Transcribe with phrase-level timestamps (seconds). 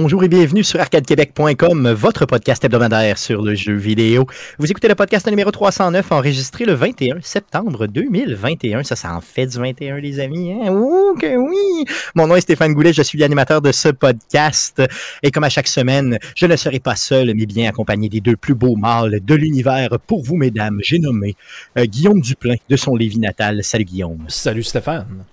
[0.00, 4.26] Bonjour et bienvenue sur arcadequebec.com, votre podcast hebdomadaire sur le jeu vidéo.
[4.56, 8.84] Vous écoutez le podcast numéro 309, enregistré le 21 septembre 2021.
[8.84, 10.52] Ça, ça en fait du 21, les amis.
[10.52, 10.70] Hein?
[10.70, 11.84] Ouh, que oui!
[12.14, 14.80] Mon nom est Stéphane Goulet, je suis l'animateur de ce podcast.
[15.24, 18.36] Et comme à chaque semaine, je ne serai pas seul, mais bien accompagné des deux
[18.36, 20.78] plus beaux mâles de l'univers pour vous, mesdames.
[20.84, 21.34] J'ai nommé
[21.76, 23.64] euh, Guillaume Duplain de son Lévis natal.
[23.64, 24.26] Salut Guillaume.
[24.28, 25.24] Salut Stéphane.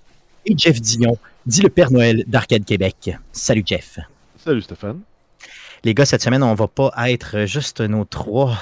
[0.44, 3.16] Et Jeff Dion, dit le Père Noël d'Arcade Québec.
[3.30, 4.00] Salut Jeff.
[4.46, 5.00] Salut Stéphane.
[5.82, 8.56] Les gars, cette semaine, on va pas être juste nos trois,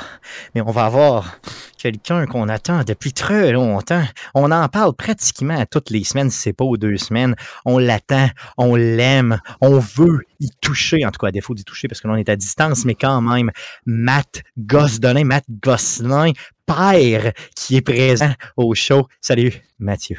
[0.54, 1.38] mais on va avoir
[1.76, 4.02] quelqu'un qu'on attend depuis très longtemps.
[4.34, 7.36] On en parle pratiquement toutes les semaines, si c'est pas aux deux semaines.
[7.66, 11.86] On l'attend, on l'aime, on veut y toucher, en tout cas à défaut d'y toucher
[11.86, 13.50] parce que l'on est à distance, mais quand même,
[13.84, 16.32] Matt Gosselin, Matt Gosselin,
[16.64, 19.06] père, qui est présent au show.
[19.20, 20.16] Salut, Mathieu.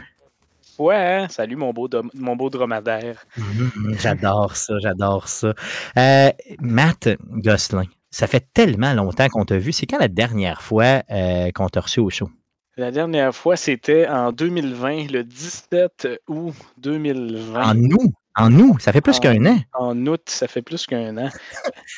[0.78, 1.28] Ouais, hein?
[1.30, 3.26] salut mon beau, mon beau dromadaire.
[4.00, 5.54] J'adore ça, j'adore ça.
[5.98, 9.72] Euh, Matt Gosselin, ça fait tellement longtemps qu'on t'a vu.
[9.72, 12.30] C'est quand la dernière fois euh, qu'on t'a reçu au show?
[12.78, 17.72] La dernière fois, c'était en 2020, le 17 août 2020.
[17.72, 18.12] En août?
[18.38, 19.58] En août, ça fait plus qu'un an.
[19.74, 21.30] En août, ça fait plus qu'un an.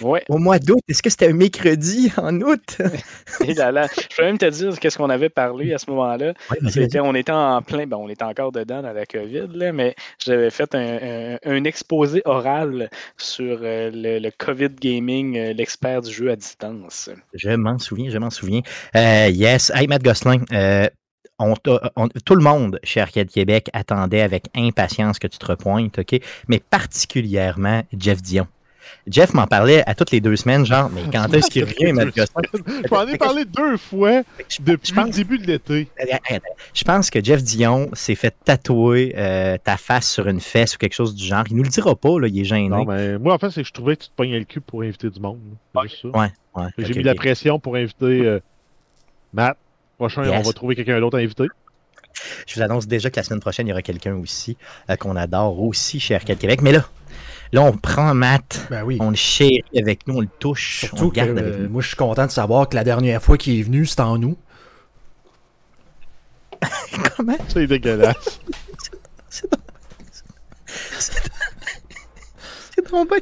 [0.02, 0.23] Ouais.
[0.30, 2.77] Au mois d'août, est-ce que c'était un mercredi en août?
[3.43, 6.33] Et là, là, je peux même te dire qu'est-ce qu'on avait parlé à ce moment-là.
[6.69, 9.95] c'était, on était en plein, ben, on était encore dedans dans la COVID, là, mais
[10.19, 16.30] j'avais fait un, un, exposé oral sur euh, le, COVID gaming, euh, l'expert du jeu
[16.30, 17.09] à distance.
[17.33, 18.61] Je m'en souviens, je m'en souviens.
[18.95, 19.71] Euh, yes.
[19.73, 20.43] Hey, Matt Gosselin,
[21.38, 26.20] tout le monde chez Arcade Québec attendait avec impatience que tu te repointes, OK?
[26.48, 28.48] Mais particulièrement Jeff Dion.
[29.08, 32.09] Jeff m'en parlait à toutes les deux semaines, genre, mais quand est-ce qu'il revient, Matt
[32.15, 34.23] Je m'en ai parlé deux fois
[34.59, 35.87] depuis le début de l'été.
[36.73, 40.77] Je pense que Jeff Dion s'est fait tatouer euh, ta face sur une fesse ou
[40.77, 41.43] quelque chose du genre.
[41.49, 42.70] Il nous le dira pas, là, il est gêné.
[42.70, 44.61] Non, mais moi, en fait, c'est que je trouvais que tu te pognais le cul
[44.61, 45.39] pour inviter du monde.
[45.76, 46.70] Ouais, ouais.
[46.77, 48.39] J'ai mis la pression pour inviter euh,
[49.33, 49.58] Matt,
[49.97, 51.47] Prochain, on va trouver quelqu'un d'autre à inviter.
[52.47, 54.58] Je vous annonce déjà que la semaine prochaine, il y aura quelqu'un aussi
[54.89, 56.61] euh, qu'on adore aussi chez Arcade Québec.
[56.61, 56.85] Mais là,
[57.52, 58.97] là, on prend Matt, ben oui.
[58.99, 61.69] on le chérit avec nous, on le touche, Surtout on le garde que, avec nous.
[61.69, 64.17] Moi, je suis content de savoir que la dernière fois qu'il est venu, c'était en
[64.17, 64.37] nous.
[67.15, 67.37] Comment?
[67.47, 68.39] C'est dégueulasse.
[69.29, 69.49] C'est
[72.87, 73.17] tombé.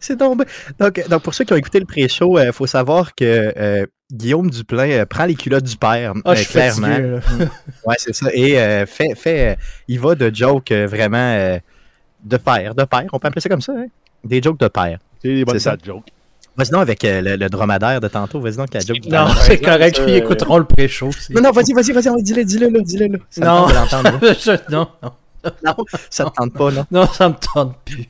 [0.00, 0.44] C'est tombé.
[0.78, 3.86] Donc, donc, pour ceux qui ont écouté le pré-show, il euh, faut savoir que euh,
[4.12, 6.86] Guillaume Duplain euh, prend les culottes du père, Ah, je suis clairement.
[6.86, 7.08] fatigué,
[7.38, 7.46] là.
[7.84, 8.28] ouais, c'est ça.
[8.32, 9.54] Et euh, fait, fait, euh,
[9.86, 11.58] il va de jokes euh, vraiment euh,
[12.24, 13.04] de père, de père.
[13.12, 13.86] On peut appeler ça comme ça, hein?
[14.24, 14.98] Des jokes de père.
[15.22, 15.70] C'est des bonnes C'est ça.
[15.72, 16.06] bad jokes.
[16.56, 18.40] Vas-y donc avec euh, le, le dromadaire de tantôt.
[18.40, 21.10] Vas-y donc avec la joke du Non, c'est correct, ils écouteront le pré-show.
[21.30, 23.18] Non, non, vas-y, vas-y, vas-y, dis-le, dis-le, là, dis-le, là.
[23.30, 23.60] Ça me Non.
[23.66, 24.32] tente de l'entendre, là.
[24.40, 25.12] Je- non, non,
[25.64, 25.76] Non,
[26.08, 26.86] ça te tente pas, non.
[26.90, 28.08] non, ça me tente plus.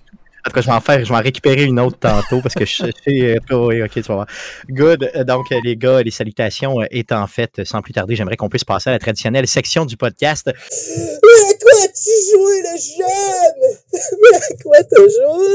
[0.48, 2.54] En tout cas, je vais en faire, je vais en récupérer une autre tantôt parce
[2.54, 2.92] que je sais.
[3.06, 4.26] euh, oui, ok, tu vas voir.
[4.70, 5.10] Good.
[5.14, 8.48] Euh, Donc, euh, les gars, les salutations euh, étant faites, sans plus tarder, j'aimerais qu'on
[8.48, 10.46] puisse passer à la traditionnelle section du podcast.
[10.46, 13.60] Mais à quoi tu joué le jeune?
[13.92, 15.52] Mais à quoi t'as joué?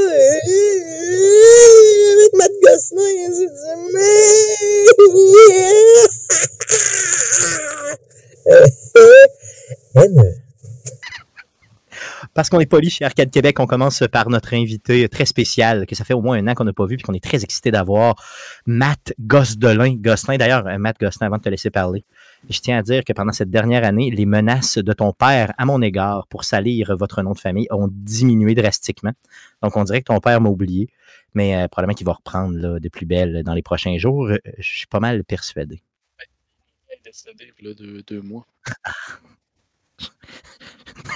[2.12, 3.48] Avec Matt Gosselin, c'est
[10.20, 10.43] du
[12.34, 15.94] Parce qu'on est poli chez Arcade Québec, on commence par notre invité très spécial, que
[15.94, 17.70] ça fait au moins un an qu'on n'a pas vu, puis qu'on est très excité
[17.70, 18.16] d'avoir,
[18.66, 19.94] Matt Gosselin.
[19.94, 22.04] Gosselin, d'ailleurs, euh, Matt Gosselin, avant de te laisser parler,
[22.50, 25.64] je tiens à dire que pendant cette dernière année, les menaces de ton père à
[25.64, 29.12] mon égard pour salir votre nom de famille ont diminué drastiquement.
[29.62, 30.88] Donc, on dirait que ton père m'a oublié,
[31.34, 34.26] mais euh, probablement qu'il va reprendre là, de plus belle dans les prochains jours.
[34.26, 35.80] Euh, Je suis pas mal persuadé.
[36.90, 38.44] Il est décédé il y a deux, deux mois.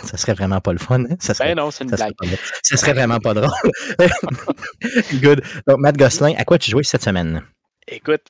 [0.04, 1.04] Ça serait vraiment pas le fun.
[1.04, 1.16] Hein?
[1.20, 2.16] Ça serait Ben non, c'est une Ça serait, blague.
[2.18, 2.38] pas drôle.
[2.62, 3.50] Ça serait vraiment pas drôle.
[5.20, 5.42] Good.
[5.66, 7.42] Donc, Matt Gosselin, à quoi tu jouais cette semaine?
[7.86, 8.22] Écoute,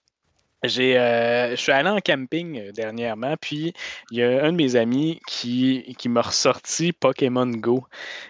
[0.65, 3.73] j'ai, euh, je suis allé en camping euh, dernièrement, puis
[4.11, 7.85] il y a un de mes amis qui, qui m'a ressorti Pokémon Go.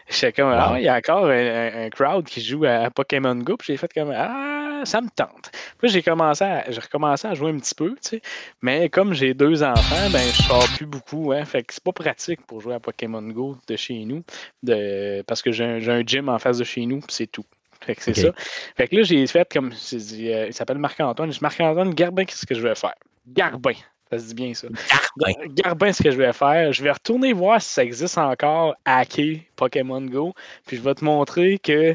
[0.09, 3.57] J'étais comme, ah, il y a encore un, crowd qui joue à, à Pokémon Go,
[3.57, 5.51] puis j'ai fait comme, ah, ça me tente.
[5.79, 8.23] Puis j'ai commencé à, j'ai recommencé à jouer un petit peu, tu sais,
[8.63, 11.93] mais comme j'ai deux enfants, ben je sors plus beaucoup, hein, fait que c'est pas
[11.93, 14.23] pratique pour jouer à Pokémon Go de chez nous,
[14.63, 17.27] de, parce que j'ai un, j'ai un gym en face de chez nous, puis c'est
[17.27, 17.45] tout.
[17.89, 18.33] Fait que c'est ça.
[18.77, 19.73] Fait que là, j'ai fait comme.
[19.91, 21.31] j'ai dit, euh, il s'appelle Marc-Antoine.
[21.31, 22.95] Dit, Marc-Antoine, Garbin, qu'est-ce que je vais faire?
[23.27, 23.73] Garbin.
[24.11, 24.69] Ça se dit bien, ça.
[25.17, 25.47] Garbin.
[25.55, 29.39] Garbin, ce que je vais faire, je vais retourner voir si ça existe encore hacker
[29.57, 30.35] Pokémon Go.
[30.67, 31.95] Puis je vais te montrer que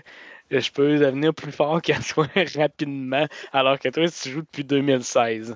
[0.52, 5.56] je peux devenir plus fort qu'à toi rapidement, alors que toi, tu joues depuis 2016.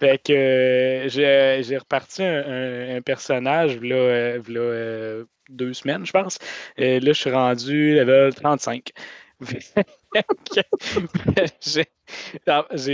[0.00, 6.04] Fait que euh, j'ai j'ai reparti un, un- un personnage, là, euh, euh, deux semaines,
[6.04, 6.38] je pense.
[6.76, 8.90] Et là, je suis rendu level 35.
[11.60, 11.86] j'ai,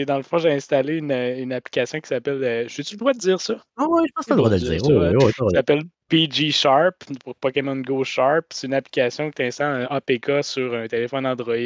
[0.04, 2.42] dans, le fond, j'ai installé une, une application qui s'appelle.
[2.42, 3.56] euh, J'ai-tu le droit de dire ça?
[3.76, 4.86] Ah ouais, je pense que t'as le droit de le dire.
[4.86, 6.94] Ouais, ouais, ouais, t'as le droit Ça s'appelle PG Sharp
[7.24, 8.46] pour Pokémon Go Sharp.
[8.50, 11.56] C'est une application que tu installes un APK sur un téléphone Android.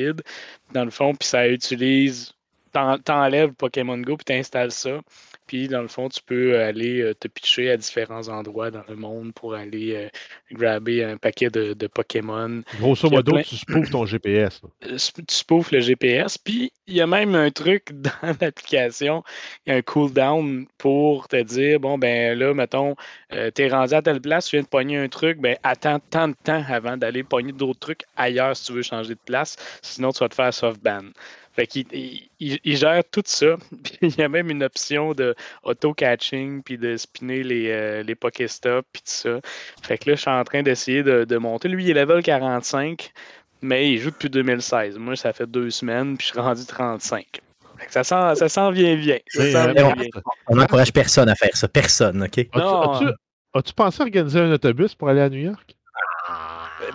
[0.73, 2.33] Dans le fond, puis ça utilise.
[2.73, 5.01] t'en- T'enlèves Pokémon Go puis t'installes ça.
[5.47, 8.97] Puis dans le fond, tu peux aller euh, te pitcher à différents endroits dans le
[8.97, 10.09] monde pour aller euh,
[10.53, 12.63] grabber un paquet de, de Pokémon.
[12.75, 14.61] Grosso modo, plein- tu spoofes ton GPS.
[14.85, 16.39] Euh, tu spoofes le GPS.
[16.39, 19.23] Puis il y a même un truc dans l'application,
[19.67, 22.95] il y a un cooldown pour te dire bon, ben là, mettons,
[23.33, 26.29] euh, t'es rendu à telle place, tu viens de pogner un truc, ben attends tant
[26.29, 29.57] de temps avant d'aller pogner d'autres trucs ailleurs si tu veux changer de place.
[29.83, 31.03] Sinon, tu vas te faire soft ban.
[31.57, 33.57] Fait qu'il il, il- il gère tout ça.
[33.83, 38.15] Puis il y a même une option de auto-catching, puis de spinner les, euh, les
[38.15, 39.41] Pokéstops, puis tout ça.
[39.83, 41.69] Fait que là, je suis en train d'essayer de, de monter.
[41.69, 43.11] Lui, il est level 45,
[43.63, 44.99] mais il joue depuis 2016.
[44.99, 47.41] Moi, ça fait deux semaines, puis je suis rendu 35.
[47.79, 49.19] Fait que ça s'en ça s'en vient bien.
[49.29, 50.07] Ça euh, vient on- bien.
[50.49, 51.69] On n'encourage personne à faire ça.
[51.69, 52.39] Personne, OK?
[52.53, 53.07] As-tu,
[53.55, 55.76] as-tu pensé organiser un autobus pour aller à New York?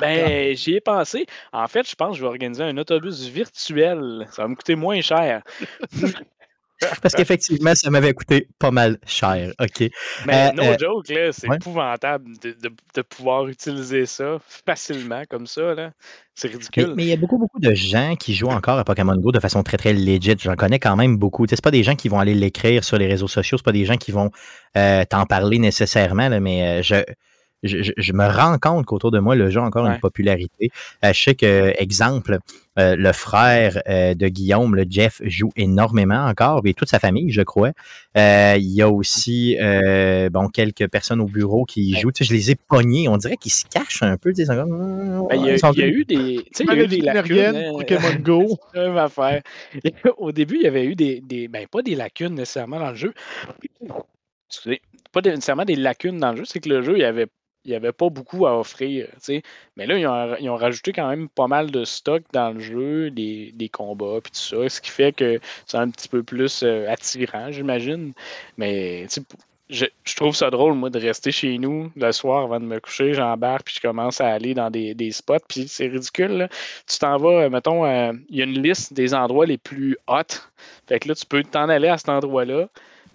[0.02, 1.26] Ben, j'y ai pensé.
[1.54, 4.28] En fait, je pense que je vais organiser un autobus virtuel.
[4.32, 5.44] Ça va me coûter moins cher.
[7.04, 9.54] Parce qu'effectivement, ça m'avait coûté pas mal cher.
[9.62, 9.88] OK.
[10.26, 11.58] Mais Euh, no euh, joke, là, c'est ouais.
[11.58, 15.76] épouvantable de, de- de pouvoir utiliser ça facilement comme ça.
[15.76, 15.92] là.
[16.34, 16.94] C'est ridicule.
[16.96, 19.40] mais il y a beaucoup, beaucoup de gens qui jouent encore à Pokémon Go de
[19.40, 20.36] façon très, très legit.
[20.40, 21.46] J'en connais quand même beaucoup.
[21.48, 23.86] C'est pas des gens qui vont aller l'écrire sur les réseaux sociaux, c'est pas des
[23.86, 24.32] gens qui vont
[24.76, 26.96] euh, t'en parler nécessairement, là, mais euh, je,
[27.64, 29.94] je, je- je me rends compte qu'autour de moi, le jeu a encore Ouais.
[29.94, 30.70] une popularité.
[31.06, 32.40] Euh, je sais que, exemple,
[32.80, 37.30] euh, le frère euh, de Guillaume, le Jeff, joue énormément encore, et toute sa famille,
[37.32, 37.72] je crois.
[38.18, 42.12] Euh, il y a aussi euh, bon, quelques personnes au bureau qui y jouent.
[42.12, 43.08] Tu sais, je les ai pognés.
[43.10, 44.32] On dirait qu'ils se cachent un peu.
[44.34, 44.66] tu sais, Ben,
[45.34, 47.02] il, y a, il y a eu des, tu sais, il y a eu des
[47.02, 47.40] lacunes.
[47.56, 47.72] hein.
[47.72, 48.58] Pokémon Go.
[48.98, 49.42] Affaire.
[50.18, 52.96] Au début, il y avait eu des, des ben, pas des lacunes nécessairement dans le
[52.96, 53.14] jeu.
[54.50, 54.82] Excusez,
[55.12, 57.28] pas nécessairement des lacunes dans le jeu, c'est que le jeu, il y avait,
[57.66, 59.08] il y avait pas beaucoup à offrir.
[59.14, 59.44] tu sais.
[59.78, 62.60] Mais là, ils ont, ils ont rajouté quand même pas mal de stock dans le
[62.60, 66.24] jeu, des, des combats, puis tout ça, ce qui fait que c'est un petit peu
[66.24, 68.14] plus euh, attirant, j'imagine.
[68.58, 69.08] Mais
[69.72, 72.80] je, je trouve ça drôle, moi, de rester chez nous le soir avant de me
[72.80, 76.32] coucher, j'embarque, puis je commence à aller dans des, des spots, puis c'est ridicule.
[76.32, 76.50] là.
[76.88, 79.98] Tu t'en vas, euh, mettons, euh, il y a une liste des endroits les plus
[80.08, 80.24] hot.
[80.88, 82.68] Fait que là, tu peux t'en aller à cet endroit-là.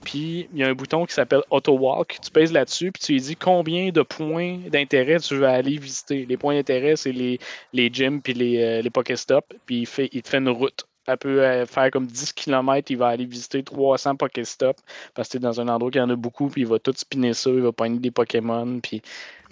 [0.04, 2.18] Puis il y a un bouton qui s'appelle Auto Walk.
[2.22, 6.26] Tu pèses là-dessus, puis tu lui dis combien de points d'intérêt tu veux aller visiter.
[6.26, 7.38] Les points d'intérêt, c'est les,
[7.72, 9.46] les gyms puis les, euh, les Pokéstops.
[9.66, 10.84] Puis il, fait, il te fait une route.
[11.08, 14.82] Elle peut euh, faire comme 10 km, il va aller visiter 300 Pokéstops
[15.14, 16.92] parce que tu es dans un endroit qui en a beaucoup, puis il va tout
[16.96, 19.02] spinner ça, il va pogner des Pokémon, puis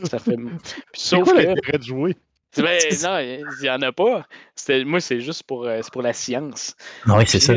[0.02, 0.34] ça fait.
[0.36, 0.50] Puis
[0.94, 1.46] C'est sauf quoi que.
[1.46, 2.16] l'intérêt de jouer?
[2.56, 4.26] Ben, non, il n'y en a pas.
[4.56, 6.76] C'était- Moi, c'est juste pour, euh, c'est pour la science.
[7.06, 7.54] Ah oui, c'est ça.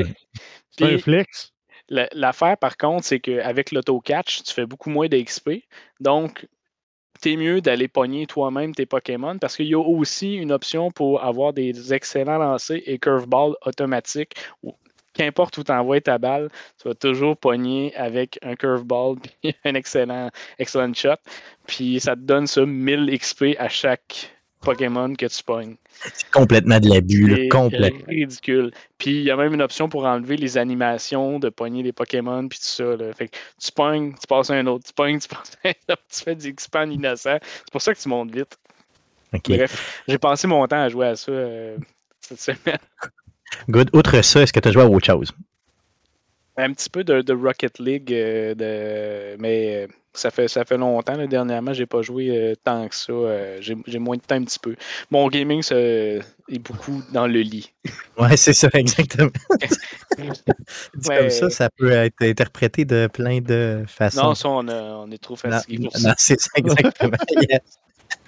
[0.72, 1.52] C'est un flex?
[1.89, 5.63] La- L'affaire, par contre, c'est qu'avec l'auto-catch, tu fais beaucoup moins d'XP.
[5.99, 6.47] Donc,
[7.21, 11.23] t'es mieux d'aller pogner toi-même tes Pokémon parce qu'il y a aussi une option pour
[11.23, 14.35] avoir des excellents lancers et curveball automatique.
[14.63, 14.75] où
[15.13, 19.73] Qu'importe où tu envoies ta balle, tu vas toujours pogner avec un curveball puis un
[19.73, 20.29] excellent,
[20.59, 21.15] excellent shot.
[21.65, 24.36] Puis ça te donne ça 1000 XP à chaque
[24.68, 25.78] Pokémon que tu pognes.
[26.14, 27.94] C'est complètement de l'abus, complet.
[28.06, 28.71] ridicule.
[28.97, 32.45] Puis il y a même une option pour enlever les animations, de pogner les Pokémon,
[32.50, 32.97] puis tout ça.
[32.97, 33.14] Là.
[33.14, 35.94] Fait que tu pognes, tu passes à un autre, tu pognes, tu passes à un
[35.94, 37.38] autre, tu fais du XP en innocent.
[37.42, 38.57] C'est pour ça que tu montes vite.
[39.31, 41.78] Bref, j'ai passé mon temps à jouer à ça euh,
[42.19, 42.80] cette semaine.
[43.69, 43.90] Good.
[43.94, 45.31] Outre ça, est-ce que tu as joué à autre chose?
[46.57, 50.78] Un petit peu de, de Rocket League, euh, de, mais euh, ça fait, ça fait
[50.78, 51.16] longtemps.
[51.16, 51.28] là.
[51.28, 53.12] Dernièrement, j'ai pas joué euh, tant que ça.
[53.14, 54.76] euh, j'ai moins de temps un petit peu.
[55.12, 56.21] Mon gaming ça, est
[56.59, 57.71] beaucoup dans le lit.
[58.18, 59.30] Ouais, c'est ça, exactement.
[60.18, 61.18] Dit Ouais.
[61.19, 64.24] comme ça, ça peut être interprété de plein de façons.
[64.24, 64.74] Non, ça, on, a-
[65.06, 66.07] on est trop Non, fatigué ça.
[66.09, 67.18] non, c'est ça, exactement.
[67.50, 67.62] Yes.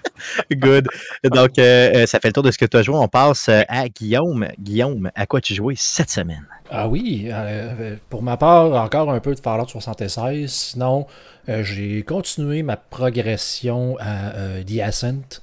[0.51, 0.87] Good.
[1.23, 2.95] Donc, euh, euh, ça fait le tour de ce que tu as joué.
[2.95, 4.47] On passe euh, à Guillaume.
[4.59, 6.45] Guillaume, à quoi tu joué cette semaine?
[6.71, 10.51] Ah oui, euh, pour ma part, encore un peu de Fallout 76.
[10.51, 11.07] Sinon,
[11.47, 15.41] euh, j'ai continué ma progression à The Ascent.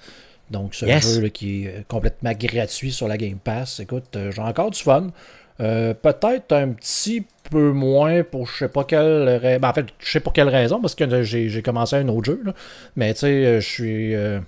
[0.50, 1.14] Donc, ce Yes.
[1.14, 3.80] jeu là, qui est complètement gratuit sur la Game Pass.
[3.80, 5.08] Écoute, j'ai encore du fun.
[5.60, 9.64] Euh, Peut-être un petit peu moins pour je sais pas quelle raison.
[9.66, 12.40] en fait, je sais pour quelle raison, parce que j'ai commencé un autre jeu.
[12.44, 12.54] là.
[12.96, 14.14] Mais tu sais, euh, je suis.
[14.14, 14.40] euh,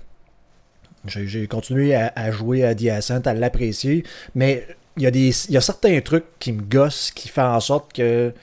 [1.05, 4.03] j'ai continué à, jouer à The Ascent, à l'apprécier.
[4.35, 7.59] Mais il y, a des, y a certains trucs qui me gossent, qui font en
[7.59, 8.33] sorte que.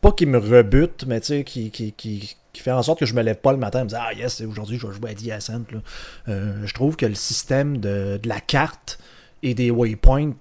[0.00, 3.04] Pas qui me rebutent, mais tu sais, qui, qui, qui, qui fait en sorte que
[3.06, 5.10] je me lève pas le matin et me dire Ah yes, aujourd'hui je vais jouer
[5.10, 5.62] à The Ascent.
[6.26, 8.98] je trouve que le système de, de la carte
[9.42, 10.32] et des waypoints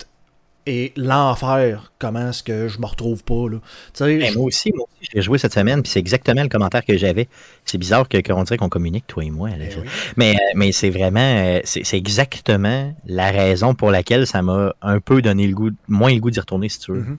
[0.69, 3.49] et l'enfer, comment est-ce que je me retrouve pas.
[3.49, 3.57] Là?
[3.99, 6.95] Ben, moi aussi, moi aussi, j'ai joué cette semaine, puis c'est exactement le commentaire que
[6.95, 7.27] j'avais.
[7.65, 9.49] C'est bizarre qu'on dirait qu'on communique, toi et moi.
[9.51, 9.67] Eh
[10.15, 14.99] mais, euh, mais c'est vraiment, euh, c'est exactement la raison pour laquelle ça m'a un
[14.99, 17.01] peu donné le goût, moins le goût d'y retourner, si tu veux.
[17.01, 17.17] Mm-hmm.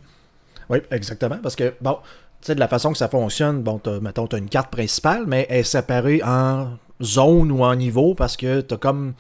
[0.71, 1.99] Oui, exactement, parce que, bon,
[2.41, 5.25] tu sais, de la façon que ça fonctionne, bon, mettons, tu as une carte principale,
[5.27, 6.69] mais elle est séparée en
[7.03, 9.15] zone ou en niveau parce que tu as comme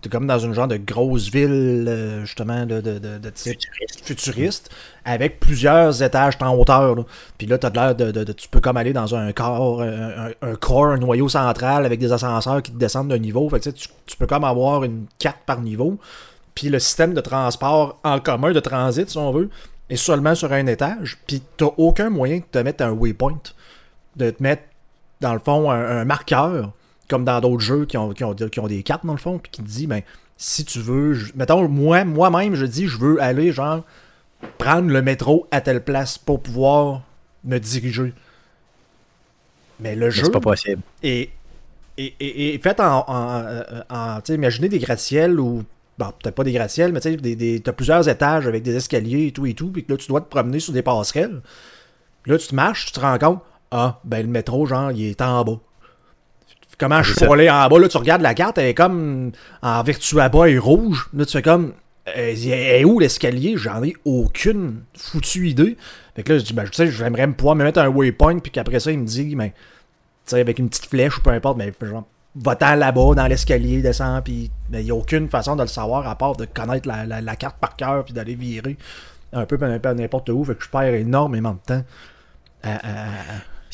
[0.00, 3.58] T'es comme dans une genre de grosse ville, euh, justement, de, de, de, type
[4.02, 4.70] futuriste.
[5.04, 6.96] avec plusieurs étages en hauteur.
[7.36, 10.96] Puis là, t'as l'air de, Tu peux comme aller dans un corps, un, corps, un
[10.96, 13.48] noyau central avec des ascenseurs qui te descendent d'un niveau.
[13.50, 15.98] Fait que, tu, tu peux comme avoir une carte par niveau.
[16.54, 19.50] Puis le système de transport en commun, de transit, si on veut,
[19.90, 21.18] est seulement sur un étage.
[21.26, 23.40] Puis t'as aucun moyen de te mettre un waypoint.
[24.16, 24.62] De te mettre,
[25.20, 26.72] dans le fond, un marqueur
[27.10, 29.62] comme dans d'autres jeux qui ont, qui, ont, des cartes dans le fond, puis qui
[29.62, 30.02] te dit, ben,
[30.38, 33.84] si tu veux, mettons, moi, moi-même, je dis, je veux aller, genre,
[34.56, 37.02] prendre le métro à telle place pour pouvoir
[37.44, 38.14] me diriger.
[39.80, 40.24] Mais le jeu.
[40.24, 40.82] C'est pas possible.
[41.02, 41.30] Et,
[41.98, 43.04] et, fait en.
[43.90, 45.64] en, tu imaginez des gratte-ciels ou.
[45.98, 49.32] Bon, peut-être pas des gratte-ciels, mais tu sais, t'as plusieurs étages avec des escaliers et
[49.32, 51.42] tout et tout, puis que là, tu dois te promener sur des passerelles.
[52.24, 53.40] Là, tu te marches, tu te rends compte,
[53.70, 55.58] ah, ben, le métro, genre, il est en bas.
[56.80, 57.78] Comment je suis aller en bas?
[57.78, 61.10] Là, tu regardes la carte, elle est comme en bas et rouge.
[61.12, 61.74] Là, tu fais comme.
[62.06, 63.58] Elle est où l'escalier?
[63.58, 65.76] J'en ai aucune foutue idée.
[66.16, 68.50] Fait que là, je dis, ben, tu sais, j'aimerais pouvoir me mettre un waypoint, puis
[68.50, 69.54] qu'après ça, il me dit, ben, tu
[70.24, 74.24] sais, avec une petite flèche ou peu importe, mais genre, va-t'en là-bas, dans l'escalier, descend,
[74.24, 77.36] puis ben, il n'y a aucune façon de le savoir à part de connaître la,
[77.36, 78.78] carte par cœur, puis d'aller virer
[79.34, 80.44] un peu n'importe où.
[80.44, 81.84] Fait que je perds énormément de temps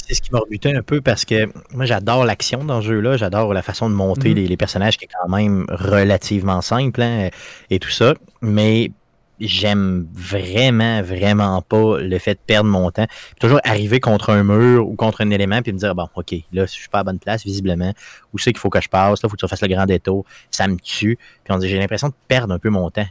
[0.07, 3.17] c'est ce qui m'a rebuté un peu parce que moi j'adore l'action dans ce jeu-là,
[3.17, 4.47] j'adore la façon de monter mhm.
[4.47, 7.31] les, personnages qui est quand même relativement simple hein,
[7.71, 8.93] et tout ça, mais
[9.41, 13.07] j'aime vraiment, vraiment pas le fait de perdre mon temps.
[13.39, 16.65] toujours arriver contre un mur ou contre un élément puis me dire bon, ok, là,
[16.65, 17.93] je suis pas à bonne place, visiblement,
[18.33, 19.87] où c'est qu'il faut que je passe, là, il faut que tu fasses le grand
[19.87, 21.19] détour, ça me tue.
[21.45, 23.07] Puis on dit j'ai l'impression de perdre un peu mon temps.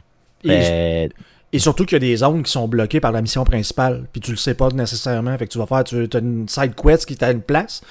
[0.46, 1.08] Euh,
[1.52, 4.20] et surtout qu'il y a des zones qui sont bloquées par la mission principale, puis
[4.20, 5.36] tu le sais pas nécessairement.
[5.38, 7.82] Fait que tu vas faire, tu as une side quest qui t'a une place.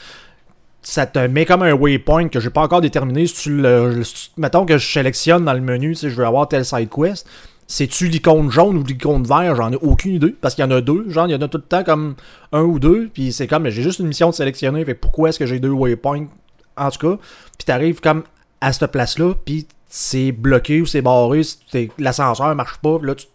[0.82, 3.26] Ça te met comme un waypoint que j'ai pas encore déterminé.
[3.26, 4.04] Si tu le,
[4.38, 7.28] mettons que je sélectionne dans le menu, si je veux avoir telle side quest,
[7.66, 9.56] c'est-tu l'icône jaune ou l'icône vert?
[9.56, 10.36] J'en ai aucune idée.
[10.40, 11.10] Parce qu'il y en a deux.
[11.10, 12.16] Genre, il y en a tout le temps comme
[12.52, 13.10] un ou deux.
[13.12, 14.86] Puis c'est comme, j'ai juste une mission de sélectionner.
[14.86, 16.28] Fait pourquoi est-ce que j'ai deux waypoints?
[16.78, 17.18] En tout cas.
[17.58, 18.24] Puis t'arrives comme
[18.62, 19.34] à cette place-là.
[19.44, 21.42] Puis c'est bloqué ou c'est barré.
[21.98, 23.00] L'ascenseur marche pas.
[23.02, 23.26] Là, tu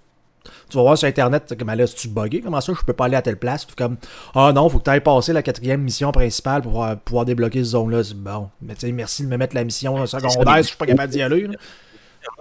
[0.69, 3.07] tu vas voir sur Internet, comme là, si tu bugué, comment ça, je peux pas
[3.07, 3.67] aller à telle place?
[3.77, 3.97] comme,
[4.35, 7.73] ah non, faut que tu ailles passer la quatrième mission principale pour pouvoir, débloquer cette
[7.73, 8.03] zone-là.
[8.17, 10.87] Bon, mais tu sais, merci de me mettre la mission secondaire si je suis pas
[10.87, 11.49] capable d'y aller.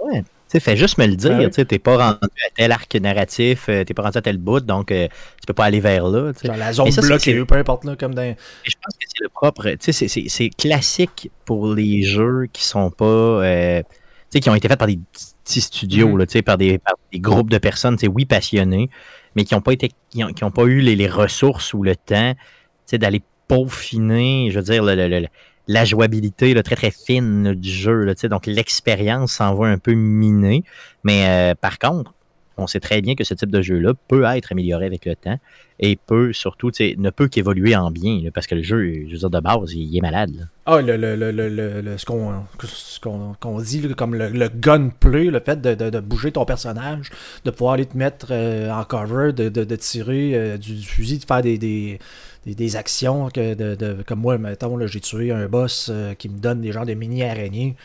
[0.03, 0.23] Ouais.
[0.51, 3.69] Tu fais juste me le dire, ben tu t'es pas rendu à tel arc narratif,
[3.69, 6.31] euh, t'es pas rendu à tel bout, donc euh, tu peux pas aller vers là.
[6.43, 8.35] Genre la zone bloquée, peu importe là, comme dans...
[8.63, 12.89] Je pense que c'est le propre, tu sais, c'est classique pour les jeux qui sont
[12.89, 13.98] pas, euh, tu
[14.29, 14.99] sais, qui ont été faits par des
[15.45, 16.43] studios, mm-hmm.
[16.43, 16.79] par, des,
[17.15, 18.89] groupes de personnes, oui, passionnés,
[19.35, 22.33] mais qui n'ont pas été qui ont, pas eu les, ressources ou le temps
[22.91, 25.29] d'aller peaufiner, je veux dire,
[25.67, 28.13] la jouabilité très très fine du jeu.
[28.23, 30.63] donc l'expérience s'en va un peu minée.
[31.03, 32.13] Mais euh, par contre,
[32.59, 35.37] on sait très bien que ce type de jeu-là peut être amélioré avec le temps
[35.79, 39.29] et peut surtout, ne peut qu'évoluer en bien, parce que le jeu, je veux dire,
[39.29, 40.49] de base, il, est malade.
[40.65, 46.43] Ah, le, le, le, ce qu'on dit comme le, gunplay, le fait de, bouger ton
[46.43, 47.11] personnage,
[47.45, 51.41] de pouvoir aller te mettre euh, en cover, de, tirer euh, du, fusil, de faire
[51.41, 51.97] des,
[52.45, 56.59] des, actions, que de, comme moi, mettons, j'ai tué un boss euh, qui me donne
[56.59, 57.77] des genres de mini-araignées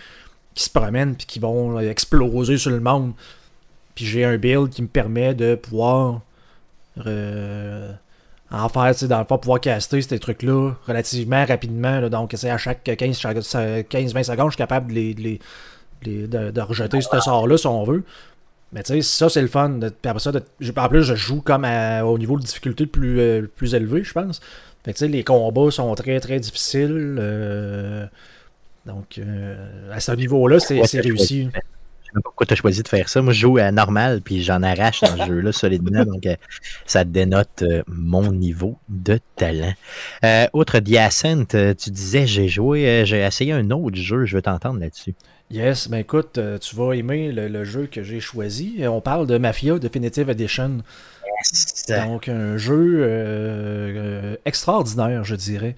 [0.54, 3.12] qui se promènent puis qui vont exploser sur le monde.
[3.95, 6.21] Puis j'ai un build qui me permet de pouvoir
[7.07, 7.93] euh,
[8.51, 12.09] en faire, dans le fond, pouvoir caster ces trucs-là relativement rapidement.
[12.09, 13.15] donc, c'est à chaque 15-20
[14.23, 15.39] secondes, je suis capable de, les,
[16.27, 18.05] de, rejeter ce sort-là si on veut.
[18.73, 19.79] Mais tu sais, ça, c'est le fun.
[20.05, 20.33] après ça,
[20.77, 24.41] en plus, je joue comme au niveau de difficulté plus, euh, plus élevé, je pense.
[24.85, 27.17] Fait tu sais, les combats sont très, très difficiles.
[27.19, 28.07] Euh,
[28.85, 29.21] donc,
[29.93, 31.49] à ce niveau-là, c'est réussi
[32.23, 33.23] pourquoi tu as choisi de faire ça.
[33.23, 36.04] Moi, je joue à normal, puis j'en arrache dans ce jeu-là solidement.
[36.04, 36.37] Donc, euh,
[36.87, 39.73] ça dénote euh, mon niveau de talent.
[40.25, 44.25] Euh, autre Diacent, tu disais, j'ai joué, j'ai essayé un autre jeu.
[44.25, 45.14] Je veux t'entendre là-dessus.
[45.50, 48.80] Yes, ben écoute, tu vas aimer le, jeu que j'ai choisi.
[48.87, 50.78] On parle de Mafia Definitive Edition.
[51.88, 55.76] Donc, un jeu extraordinaire, je dirais.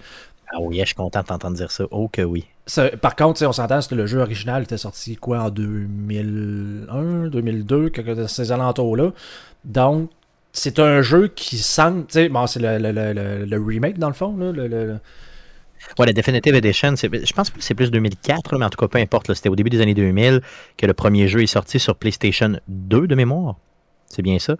[0.53, 1.85] Ah oui, je suis content de t'entendre dire ça.
[1.91, 2.45] Oh que oui.
[2.65, 7.89] Ça- par contre, on s'entend que le jeu original était sorti quoi en 2001, 2002,
[7.89, 9.11] quelque de ces alentours-là.
[9.65, 10.09] Donc,
[10.53, 12.05] c'est un jeu qui semble.
[12.09, 14.35] Sais, bon, c'est le, le- le- le- remake dans le fond.
[14.37, 14.99] Là, le-
[15.99, 18.87] Ouais, la Definitive Edition, je pense que c'est plus 2004, là, mais en tout cas,
[18.87, 19.31] peu importe.
[19.33, 20.41] C'était au début des années 2000
[20.75, 23.55] que le premier jeu est sorti sur PlayStation 2 de mémoire.
[24.07, 24.55] C'est bien ça.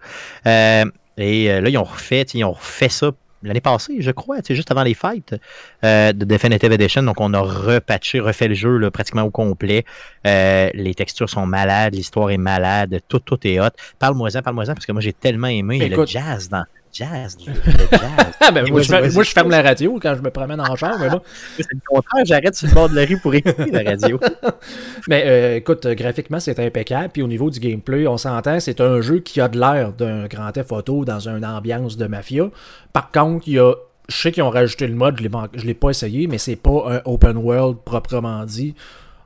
[0.46, 0.86] Euh,
[1.18, 3.12] et euh, là, ils ont refait, ils ont refait ça
[3.48, 5.36] l'année passée, je crois, sais, juste avant les fêtes
[5.84, 7.04] euh, de Definitive Edition.
[7.04, 9.86] Donc, on a repatché, refait le jeu là, pratiquement au complet.
[10.26, 13.70] Euh, les textures sont malades, l'histoire est malade, tout, tout est hot.
[14.00, 16.08] Parle-moi-en, parle-moi-en, parce que moi, j'ai tellement aimé le Écoute.
[16.10, 16.64] jazz dans
[16.98, 17.54] jazz, le
[17.92, 18.34] jazz.
[18.42, 21.10] Ah, ben, moi, je, moi, ferme la radio quand je me promène en char, mais
[21.10, 21.22] bon.
[21.58, 24.20] C'est le contraire, j'arrête sur le bord de la rue pour écouter la radio.
[25.08, 27.10] Mais euh, écoute, graphiquement, c'est impeccable.
[27.10, 30.28] Puis au niveau du gameplay, on s'entend, c'est un jeu qui a de l'air d'un
[30.28, 32.50] grand Theft Auto dans une ambiance de mafia.
[32.94, 33.74] Par contre, il y a.
[34.10, 35.28] Je sais qu'ils ont rajouté le mode, je
[35.60, 38.74] je l'ai pas essayé, mais c'est pas un open world proprement dit.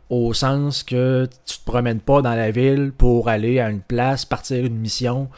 [0.09, 4.25] Au sens que tu te promènes pas dans la ville pour aller à une place,
[4.25, 5.29] partir une mission.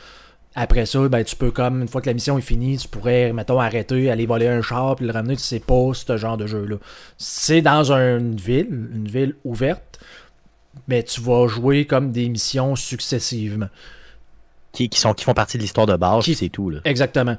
[0.56, 3.34] Après ça, ben, tu peux comme, une fois que la mission est finie, tu pourrais,
[3.34, 5.36] mettons, arrêter, aller voler un char, puis le ramener.
[5.36, 6.76] Tu sais pas ce genre de jeu-là.
[7.18, 10.00] C'est dans une ville, une ville ouverte,
[10.88, 13.70] mais tu vas jouer comme des missions successivement.
[14.74, 16.70] qui, qui sont, qui font partie de l'histoire de base, c'est tout.
[16.70, 16.80] Là.
[16.86, 17.38] Exactement.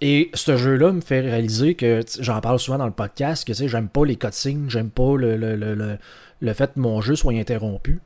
[0.00, 3.58] Et ce jeu-là me fait réaliser que, j'en parle souvent dans le podcast, que tu
[3.58, 5.98] sais, j'aime pas les cutscenes, j'aime pas le, le, le, le,
[6.40, 8.00] le fait que mon jeu soit interrompu.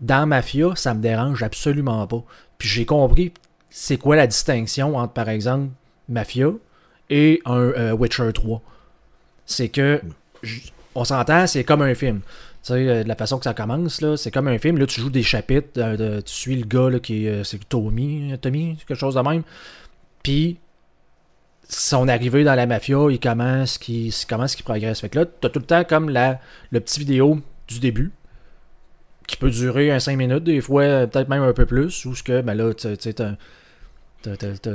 [0.00, 2.24] Dans Mafia, ça me dérange absolument pas.
[2.58, 3.32] Puis j'ai compris
[3.74, 5.68] c'est quoi la distinction entre, par exemple,
[6.08, 6.50] Mafia
[7.10, 8.60] et un euh, Witcher 3.
[9.46, 10.00] C'est que,
[10.94, 12.20] on s'entend, c'est comme un film.
[12.62, 14.78] Tu sais, euh, de la façon que ça commence, là, c'est comme un film.
[14.78, 18.32] Là, tu joues des chapitres, euh, tu suis le gars là, qui est, c'est Tommy,
[18.40, 19.42] Tommy, quelque chose de même.
[20.22, 20.58] Puis,
[21.68, 25.00] son arrivée dans la mafia, il commence, qui comment est-ce qu'il progresse?
[25.00, 26.38] Fait que là, t'as tout le temps comme la,
[26.70, 28.12] le petit vidéo du début,
[29.26, 32.22] qui peut durer un 5 minutes, des fois, peut-être même un peu plus, ou ce
[32.22, 33.36] que, ben là, tu sais, t'as- t'as- t'as- t'as-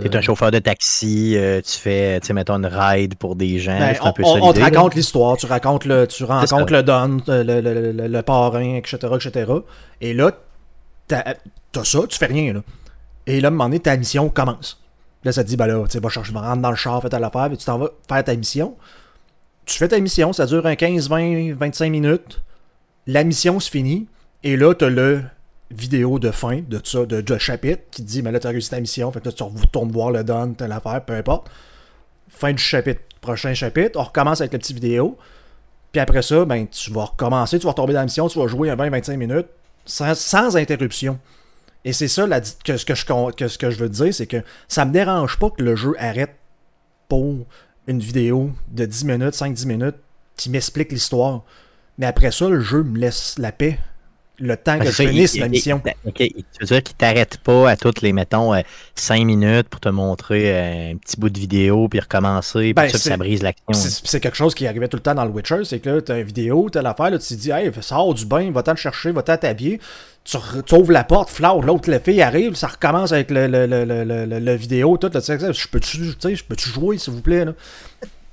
[0.02, 3.60] T'es un chauffeur de taxi, euh, tu fais, tu sais, mettons une ride pour des
[3.60, 3.78] gens.
[3.80, 6.74] Ben, c'est un on, peu on- on te raconte l'histoire, tu racontes le, tu rencontres
[6.74, 9.52] le Don, euh, le, le, le- le parrain, etc., etc.
[10.02, 10.32] Et là,
[11.08, 11.24] t'as
[11.84, 12.62] ça, tu fais rien, là.
[13.26, 14.82] Et là, à un moment donné, ta mission commence.
[15.24, 17.02] Là, ça te dit, ben là, tu sais, va chercher, va rentrer dans le char,
[17.02, 18.76] fais ta l'affaire, puis tu t'en vas faire ta mission.
[19.66, 22.42] Tu fais ta mission, ça dure un 15, 20, 25 minutes.
[23.06, 24.08] La mission se finit.
[24.44, 25.24] Et là, t'as le
[25.72, 28.80] vidéo de fin de ça, de, de chapitre, qui dit, mais là, t'as réussi ta
[28.80, 31.50] mission, fait que là, tu retournes voir le Don, telle affaire, peu importe
[32.38, 33.02] fin du chapitre.
[33.22, 35.18] Prochain chapitre, on recommence avec la petite vidéo.
[35.92, 38.48] Puis après ça, ben, tu vas recommencer, tu vas retomber dans la mission, tu vas
[38.48, 39.48] jouer un 20-25 minutes
[39.86, 41.20] sans, interruption.
[41.84, 42.28] Et c'est ça
[42.64, 45.40] que, ce que, je, que ce que je veux dire, c'est que ça me dérange
[45.40, 46.36] pas que le jeu arrête
[47.08, 47.46] pour
[47.88, 49.96] une vidéo de 10 minutes, 5-10 minutes,
[50.36, 51.44] qui m'explique l'histoire.
[51.98, 53.80] Mais après ça, le jeu me laisse la paix.
[54.40, 55.82] Le temps que je finisse la mission.
[56.16, 56.24] tu
[56.62, 58.54] veux dire qu'il t'arrête pas à toutes les, mettons,
[58.94, 62.90] 5 minutes pour te montrer euh, un petit bout de vidéo, puis recommencer, puis Ben,
[62.90, 63.74] ça, ça brise l'action.
[63.74, 66.20] C'est quelque chose qui arrivait tout le temps dans le Witcher, c'est que là, t'as
[66.20, 69.12] une vidéo, t'as l'affaire, là, tu te dis, hey, sors du bain, va-t'en te chercher,
[69.12, 69.80] va-t'en t'habiller.
[70.24, 73.66] Tu, tu ouvres la porte, flout, l'autre, la fille arrive, ça recommence avec le, le,
[73.66, 76.98] le, le, le- vidéo, tout, là, tu sais, je peux-tu tu sais, je peux-tu jouer,
[76.98, 77.54] s'il vous plaît, là?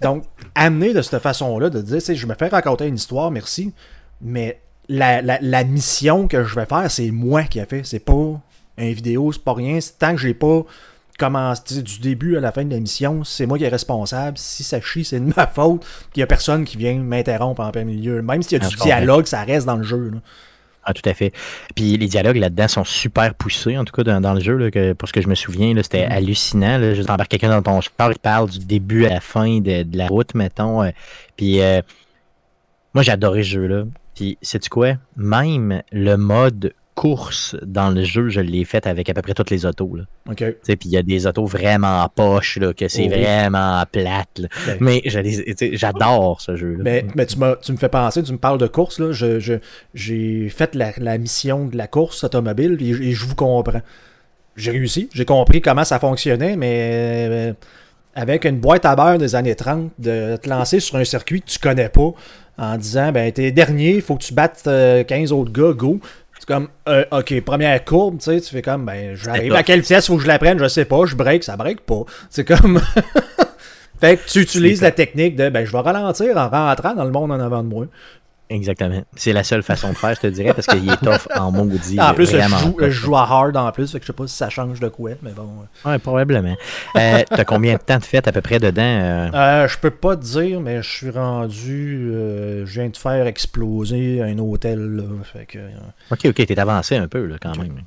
[0.03, 3.73] Donc, amener de cette façon-là, de dire, je me fais raconter une histoire, merci,
[4.21, 7.99] mais la, la, la mission que je vais faire, c'est moi qui a fait, c'est
[8.05, 8.40] pas
[8.77, 10.62] une vidéo, c'est pas rien, tant que j'ai pas
[11.18, 14.37] commencé du début à la fin de la mission, c'est moi qui est responsable.
[14.37, 15.87] Si ça chie, c'est de ma faute.
[16.16, 18.20] Il y a personne qui vient m'interrompre en plein milieu.
[18.20, 20.11] Même s'il y a Ah, du je dialogue, ça reste dans le jeu.
[20.14, 20.18] là.
[20.83, 21.33] Ah, tout à fait.
[21.77, 24.57] Puis les dialogues là-dedans sont super poussés, en tout cas, dans, dans le jeu.
[24.57, 26.12] Là, que, pour ce que je me souviens, c'était Mhm.
[26.12, 26.79] hallucinant.
[26.79, 29.85] Là, juste embarquer quelqu'un dans ton char, il parle du début à la fin de,
[29.85, 30.83] de la route, mettons.
[30.83, 30.90] euh,
[31.37, 31.81] puis euh,
[32.92, 33.85] moi, j'ai adoré ce jeu-là.
[34.14, 34.94] Puis, sais-tu quoi?
[35.16, 39.50] Même le mode course dans le jeu, je l'ai fait avec à peu près toutes
[39.50, 39.96] les autos.
[39.96, 40.05] Là.
[40.31, 40.44] OK.
[40.64, 43.20] Puis il y a des autos vraiment poches, là, que c'est Oh oui.
[43.22, 44.38] vraiment plate.
[44.38, 44.48] là.
[44.81, 45.03] Mais
[45.72, 46.83] j'adore ce jeu-là.
[46.85, 49.00] Mais, mais tu, tu me fais penser, tu me parles de course.
[49.00, 49.11] Là.
[49.11, 49.55] Je, je-
[49.92, 53.83] j'ai fait la, la mission de la course automobile et, et je vous comprends.
[54.57, 55.09] J'ai réussi.
[55.12, 57.53] J'ai compris comment ça fonctionnait, mais euh,
[58.14, 61.50] avec une boîte à beurre des années 30, de te lancer sur un circuit que
[61.50, 62.12] tu connais pas
[62.57, 66.00] en disant ben t'es dernier, faut que tu battes euh, 15 autres gars, go.
[66.38, 69.81] C'est comme euh, ok, première courbe, tu sais, tu fais comme ben j'arrive à quelle
[69.81, 72.05] vitesse faut que je la prenne, je sais pas, je break, ça break pas.
[72.31, 72.81] C'est comme
[74.00, 77.11] Fait que tu utilises la technique de ben je vais ralentir en rentrant dans le
[77.11, 77.87] monde en avant de moi.
[78.50, 79.02] Exactement.
[79.16, 81.98] C'est la seule façon de faire, je te dirais, parce qu'il est tough en maudit.
[81.98, 82.85] En plus, je joue, tough.
[82.85, 84.88] je joue à hard en plus, fait que je sais pas si ça change de
[84.88, 85.48] quoi, mais bon.
[85.85, 86.54] Ouais, probablement.
[86.96, 88.83] Euh, T'as combien de temps de fête à peu près dedans?
[88.83, 89.30] euh?
[89.35, 92.11] Euh, je peux pas te dire, mais je suis rendu.
[92.12, 95.02] euh, je viens de faire exploser un hôtel, là.
[95.24, 95.59] Fait que.
[95.59, 95.70] euh,
[96.11, 97.80] Ok, ok, t'es avancé un peu, là, quand même.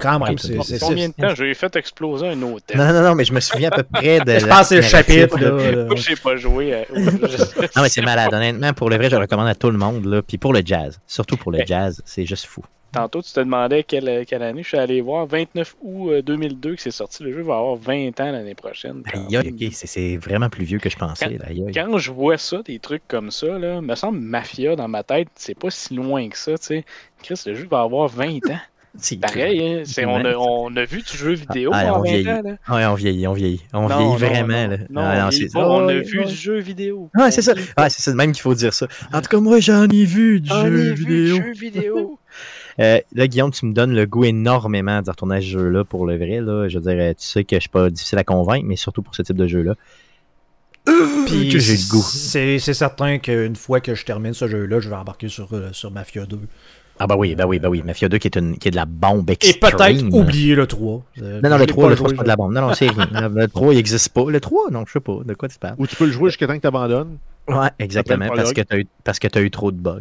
[0.00, 0.78] Quand même, c'est.
[0.80, 2.76] Combien de temps j'ai fait exploser un hôtel?
[2.76, 4.38] Non, non, non, mais je me souviens à peu près de.
[4.38, 5.70] Je pense que c'est le chapitre, là.
[5.72, 5.84] là.
[5.84, 6.74] Moi, j'ai pas joué.
[6.74, 6.84] à-
[7.76, 8.32] Non, mais c'est malade.
[8.32, 10.04] Honnêtement, pour le vrai, je le recommande à tout le monde.
[10.06, 10.22] Là.
[10.22, 12.62] Puis pour le jazz, surtout pour le jazz, c'est juste fou.
[12.92, 15.24] Tantôt, tu te demandais quelle, quelle année je suis allé voir.
[15.24, 17.22] 29 août euh, 2002 que c'est sorti.
[17.22, 19.04] Le jeu va avoir 20 ans l'année prochaine.
[19.12, 19.28] quand
[19.70, 21.28] c'est- vraiment plus vieux que je pensais.
[21.38, 21.44] là.
[21.46, 21.64] Aïe.
[21.72, 25.28] Quand je vois ça, des trucs comme ça, là, me semble Mafia dans ma tête,
[25.36, 26.84] c'est pas si loin que ça, tu sais.
[27.22, 28.58] Chris, le jeu va avoir 20 ans.
[28.98, 32.02] C'est Pareil, hein, c'est- on, a, on a vu du jeu vidéo Ah, en on
[32.02, 32.24] 20 vieillit.
[32.24, 32.42] Là.
[32.68, 33.60] Ouais, on vieillit, on vieillit.
[33.72, 34.62] On Non, vieillit non, vraiment.
[34.64, 34.76] non, là.
[34.90, 35.58] non, Ah, on, c'est vieillit ça.
[35.60, 37.10] pas, on a vu du jeu vidéo.
[37.16, 37.54] Ouais, c'est ça.
[37.88, 38.88] C'est ça de même qu'il faut dire ça.
[39.12, 41.36] En tout cas, moi, j'en ai vu du J'en jeu ai vu du vidéo.
[41.36, 42.18] jeu vidéo.
[42.78, 46.06] Euh, là, Guillaume, tu me donnes le goût énormément de retourner à ce jeu-là pour
[46.06, 46.40] le vrai.
[46.40, 46.66] Là.
[46.68, 49.14] Je veux dire, tu sais que je suis pas difficile à convaincre, mais surtout pour
[49.14, 49.74] ce type de jeu-là.
[51.26, 52.02] Puis que j'ai le goût.
[52.02, 55.90] C'est certain qu'une fois que je termine ce jeu-là, je vais embarquer sur, euh, sur
[55.90, 56.38] Mafia 2.
[57.02, 57.82] Ah bah oui, bah oui, bah oui.
[57.82, 61.02] Mafia 2 qui est, une, qui est de la bombe Et peut-être oublier le 3.
[61.22, 62.52] Euh, Non, non, le l'ai 3, le joué, 3 c'est pas de la bombe.
[62.52, 63.28] Non, non, c'est rien.
[63.34, 64.24] Le 3, il n'existe pas.
[64.30, 65.18] Le 3, non, je sais pas.
[65.24, 65.76] De quoi tu parles?
[65.78, 67.16] Ou tu peux le jouer jusqu'à temps que tu abandonnes.
[67.48, 68.28] Ouais, exactement.
[68.34, 68.86] Parce que tu as, eu-
[69.34, 70.00] as eu trop de bugs.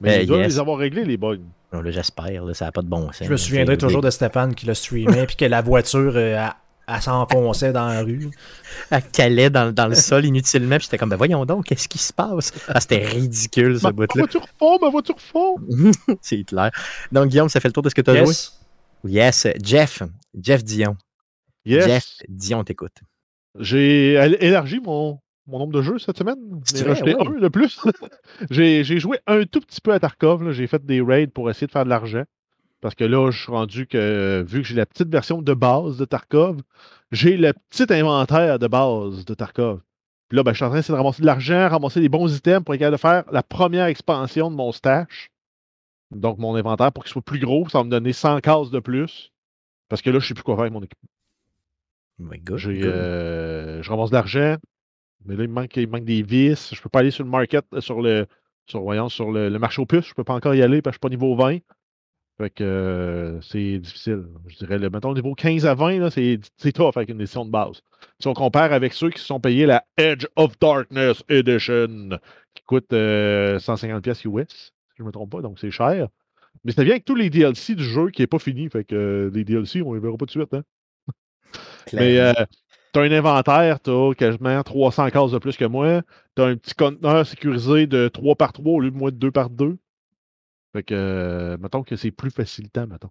[0.00, 0.54] Mais Euh, ils doivent yes.
[0.54, 1.38] les avoir réglés, les bugs.
[1.86, 3.22] J'espère, là, ça n'a pas de bon sens.
[3.24, 6.46] Je me souviendrai toujours de Stéphane qui le streamait, puis que la voiture, euh,
[6.94, 8.30] elle, s'enfonçait dans la rue.
[8.90, 10.76] Elle calait dans, dans le sol inutilement.
[10.76, 12.52] Puis j'étais comme, ben voyons donc, qu'est-ce qui se passe?
[12.68, 14.06] Ah, c'était ridicule, ce Ma bout-là.
[14.14, 15.56] voiture fond, ma voiture fond.
[16.20, 16.70] c'est clair.
[17.10, 18.34] Donc, Guillaume, ça fait le tour de ce que tu as joué?
[19.04, 19.44] Yes.
[19.44, 19.46] Yes.
[19.62, 20.02] Jeff.
[20.38, 20.96] Jeff Dion.
[21.64, 21.84] Yes.
[21.86, 22.96] Jeff Dion t'écoute.
[23.58, 26.38] J'ai él- élargi mon, mon nombre de jeux cette semaine.
[26.74, 27.26] J'ai rajouté ouais.
[27.26, 27.80] un de plus.
[28.50, 30.52] j'ai joué un tout petit peu à Tarkov.
[30.52, 32.24] J'ai fait des raids pour essayer de faire de l'argent.
[32.82, 35.96] Parce que là, je suis rendu que, vu que j'ai la petite version de base
[35.96, 36.60] de Tarkov,
[37.12, 39.80] j'ai le petit inventaire de base de Tarkov.
[40.28, 42.64] Puis là, ben, je suis en train de ramasser de l'argent, ramasser des bons items
[42.64, 45.30] pour être capable de faire la première expansion de mon stash.
[46.10, 48.80] Donc, mon inventaire pour qu'il soit plus gros, ça va me donner 100 cases de
[48.80, 49.30] plus.
[49.88, 51.08] Parce que là, je ne sais plus quoi faire avec mon équipement.
[52.56, 52.86] J'ai, good.
[52.86, 54.56] euh, je ramasse de l'argent,
[55.24, 56.74] mais là, il me manque, il me manque des vis.
[56.74, 58.26] Je peux pas aller sur le market, euh, sur le,
[58.66, 60.06] sur, voyons, sur le, le marché aux puces.
[60.08, 61.58] Je peux pas encore y aller parce que je suis pas niveau 20.
[62.38, 64.24] Fait que euh, c'est difficile.
[64.48, 66.40] Je dirais, le, mettons, niveau 15 à 20, là, c'est,
[66.72, 67.82] tough avec une édition de base.
[68.18, 72.18] Si on compare avec ceux qui se sont payés la Edge of Darkness Edition,
[72.54, 76.08] qui coûte euh, 150$ pièces US, si je me trompe pas, donc c'est cher.
[76.64, 78.68] Mais c'est bien avec tous les DLC du jeu qui est pas fini.
[78.68, 80.54] Fait que euh, les DLC, on les verra pas tout de suite.
[80.54, 80.62] Hein?
[81.92, 82.32] Mais euh,
[82.92, 86.02] tu as un inventaire, tu as quasiment 300 cases de plus que moi.
[86.36, 89.16] Tu as un petit conteneur sécurisé de 3 par 3 au lieu de moi de
[89.16, 89.76] 2 par 2.
[90.72, 93.10] Fait que, euh, mettons que c'est plus facilitant, mettons.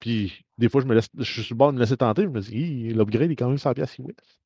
[0.00, 2.22] Puis, des fois, je me laisse, je suis sur le bord de me laisser tenter.
[2.22, 4.38] Je me dis, l'upgrade est quand même 100$ US.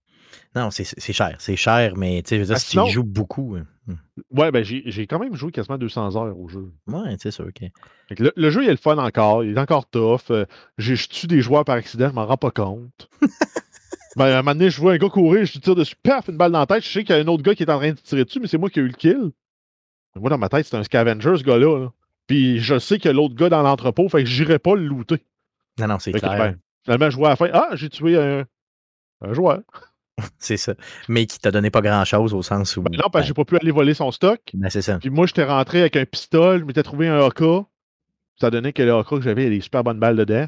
[0.54, 1.36] Non, c'est cher.
[1.38, 3.54] C'est cher, mais tu sais, je veux dire, Ah, si sinon- tu joues beaucoup.
[3.56, 3.64] hein.
[3.86, 3.94] Hmm.
[4.38, 6.72] Ouais, ben, j'ai quand même joué quasiment 200 heures au jeu.
[6.88, 7.46] Ouais, c'est sûr.
[7.46, 7.70] ok.
[8.08, 9.44] Fait que le, le jeu, il est le fun encore.
[9.44, 10.18] Il est encore tough.
[10.30, 10.44] Euh,
[10.78, 13.08] je tue des joueurs par accident, je m'en rends pas compte.
[14.16, 16.28] ben, à un moment donné, je vois un gars courir, je lui tire dessus, paf,
[16.28, 16.82] une balle dans la tête.
[16.84, 18.40] Je sais qu'il y a un autre gars qui est en train de tirer dessus,
[18.40, 19.30] mais c'est moi qui ai eu le kill.
[20.16, 21.78] Moi, dans ma tête, c'est un scavenger, ce gars-là.
[21.78, 21.92] là.
[22.26, 24.86] Puis je sais qu'il y a l'autre gars dans l'entrepôt, fait que j'irai pas le
[24.86, 25.24] looter.
[25.78, 26.38] Non, non, c'est Fait que, clair.
[26.38, 28.44] ben, finalement, je vois à la fin, ah, j'ai tué un,
[29.22, 29.60] un joueur.
[30.38, 30.74] C'est ça.
[31.08, 32.82] Mais qui t'a donné pas grand-chose au sens où.
[32.82, 34.40] Ben, non, parce que j'ai pas pu aller voler son stock.
[34.54, 34.98] Ben, c'est ça.
[34.98, 37.42] Puis moi, j'étais rentré avec un pistolet, je m'étais trouvé un AK.
[38.40, 40.46] Ça donnait que le AK que j'avais, il y a des super bonnes balles dedans.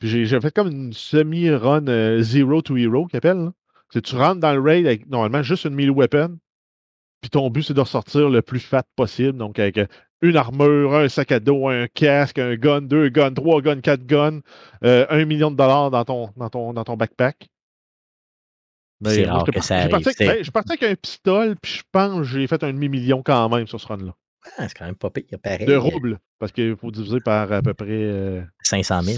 [0.00, 3.50] Puis j'ai fait comme une semi-run euh, Zero to Hero, qu'ils appellent.
[3.90, 6.38] C'est tu rentres dans le raid avec normalement juste une melee weapon.
[7.22, 9.36] Puis ton but, c'est de ressortir le plus fat possible.
[9.38, 9.86] Donc avec euh,
[10.22, 14.04] une armure, un sac à dos, un casque, un gun, deux guns, trois guns, quatre
[14.04, 14.40] guns,
[14.84, 17.48] euh, un million de dollars dans ton, dans ton, dans ton backpack.
[19.00, 21.82] Ben, C'est moi, rare que ça arrive, avec- c'est- ben, avec un pistolet, puis je
[21.90, 24.14] pense que j'ai fait un demi-million quand même sur ce run-là.
[24.58, 25.24] Ah, c'est quand même pas pire.
[25.42, 25.66] Pareil.
[25.66, 29.16] De roubles, parce qu'il faut diviser par à peu près euh, 500 000.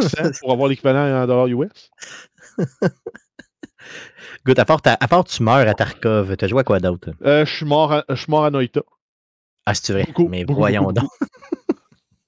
[0.00, 1.90] 100, 100 pour avoir l'équivalent en dollars US.
[4.44, 7.10] Good, à part, à part tu meurs à Tarkov, t'as joué à quoi d'autre?
[7.24, 8.82] Euh, je suis mort, à- je suis mort à Noita.
[9.66, 10.04] Ah, c'est vrai.
[10.06, 11.10] Beaucoup, mais beaucoup, voyons beaucoup, donc.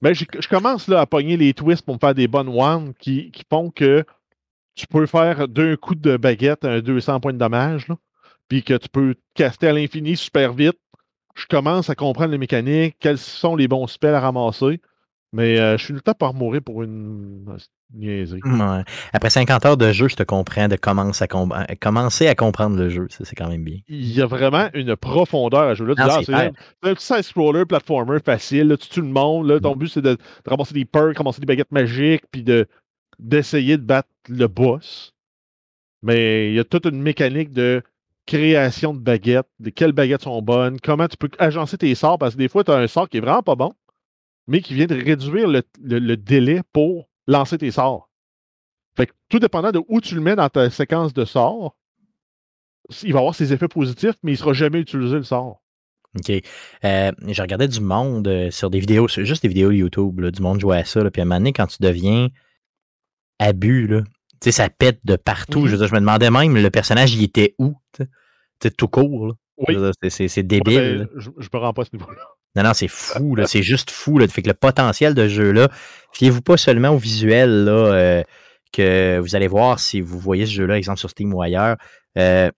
[0.01, 3.31] Ben, je commence là, à pogner les twists pour me faire des bonnes ones qui,
[3.31, 4.05] qui font que
[4.75, 7.87] tu peux faire d'un coup de baguette un 200 points de dommage,
[8.47, 10.79] puis que tu peux caster à l'infini super vite.
[11.35, 14.79] Je commence à comprendre les mécaniques, quels sont les bons spells à ramasser.
[15.31, 17.45] Mais euh, je suis le temps par mourir pour une
[17.93, 18.39] niaiserie.
[18.43, 18.83] Ouais.
[19.13, 22.33] Après 50 heures de jeu, je te comprends de commencer à, com- à- commencer à
[22.33, 23.05] comprendre le jeu.
[23.11, 23.77] Ça, c'est quand même bien.
[23.87, 25.89] Il y a vraiment une profondeur à jouer.
[25.89, 26.33] Là, tu Non, dis, ah, c'est
[26.89, 28.69] un- petit side-scroller, platformer facile.
[28.69, 29.47] Là, tu tues le monde.
[29.47, 29.61] Là, Mm.
[29.61, 32.65] ton but, c'est de, de ramasser des perks, ramasser des baguettes magiques, puis de,
[33.19, 35.13] d'essayer de battre le boss.
[36.01, 37.83] Mais il y a toute une mécanique de
[38.25, 42.33] création de baguettes, de quelles baguettes sont bonnes, comment tu peux agencer tes sorts, parce
[42.35, 43.73] que des fois, tu as un sort qui est vraiment pas bon,
[44.49, 48.09] mais qui vient de réduire le, le- le délai pour lancer tes sorts.
[48.97, 51.77] Fait que tout dépendant de où tu le mets dans ta séquence de sorts,
[53.03, 55.61] il va avoir ses effets positifs, mais il ne sera jamais utilisé le sort.
[56.17, 56.31] OK.
[56.83, 60.31] Euh, je regardais du monde euh, sur des vidéos, sur- juste des vidéos YouTube, là,
[60.31, 61.03] du monde jouait à ça.
[61.03, 62.29] là, puis à un moment donné, quand tu deviens
[63.37, 64.01] abus, là,
[64.41, 65.59] ça pète de partout.
[65.61, 65.65] Mhm.
[65.67, 67.75] Je, veux dire, je me demandais même, le personnage, il était où?
[68.77, 69.35] tout court.
[69.57, 69.75] Oui.
[70.09, 70.77] C'est- c'est débile.
[70.77, 72.21] Ouais, ben, je ne me rends pas à ce niveau-là.
[72.55, 73.45] Non, non, c'est fou, là.
[73.47, 74.27] C'est juste fou, là.
[74.27, 75.69] Fait que le potentiel de ce jeu-là,
[76.13, 78.23] fiez-vous pas seulement au visuel, là, euh,
[78.73, 81.77] que vous allez voir si vous voyez ce jeu-là, exemple sur Steam ou ailleurs.
[82.17, 82.49] Euh,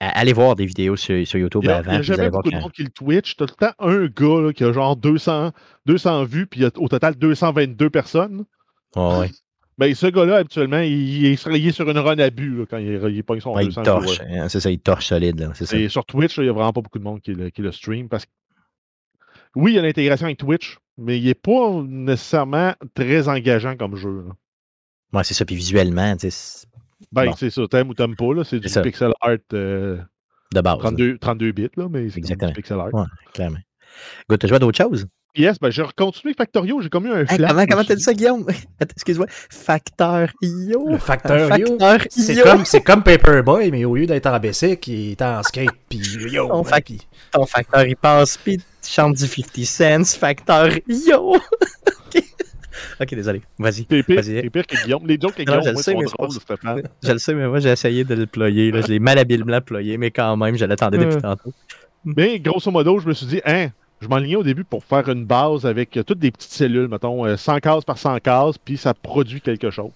[0.00, 1.92] allez voir des vidéos sur, sur YouTube Il n'y a, avant.
[1.92, 3.36] il y a jamais beaucoup de monde qui le Twitch.
[3.36, 5.52] Tu as tout le temps un gars là, qui a genre 200,
[5.86, 8.44] 200 vues, puis il y a au total 222 personnes.
[8.96, 9.30] Ouais, ouais.
[9.76, 12.50] Ben, ce gars-là, habituellement, il, il est, sur- il est sur une run à but
[12.58, 14.20] là, quand il, il pogne son Ouais, il 200 torche.
[14.20, 14.38] viewers.
[14.38, 15.52] hein, C'est ça, il torche solide, là.
[15.54, 15.76] Ça.
[15.76, 17.62] Et sur Twitch, là, il n'y a vraiment pas beaucoup de monde qui le, qui
[17.62, 18.30] le stream parce que
[19.56, 23.96] oui, il y a l'intégration avec Twitch, mais il n'est pas nécessairement très engageant comme
[23.96, 24.24] jeu.
[24.26, 24.32] là.
[25.12, 25.44] Ouais, c'est ça.
[25.44, 26.66] Puis visuellement, tu sais, c'est
[27.12, 27.32] Ben, Bon.
[27.36, 28.82] c'est ça, t'aimes ou t'aimes pas, là, c'est du ça.
[28.82, 29.98] pixel art euh,
[30.54, 30.74] de base.
[30.76, 32.92] là, 32, 32 bits, là, mais c'est du pixel art.
[32.94, 33.04] Ouais.
[33.32, 33.58] clairement.
[34.28, 35.06] Good, t'as joué à d'autres choses?
[35.36, 37.50] Yes, ben j'ai continué Factorio, j'ai comme eu un Hey, flash.
[37.50, 38.46] comment je me comment t'as dit ça, Guillaume?
[38.80, 39.26] Excuse-moi.
[39.48, 40.88] Facteur IO.
[40.90, 41.48] Le facteur
[42.10, 42.42] C'est IO.
[42.42, 46.00] comme, c'est comme Paperboy, mais au lieu d'être en BC, qui est en skate, puis
[46.32, 46.48] yo.
[46.50, 49.64] On hein, fait- puis- Ton facteur, il passe, puis tu chantes du 50
[50.04, 50.18] cents.
[50.18, 51.36] Facteur IO.
[51.36, 52.22] OK.
[53.00, 53.42] OK, désolé.
[53.58, 53.84] Vas-y.
[53.84, 54.42] T'es pire, Vas-y.
[54.42, 55.06] t'es pire que Guillaume.
[55.06, 56.88] Les jokes que Non, Guillaume, je le moi, sais, sont mais pas-.
[57.04, 58.72] Je le sais, mais moi, j'ai essayé de le ployer.
[58.72, 58.80] Là.
[58.80, 61.52] Je l'ai malhabilement ployé, mais quand même, je l'attendais depuis tantôt.
[62.04, 63.68] Mais grosso modo, je me suis dit, hein,
[64.00, 67.24] je m'enlignais au début pour faire une base avec euh, toutes des petites cellules, mettons,
[67.26, 69.92] euh, 100 cases par 100 cases, puis ça produit quelque chose.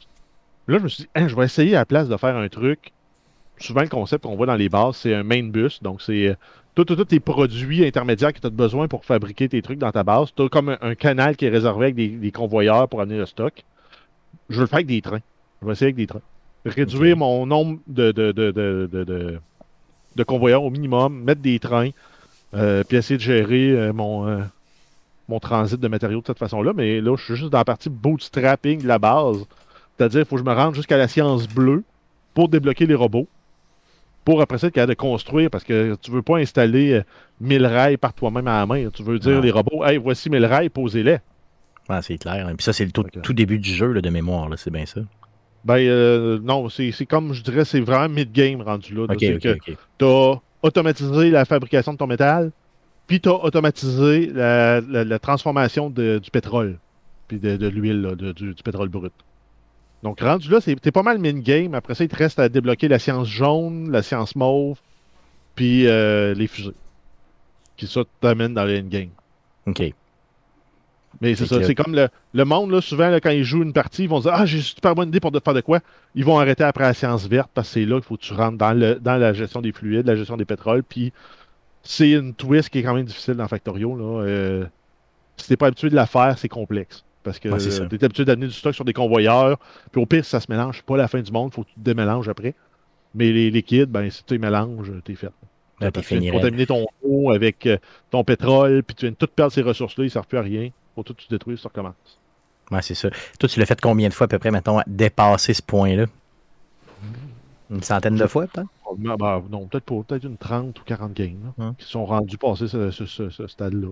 [0.69, 2.49] Là, je me suis dit, hein, je vais essayer à la place de faire un
[2.49, 2.93] truc.
[3.59, 5.83] Souvent, le concept qu'on voit dans les bases, c'est un main bus.
[5.83, 6.35] Donc, c'est euh,
[6.75, 9.93] tous tous- tous tes produits intermédiaires que tu as besoin pour fabriquer tes trucs dans
[9.93, 10.29] ta base.
[10.35, 13.19] Tu as comme un, un canal qui est réservé avec des, des convoyeurs pour amener
[13.19, 13.63] le stock.
[14.51, 15.21] Je veux le faire avec des trains.
[15.63, 16.21] Je vais essayer avec des trains.
[16.67, 19.39] Réduire mon nombre de, de, de, de,
[20.17, 21.91] de, convoyeurs au minimum, mettre des trains, euh,
[22.87, 24.39] puis essayer de gérer euh, mon, euh,
[25.29, 26.73] mon transit de matériaux de cette façon-là.
[26.75, 29.45] Mais là, je suis juste dans la partie bootstrapping de la base.
[29.97, 31.83] C'est-à-dire, il faut que je me rende jusqu'à la science bleue
[32.35, 33.29] pour débloquer les robots.
[34.25, 37.03] Pour après ça être capable de construire, parce que tu veux pas installer euh,
[37.41, 38.89] 1000 rails par toi-même à la main.
[38.89, 41.19] Tu veux dire les robots, hey, voici 1000 rails, posez-les.
[42.01, 42.47] C'est clair.
[42.49, 42.55] hein.
[42.57, 44.49] Puis ça, c'est le tout, début du jeu là, de mémoire.
[44.49, 45.01] là, C'est bien ça.
[45.67, 49.07] Ben euh, non, c'est c'est comme je dirais, c'est vraiment mid-game rendu là.
[49.07, 49.15] là.
[49.15, 49.77] OK, C'est OK, que OK.
[49.99, 52.51] tu as automatisé la fabrication de ton métal,
[53.07, 56.79] puis tu as automatisé la, transformation du pétrole,
[57.29, 59.13] puis de, l'huile, du, pétrole brut.
[60.03, 61.75] Donc, rendu là, c'est- pas mal mid-game.
[61.75, 64.79] Après ça, il te reste à débloquer la science jaune, la science mauve,
[65.55, 66.75] puis euh, les fusées.
[67.77, 69.11] Qui ça t'amène dans le endgame.
[69.67, 69.83] OK.
[71.21, 73.63] Mais c'est ça, que- c'est comme le, le monde, là, souvent, là, quand ils jouent
[73.63, 75.55] une partie, ils vont se dire Ah, j'ai une super bonne idée pour de faire
[75.55, 75.81] de quoi?
[76.15, 78.33] Ils vont arrêter après la science verte parce que c'est là qu'il faut que tu
[78.35, 80.83] rentres dans, le, dans la gestion des fluides, la gestion des pétroles.
[80.83, 81.13] Puis
[81.83, 83.97] c'est une twist qui est quand même difficile dans Factorio.
[83.97, 84.25] Là.
[84.25, 84.65] Euh,
[85.37, 87.05] si t'es pas habitué de la faire, c'est complexe.
[87.23, 89.59] Parce que Ouais, tu es habitué d'amener du stock sur des convoyeurs.
[89.93, 91.69] Puis au pire, si ça se mélange, c'est pas la fin du monde, faut que
[91.69, 92.55] tu te démélanges après.
[93.15, 95.31] Mais les liquides, ben, si tu les mélanges, t'es fait.
[95.81, 96.03] Là, t'es.
[96.03, 96.43] Tu vas raide.
[96.43, 97.79] contaminer ton eau avec euh,
[98.11, 100.43] ton pétrole, puis tu viens de tout perdre ces ressources-là, ils ne servent plus à
[100.43, 100.71] rien.
[100.95, 101.95] Faut tout tu détruis, ça recommence.
[102.71, 103.11] Ouais, c'est ça.
[103.39, 106.07] Toi, tu l'as fait combien de fois à peu près, mettons, à dépasser ce point-là?
[107.71, 108.69] Une centaine de fois, peut-être?
[108.99, 111.75] Ben, non, peut-être pas, peut-être une 30 ou 40 games là, Hum.
[111.77, 113.89] qui sont rendus passer ce, ce- ce- ce stade-là.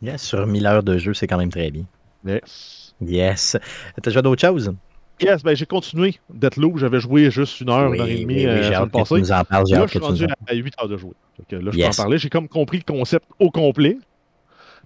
[0.00, 1.84] Yes, sur 1000 heures de jeu, c'est quand même très bien.
[2.24, 2.94] Yes.
[3.00, 3.56] Yes.
[4.02, 4.72] T'as joué d'autres choses?
[5.20, 6.18] Yes, ben j'ai continué.
[6.32, 8.70] Deathloop, j'avais joué juste une heure, une heure et demie oui, euh, oui, j'ai
[9.02, 9.64] que tu nous en parles.
[9.66, 11.12] J'ai Là, hâte je suis rendu en à 8 heures de jouer.
[11.50, 11.96] Là, je Yes.
[11.96, 12.18] peux en parler.
[12.18, 13.98] J'ai comme compris le concept au complet.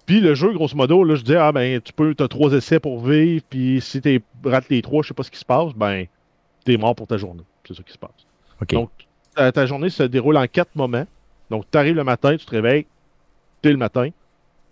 [0.05, 2.79] Puis le jeu, grosso modo, là, je dis, ah ben, tu peux, as trois essais
[2.79, 5.73] pour vivre, puis si tu rates les trois, je sais pas ce qui se passe,
[5.73, 6.05] ben,
[6.65, 7.43] t'es mort pour ta journée.
[7.67, 8.11] C'est ça qui se passe.
[8.71, 8.89] Donc,
[9.35, 11.05] ta, ta journée se déroule en quatre moments.
[11.49, 12.85] Donc, tu arrives le matin, tu te réveilles,
[13.61, 14.09] t'es le matin,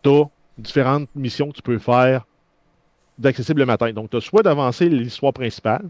[0.03, 0.23] tu as
[0.57, 2.25] différentes missions que tu peux faire
[3.17, 3.91] d'accessible le matin.
[3.91, 5.85] Donc, tu as soit d'avancer l'histoire principale,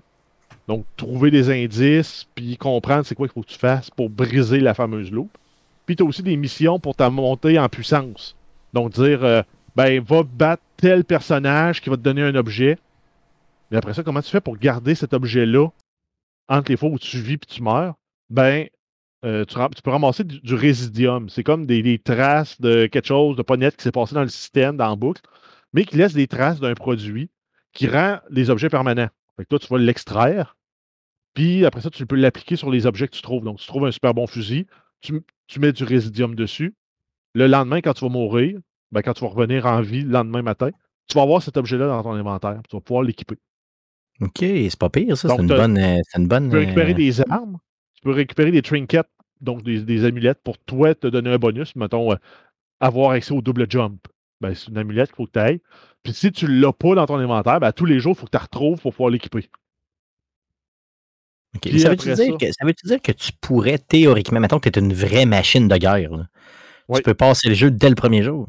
[0.67, 4.59] donc trouver des indices, puis comprendre c'est quoi qu'il faut que tu fasses pour briser
[4.59, 5.35] la fameuse loupe.
[5.85, 8.35] Puis tu as aussi des missions pour ta montée en puissance.
[8.73, 9.41] Donc, dire, euh,
[9.75, 12.77] ben, va battre tel personnage qui va te donner un objet.
[13.71, 15.69] Mais après ça, comment tu fais pour garder cet objet-là
[16.47, 17.95] entre les fois où tu vis et tu meurs?
[18.29, 18.67] Ben,
[19.25, 21.29] euh, tu, peux ramasser du, résidium.
[21.29, 24.29] C'est comme des, traces de quelque chose de pas net qui s'est passé dans le
[24.29, 25.21] système, dans la boucle,
[25.73, 27.29] mais qui laisse des traces d'un produit
[27.73, 29.09] qui rend les objets permanents.
[29.35, 30.55] Fait que toi, tu vas l'extraire,
[31.33, 33.43] puis après ça, tu peux l'appliquer sur les objets que tu trouves.
[33.43, 34.67] Donc, tu trouves un super bon fusil,
[35.01, 35.21] tu
[35.59, 36.75] mets du résidium dessus.
[37.35, 38.59] Le lendemain, quand tu vas mourir,
[38.91, 40.69] ben, quand tu vas revenir en vie le lendemain matin,
[41.07, 42.61] tu vas avoir cet objet-là dans ton inventaire.
[42.69, 43.35] Tu vas pouvoir l'équiper.
[44.21, 45.27] OK, c'est pas pire, ça.
[45.27, 45.77] C'est Donc, une t'as- bonne.
[45.77, 46.45] euh, C'est une bonne.
[46.45, 47.57] Tu peux récupérer euh, des armes,
[47.95, 49.07] tu peux récupérer des trinkets,
[49.41, 52.15] donc des, des amulettes pour toi te donner un bonus, mettons, euh,
[52.79, 54.07] avoir accès au double jump.
[54.41, 55.61] Ben, c'est une amulette qu'il faut que tu ailles.
[56.03, 58.25] Puis si tu ne l'as pas dans ton inventaire, ben, tous les jours, il faut
[58.25, 59.49] que tu la retrouves pour pouvoir l'équiper.
[61.55, 61.61] OK.
[61.61, 64.69] Puis Ça après dire, ça- que, ça veut-tu dire que tu pourrais théoriquement, mettons que
[64.69, 66.27] tu es une vraie machine de guerre, là.
[66.89, 66.97] Oui.
[66.97, 68.47] tu peux passer le jeu dès le premier jour?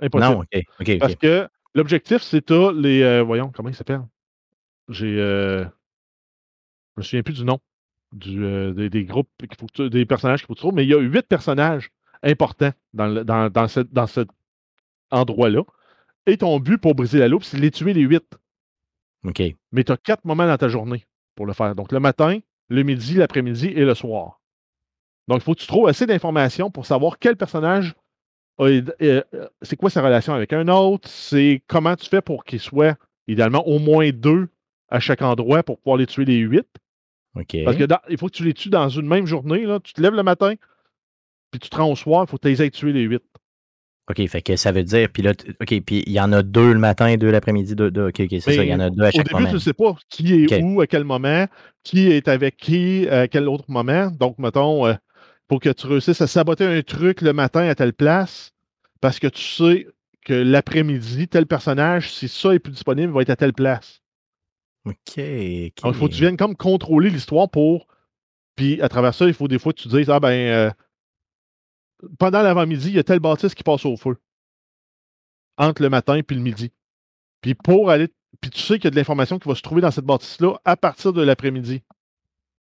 [0.00, 0.34] Impossible.
[0.34, 0.40] Non,
[0.80, 0.98] OK.
[0.98, 3.02] Parce que l'objectif, c'est t'as les.
[3.02, 4.02] euh, voyons, comment il s'appelle?
[4.88, 5.16] J'ai.
[5.20, 5.68] euh, je
[6.96, 7.60] me souviens plus du nom
[8.12, 10.62] du, euh, des, des groupes, qu'il faut que tu- des personnages qu'il faut que tu
[10.62, 11.90] trouves, mais il y a huit personnages
[12.24, 14.28] importants dans, le- dans, dans, cette- dans cet
[15.12, 15.62] endroit-là.
[16.26, 18.24] Et ton but pour briser la loupe, c'est de les tuer les huit.
[19.24, 19.40] OK.
[19.70, 21.74] Mais tu as quatre moments dans ta journée pour le faire.
[21.76, 24.40] Donc le matin, le midi, l'après-midi et le soir.
[25.28, 27.94] Donc il faut que tu trouves assez d'informations pour savoir quel personnage
[28.58, 29.22] a- euh, euh,
[29.62, 32.96] c'est quoi sa relation avec un autre, c'est comment tu fais pour qu'il soit
[33.28, 34.48] idéalement au moins deux
[34.88, 36.66] à chaque endroit pour pouvoir les tuer les huit.
[37.64, 39.64] Parce que dans- il faut que tu les tues dans une même journée.
[39.64, 39.80] Là.
[39.82, 40.54] Tu te lèves le matin,
[41.50, 43.22] puis tu te rends au soir, il faut que tu les aies tués les huit.
[44.10, 45.30] OK, fait que ça veut dire, puis là,
[45.60, 48.26] OK, puis il y en a deux le matin, deux l'après-midi, deux, deux, OK, OK,
[48.30, 49.48] c'est Mais ça, il y en a deux à Au chaque début, moment.
[49.48, 51.46] tu ne sais pas qui est où, à quel moment,
[51.84, 54.10] qui est avec qui, à quel autre moment.
[54.10, 54.98] Donc, mettons, il
[55.52, 58.54] faut que tu réussisses à saboter un truc le matin à telle place
[59.02, 59.86] parce que tu sais
[60.24, 64.00] que l'après-midi, tel personnage, si ça est plus disponible, va être à telle place.
[64.86, 64.94] OK.
[64.94, 67.86] Donc, il faut que tu viennes comme contrôler l'histoire pour.
[68.56, 70.70] Puis, à travers ça, il faut des fois que tu te dises Ah, ben, euh,
[72.18, 74.16] pendant l'avant-midi, il y a telle bâtisse qui passe au feu.
[75.58, 76.72] Entre le matin et le midi.
[77.42, 78.08] Puis, pour aller.
[78.40, 80.54] Puis, tu sais qu'il y a de l'information qui va se trouver dans cette bâtisse-là
[80.64, 81.82] à partir de l'après-midi.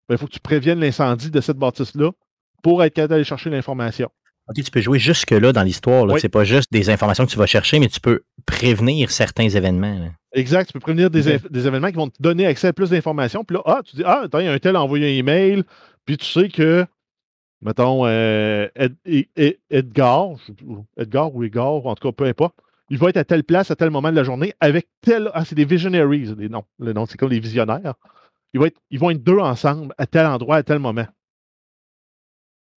[0.07, 2.13] Ben, il faut que tu préviennes l'incendie de cette bâtisse-là
[2.61, 4.09] pour être capable d'aller chercher l'information.
[4.49, 6.05] OK, tu peux jouer jusque-là dans l'histoire.
[6.05, 6.19] Oui.
[6.19, 9.99] C'est pas juste des informations que tu vas chercher, mais tu peux prévenir certains événements.
[9.99, 10.07] là.
[10.33, 10.67] Exact.
[10.67, 13.43] Tu peux prévenir des, événements qui vont te donner accès à plus d'informations.
[13.43, 15.19] Puis là, ah, tu dis, ah, attends, il y a un tel a envoyé un
[15.19, 15.63] email.
[16.05, 16.83] Puis tu sais que,
[17.61, 20.29] mettons, euh, Ed- Ed- Ed- Edgar,
[20.97, 22.55] Edgar ou Edgar, en tout cas, peu importe,
[22.89, 25.29] il va être à telle place à tel moment de la journée avec tel.
[25.35, 26.33] Ah, c'est des visionaries.
[26.35, 26.63] Des noms.
[26.79, 27.93] Le nom, c'est comme des visionnaires.
[28.55, 31.05] Il va être- ils vont être deux ensemble à tel endroit à tel moment.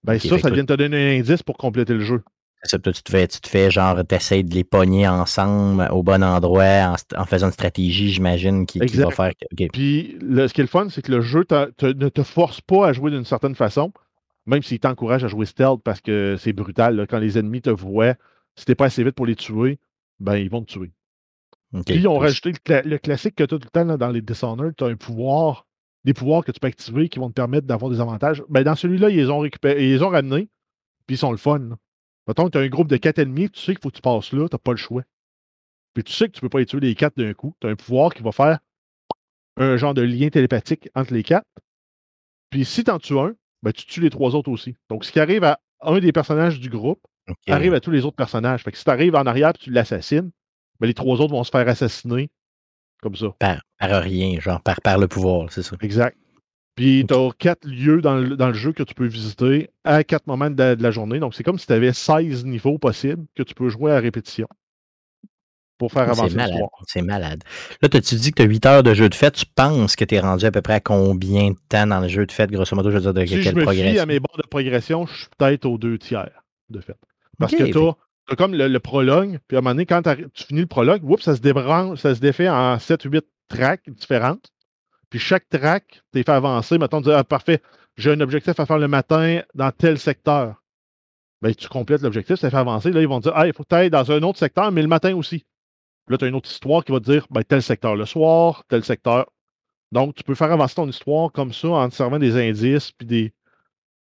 [0.05, 2.23] Ben, ça, ça vient de te donner un indice pour compléter le jeu.
[2.65, 6.03] Ça, toi, tu te fais, tu te fais genre, t'essayes de les pogner ensemble au
[6.05, 9.47] bon endroit en, faisant une stratégie, j'imagine, qui, va faire que.
[9.65, 9.71] OK.
[9.73, 12.87] Puis le- ce qui est le fun, c'est que le jeu ne te force pas
[12.89, 13.93] à jouer d'une certaine façon,
[14.47, 16.95] même s'il t'encourage à jouer stealth parce que c'est brutal.
[16.97, 17.07] là.
[17.07, 18.15] quand les ennemis te voient,
[18.57, 19.79] si t'es pas assez vite pour les tuer,
[20.21, 20.93] ben ils vont te tuer.
[21.85, 23.97] Puis ils ont rajouté le, cla- le classique que tu as tout le temps là,
[23.97, 25.67] dans les Dishonored, tu as un pouvoir,
[26.05, 28.43] des pouvoirs que tu peux activer qui vont te permettre d'avoir des avantages.
[28.49, 30.49] Ben, dans celui-là, ils les ont récupérés, ils les ont ramenés,
[31.07, 31.59] puis ils sont le fun.
[31.59, 31.77] là.
[32.27, 34.03] Mettons que tu as un groupe de quatre ennemis, tu sais qu'il faut que tu
[34.03, 35.03] passes là, tu pas le choix.
[35.95, 37.55] Puis tu sais que tu peux pas les tuer les quatre d'un coup.
[37.61, 38.59] Tu as un pouvoir qui va faire
[39.57, 41.47] un genre de lien télépathique entre les quatre.
[42.51, 44.77] Puis si tu en tues un, ben, tu tues les trois autres aussi.
[44.89, 47.01] Donc, ce qui arrive à un des personnages du groupe,
[47.49, 48.63] arrive à tous les autres personnages.
[48.63, 50.31] Fait que si tu arrives en arrière et tu l'assassines,
[50.81, 52.31] ben, les trois autres vont se faire assassiner
[53.03, 53.27] comme ça.
[53.39, 55.77] Par, par rien, genre par, par le pouvoir, c'est ça.
[55.81, 56.17] Exact.
[56.75, 60.05] Puis tu as quatre lieux dans le, dans le jeu que tu peux visiter à
[60.05, 61.19] quatre moments de la, de la journée.
[61.19, 64.49] Donc, c'est comme si tu avais 16 niveaux possibles que tu peux jouer à répétition
[65.79, 66.51] pour faire avancer C'est malade.
[66.53, 66.83] l'histoire.
[66.87, 67.43] C'est malade.
[67.83, 69.35] Là, tu dis que tu as 8 heures de jeu de fête?
[69.35, 72.09] Tu penses que tu es rendu à peu près à combien de temps dans le
[72.09, 74.03] jeu de fête, grosso modo, je veux dire, de Si je quelle me fie progression?
[74.03, 76.31] à mes barres de progression, je suis peut-être aux deux tiers
[76.71, 76.97] de fait.
[77.39, 77.97] Parce que tu as,
[78.37, 81.41] comme le, prologue, puis à un moment donné, quand tu finis le prologue, ça se
[81.41, 84.51] débranche, ça se défait en 7-8 tracks différentes.
[85.11, 86.79] Puis chaque track, t'es fait avancer.
[86.79, 87.61] Mettons, tu dis, ah, parfait,
[87.97, 90.63] j'ai un objectif à faire le matin dans tel secteur.
[91.43, 92.93] Ben, tu complètes l'objectif, ça fait avancer.
[92.93, 94.89] Là, ils vont dire, ah, il faut que tu dans un autre secteur, mais le
[94.89, 95.45] matin aussi.
[96.09, 98.65] Là, tu as une autre histoire qui va te dire, ben, tel secteur le soir,
[98.69, 99.27] tel secteur.
[99.91, 103.07] Donc, tu peux faire avancer ton histoire comme ça en te servant des indices puis
[103.07, 103.35] des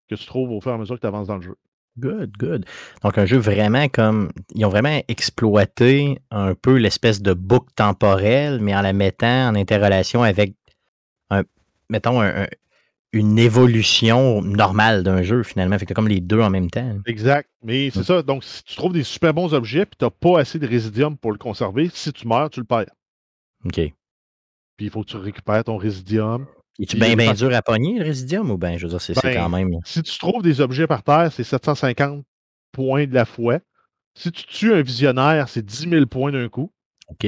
[0.09, 1.57] que tu trouves au fur et à mesure que tu avances dans le jeu.
[1.99, 2.64] Good, good.
[3.03, 4.30] Donc, un jeu vraiment comme.
[4.55, 9.55] Ils ont vraiment exploité un peu l'espèce de boucle temporelle, mais en la mettant en
[9.55, 10.55] interrelation avec
[11.30, 11.43] un.
[11.90, 12.49] Mettons, un, un-
[13.14, 15.78] une évolution normale d'un jeu, finalement.
[15.78, 16.97] Fait que t'as comme les deux en même temps.
[17.05, 17.51] Exact.
[17.62, 18.05] Mais c'est Mm.
[18.05, 18.22] ça.
[18.22, 21.18] Donc, si tu trouves des super bons objets puis tu n'as pas assez de résidium
[21.18, 22.86] pour le conserver, si tu meurs, tu le perds.
[23.66, 23.74] OK.
[23.74, 23.93] Puis
[24.86, 26.47] il faut que tu récupères ton résidium.
[26.81, 29.14] Es-tu bien, bien parce- dur à pogner, le Résidium, ou bien, je veux dire, c'est
[29.23, 29.68] Ben, quand même.
[29.85, 32.25] Si tu trouves des objets par terre, c'est 750
[32.73, 33.59] points de la fois.
[34.14, 36.73] Si tu tues un visionnaire, c'est 10 000 points d'un coup.
[37.09, 37.27] OK.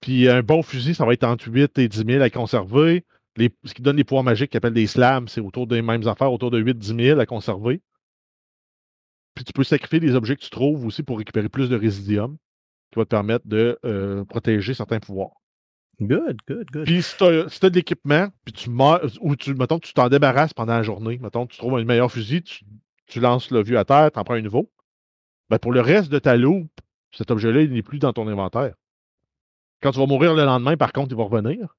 [0.00, 3.04] Puis un bon fusil, ça va être entre 8 et 10 000 à conserver.
[3.36, 6.06] Les- ce qui donne les pouvoirs magiques qu'ils appellent des slams, c'est autour des mêmes
[6.06, 7.80] affaires, autour de 8-10 000 à conserver.
[9.34, 12.36] Puis tu peux sacrifier des objets que tu trouves aussi pour récupérer plus de résidium
[12.92, 15.30] qui va te permettre de euh, protéger certains pouvoirs.
[16.00, 16.84] Good, good, good.
[16.84, 20.08] Puis si tu as, de l'équipement, puis tu meurs, ou tu, mettons, que tu t'en
[20.08, 22.64] débarrasses pendant la journée, mettons, tu trouves un meilleur fusil, tu,
[23.06, 24.70] tu lances le vieux à terre, tu en prends un nouveau.
[25.50, 26.80] Ben pour le reste de ta loupe,
[27.12, 28.74] cet objet-là, il n'est plus dans ton inventaire.
[29.82, 31.76] Quand tu vas mourir le lendemain, par contre, il va revenir.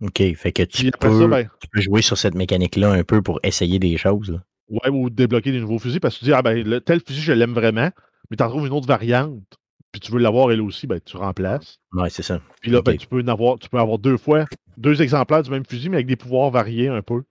[0.00, 0.22] OK.
[0.34, 3.38] Fait que tu peux, ça, ben, tu peux jouer sur cette mécanique-là un peu pour
[3.42, 4.30] essayer des choses.
[4.30, 4.38] là.
[4.68, 7.20] ouais, ou débloquer des nouveaux fusils, parce que tu dis, ah ben, le, tel fusil,
[7.20, 7.90] je l'aime vraiment,
[8.30, 9.58] mais tu en trouves une autre variante,
[9.92, 11.78] puis tu veux l'avoir elle aussi, ben, tu remplaces.
[11.92, 12.40] Ouais, c'est ça.
[12.62, 14.46] Puis là, ben, tu, peux en avoir, tu peux avoir deux fois,
[14.78, 17.22] deux exemplaires du même fusil, mais avec des pouvoirs variés un peu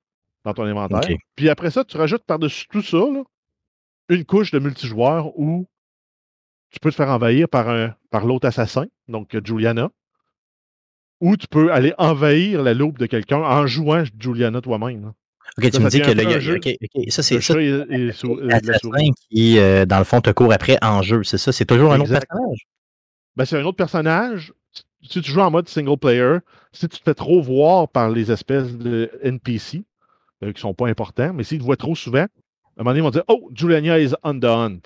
[0.45, 1.01] dans ton inventaire.
[1.35, 3.23] Puis après ça, tu rajoutes par-dessus tout ça là,
[4.09, 5.67] une couche de multijoueur où
[6.69, 9.89] tu peux te faire envahir par, un, par l'autre assassin, donc euh, Juliana,
[11.19, 15.13] ou tu peux aller envahir la loupe de quelqu'un en jouant Juliana toi-même.
[15.57, 17.61] OK, tu Ça, me dis que là, il y a- OK, ça, c'est Le ça.
[17.61, 21.51] et, et euh, qui, euh, dans le fond, te court après en jeu, c'est ça?
[21.51, 22.67] C'est toujours un autre personnage?
[23.35, 24.53] Ben, c'est un autre personnage.
[25.03, 26.37] Si tu joues en mode single player,
[26.71, 29.83] si tu te fais trop voir par les espèces de NPC,
[30.43, 32.99] euh, qui sont pas importants, mais s'ils te voient trop souvent, à un moment donné,
[32.99, 34.79] ils vont dire Oh, Juliana is on the hunt.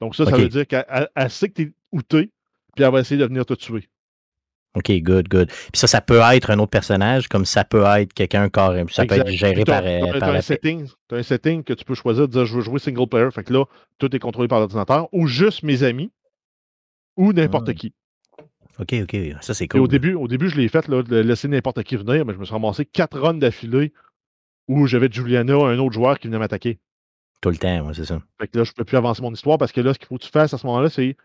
[0.00, 2.30] Donc, ça, ça veut dire qu'elle elle- elle sait que tu es outé,
[2.74, 3.88] puis elle va essayer de venir te tuer.
[4.76, 5.48] OK, good, good.
[5.48, 8.84] Puis ça, ça peut être un autre personnage, comme ça peut être quelqu'un carré.
[8.90, 11.94] Ça peut être géré par, euh, par un setting, t'as un setting que tu peux
[11.96, 13.28] choisir de dire je veux jouer single player.
[13.32, 13.64] Fait que là,
[13.98, 16.12] tout est contrôlé par l'ordinateur, ou juste mes amis,
[17.16, 17.74] ou n'importe Ah.
[17.74, 17.92] qui.
[18.78, 19.16] OK, OK.
[19.40, 19.80] Ça, c'est Et cool.
[19.80, 22.38] au début, au début, je l'ai fait, là, de laisser n'importe qui venir, mais je
[22.38, 23.92] me suis ramassé quatre runs d'affilée
[24.68, 26.78] où j'avais Juliana, un autre joueur qui venait m'attaquer.
[27.42, 28.22] Tout le temps, ouais, c'est ça.
[28.40, 30.06] Fait que là, je ne peux plus avancer mon histoire parce que là, ce qu'il
[30.06, 31.16] faut que tu fasses à ce moment-là, c'est.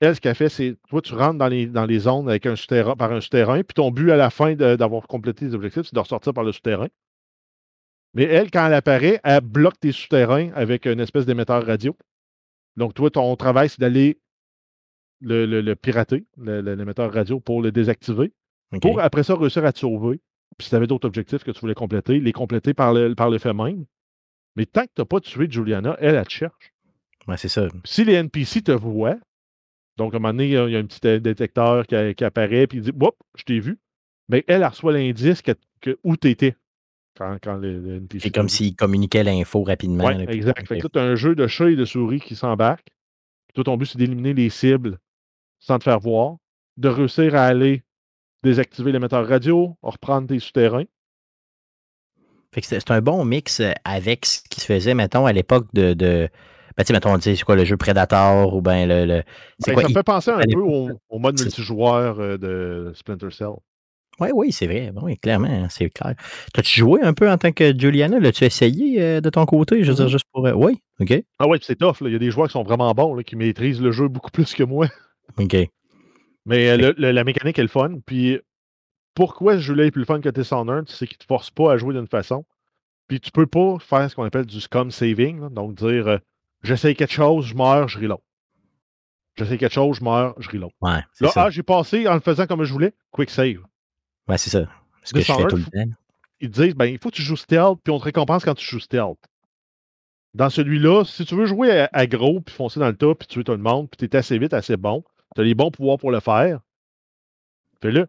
[0.00, 0.76] Elle, ce qu'elle fait, c'est.
[0.88, 3.74] Toi, tu rentres dans les, dans les zones avec un souterrain, par un souterrain, puis
[3.74, 6.88] ton but à la fin d'avoir complété les objectifs, c'est de ressortir par le souterrain.
[8.14, 11.96] Mais elle, quand elle apparaît, elle bloque tes souterrains avec une espèce d'émetteur radio.
[12.76, 14.18] Donc, toi, ton travail, c'est d'aller
[15.20, 18.32] le, le- le pirater, l'émetteur radio, pour le désactiver.
[18.80, 20.20] Pour après ça réussir à te sauver.
[20.58, 23.30] Puis si tu avais d'autres objectifs que tu voulais compléter, les compléter par le, par
[23.30, 23.84] le fait même.
[24.56, 26.72] Mais tant que tu n'as pas tué Juliana, elle, elle te cherche.
[27.26, 27.66] Ouais, c'est ça.
[27.84, 29.16] Si les NPC te voient,
[29.96, 32.78] donc à un moment donné, il y a un petit détecteur qui, qui apparaît, puis
[32.78, 33.78] il dit Whoop, je t'ai vu.
[34.28, 36.56] Mais elle, elle reçoit l'indice que, que- où tu étais
[37.16, 38.20] quand, quand le, le NPC.
[38.28, 40.04] C'est comme s'il communiquait l'info rapidement.
[40.06, 40.66] Ouais, là, exact.
[40.66, 42.88] Fait que là, tu as un jeu de chat et de souris qui s'embarque.
[43.54, 44.98] Toi, ton but, c'est d'éliminer les cibles
[45.60, 46.36] sans te faire voir,
[46.76, 47.82] de réussir à aller
[48.42, 50.84] désactiver l'émetteur radio, reprendre tes souterrains.
[52.52, 55.66] Fait que c'est un bon mix euh, avec ce qui se faisait, mettons, à l'époque
[55.74, 55.94] de.
[55.94, 56.28] de
[56.76, 59.04] ben, tu sais, mettons, on dit, c'est quoi le jeu Predator ou ben le.
[59.06, 59.22] le-
[59.58, 62.36] c'est Ben, quoi ça me fait penser un à peu au, au mode multijoueur euh,
[62.38, 63.48] de Splinter Cell.
[64.20, 64.92] Oui, oui, c'est vrai.
[64.92, 66.14] Ben Oui, clairement, c'est clair.
[66.52, 68.20] T'as-tu joué un peu en tant que Juliana?
[68.20, 69.82] L'as-tu essayé euh, de ton côté?
[69.82, 70.10] Je veux dire, Mhm.
[70.10, 70.46] juste pour.
[70.46, 71.12] euh, Oui, OK.
[71.40, 72.00] Ah ouais, puis c'est tough.
[72.00, 72.08] là.
[72.08, 74.30] Il y a des joueurs qui sont vraiment bons, là, qui maîtrisent le jeu beaucoup
[74.30, 74.86] plus que moi.
[75.38, 75.56] OK.
[76.46, 77.94] Mais euh, le- le- la mécanique est le fun.
[78.06, 78.38] Puis
[79.14, 81.72] pourquoi ce jeu-là est plus le fun que Dishonored, c'est qu'il ne te force pas
[81.72, 82.44] à jouer d'une façon.
[83.08, 85.40] Puis tu peux pas faire ce qu'on appelle du scum saving.
[85.40, 85.48] là.
[85.50, 86.18] donc dire
[86.64, 88.20] j'essaye quelque chose, je meurs, je reload.
[89.36, 90.72] J'essaye quelque chose, je meurs, je reload.
[90.80, 93.58] Ouais, Là, ah, j'ai passé en le faisant comme je voulais, quick save.
[94.28, 94.66] Ouais, c'est ça.
[95.02, 95.94] Ce que je fais tout le temps.
[96.40, 98.54] Ils te disent ben, il faut que tu joues stealth, puis on te récompense quand
[98.54, 99.18] tu joues stealth.
[100.34, 103.28] Dans celui-là, si tu veux jouer à, à gros, puis foncer dans le tas, puis
[103.28, 105.04] tuer tout le monde, puis tu es assez vite, assez bon,
[105.34, 106.60] tu as les bons pouvoirs pour le faire,
[107.80, 108.08] fais-le.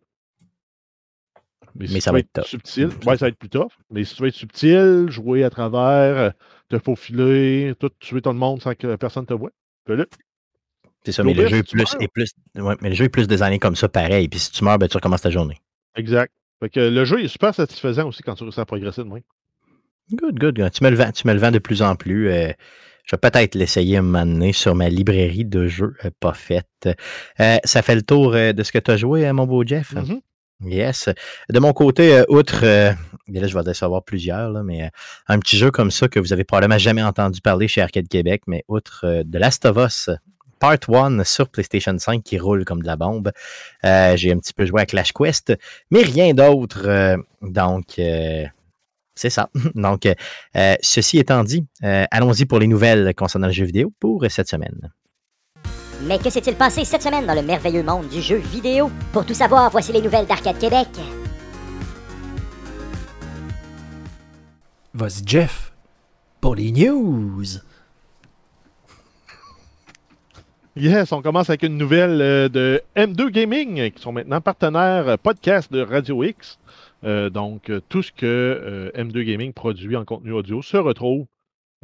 [1.75, 3.71] Mais, si Mais tu ça va être être subtil, ouais, ça va être plus tough.
[3.91, 6.29] Mais si tu veux être subtil, jouer à travers, euh,
[6.69, 9.51] te faufiler, tout tuer tout le monde sans que personne te voie,
[9.87, 10.07] fais-le.
[11.05, 12.31] C'est ça, mais le jeu est plus, est plus.
[12.55, 14.27] ouais, mais le jeu est plus designé comme ça, pareil.
[14.27, 15.57] Puis si tu meurs, ben, tu recommences ta journée.
[15.95, 16.33] Exact.
[16.59, 19.21] Fait que le jeu est super satisfaisant aussi quand tu réussis à progresser de même.
[20.11, 20.55] Good, good.
[20.55, 20.71] good.
[20.71, 22.29] Tu me le vends, tu me le vends de plus en plus.
[22.29, 22.51] euh,
[23.05, 26.89] je vais peut-être l'essayer un moment donné sur ma librairie de jeux euh, pas faite.
[27.39, 29.93] Euh, ça fait le tour de ce que tu as joué, euh, mon beau Jeff?
[29.93, 30.21] Mhm.
[30.63, 31.09] Yes.
[31.49, 32.91] De mon côté, euh, outre, euh,
[33.33, 34.89] et là je vais savoir plusieurs, mais euh,
[35.27, 38.43] un petit jeu comme ça que vous avez probablement jamais entendu parler chez Arcade Québec,
[38.47, 40.09] mais outre euh, de Last of Us
[40.59, 43.31] Part 1 sur PlayStation 5 qui roule comme de la bombe.
[43.83, 45.53] Euh, J'ai un petit peu joué à Clash Quest,
[45.91, 46.83] mais rien d'autre.
[46.87, 48.45] euh, donc, euh,
[49.15, 49.49] C'est ça.
[49.75, 54.25] Donc, euh, ceci étant dit, euh, allons-y pour les nouvelles concernant le jeu vidéo pour
[54.29, 54.91] cette semaine.
[56.03, 58.91] Mais que s'est-il passé cette semaine dans le merveilleux monde du jeu vidéo?
[59.13, 60.87] Pour tout savoir, voici les nouvelles d'Arcade Québec.
[64.93, 65.73] Vas-y, Jeff,
[66.41, 67.43] pour les news.
[70.77, 75.15] Yes, on commence avec une nouvelle euh, de M2 Gaming, qui sont maintenant partenaires euh,
[75.15, 76.59] podcast de Radio X.
[77.05, 81.27] Euh, donc, tout ce que euh, M2 Gaming produit en contenu audio se retrouve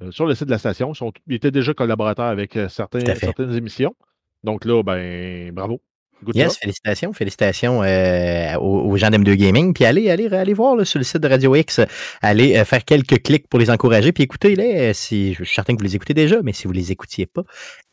[0.09, 0.91] sur le site de la station.
[0.93, 3.95] Ils, sont- ils étaient déjà collaborateurs avec euh, certains- certaines émissions.
[4.43, 5.81] Donc là, ben, bravo.
[6.23, 6.57] Good Yes, job.
[6.61, 9.73] félicitations, félicitations euh, aux, aux gens d'M2 Gaming.
[9.73, 11.79] Puis allez, allez, allez voir là, sur le site de Radio X,
[12.21, 14.11] allez euh, faire quelques clics pour les encourager.
[14.11, 16.73] Puis écoutez-les, euh, si, je suis certain que vous les écoutez déjà, mais si vous
[16.73, 17.41] les écoutiez pas,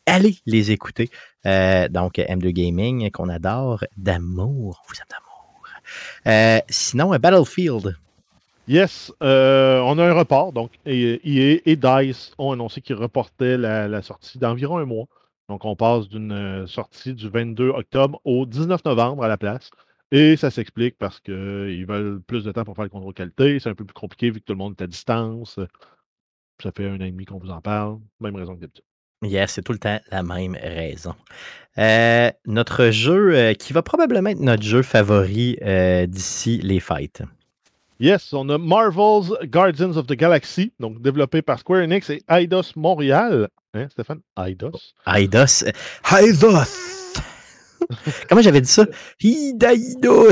[0.05, 1.09] allez les écouter.
[1.47, 4.83] Euh, donc, M2 Gaming, qu'on adore d'amour.
[4.85, 5.63] On vous aime d'amour.
[6.27, 7.95] Euh, sinon, euh, Battlefield.
[8.69, 10.53] Yes, euh, on a un report.
[10.53, 15.07] Donc, EA et DICE ont annoncé qu'ils reportaient la, sortie d'environ un mois.
[15.49, 19.71] Donc, on passe d'une euh, sortie du 22 octobre au 19 novembre à la place.
[20.11, 23.59] Et ça s'explique parce qu'ils veulent plus de temps pour faire le contrôle qualité.
[23.59, 25.59] C'est un peu plus compliqué vu que tout le monde est à distance.
[26.61, 27.97] Ça fait un an et demi qu'on vous en parle.
[28.19, 28.85] Même raison que d'habitude.
[29.23, 31.15] Yes, c'est tout le temps la même raison.
[31.79, 37.23] Euh, notre jeu euh, qui va probablement être notre jeu favori euh, d'ici les fêtes.
[38.01, 42.71] Yes, on a Marvel's Guardians of the Galaxy, donc développé par Square Enix et Eidos
[42.77, 43.49] Montréal.
[43.73, 44.21] Hein, Stéphane?
[44.37, 44.93] Eidos.
[45.05, 45.65] Eidos.
[46.09, 46.69] Eidos!
[48.29, 48.85] Comment j'avais dit ça?
[49.21, 50.31] Eidos!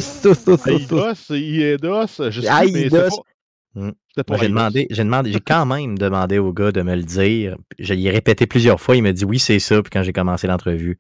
[0.66, 3.10] Eidos Eidos, je sais Eidos.
[3.10, 3.82] pas...
[3.82, 3.92] Hmm.
[4.26, 7.58] pas j'ai demandé, j'ai demandé, j'ai quand même demandé au gars de me le dire.
[7.78, 8.96] Je lui ai répété plusieurs fois.
[8.96, 9.84] Il m'a dit oui, c'est ça.
[9.84, 11.00] Puis quand j'ai commencé l'entrevue,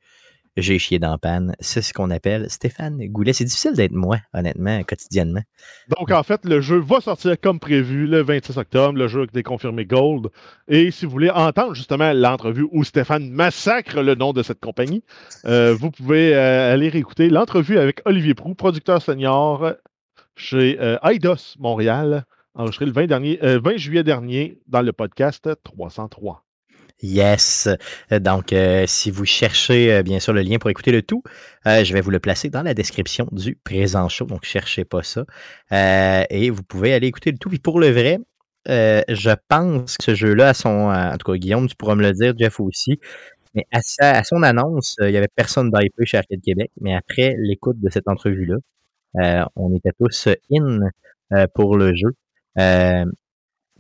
[0.58, 1.55] j'ai chié dans la panne.
[1.60, 3.34] C'est ce qu'on appelle Stéphane Goulet.
[3.34, 5.41] C'est difficile d'être moi, honnêtement, quotidiennement.
[5.97, 8.97] Donc, en fait, le jeu va sortir comme prévu le 26 octobre.
[8.97, 10.28] Le jeu a été confirmé Gold.
[10.68, 15.03] Et si vous voulez entendre justement l'entrevue où Stéphane massacre le nom de cette compagnie,
[15.45, 19.74] euh, vous pouvez euh, aller réécouter l'entrevue avec Olivier Prou, producteur senior
[20.38, 25.49] chez euh, Eidos Montréal, enregistré le 20, dernier, euh, 20 juillet dernier dans le podcast
[25.64, 26.46] 303.
[27.01, 27.69] Yes.
[28.11, 31.21] Donc, euh, si vous cherchez euh, bien sûr le lien pour écouter le tout,
[31.67, 34.25] euh, je vais vous le placer dans la description du présent show.
[34.25, 35.25] Donc, cherchez pas ça.
[35.71, 37.49] Euh, et vous pouvez aller écouter le tout.
[37.49, 38.17] Puis pour le vrai,
[38.69, 40.89] euh, je pense que ce jeu-là, son.
[40.89, 42.99] euh, En tout cas, Guillaume, tu pourras me le dire, Jeff aussi.
[43.55, 46.71] Mais à, sa- à son annonce, il n'y avait personne d'IP chez Arcade Québec.
[46.81, 48.57] Mais après l'écoute de cette entrevue-là,
[49.57, 50.79] on était tous in
[51.55, 52.13] pour le jeu.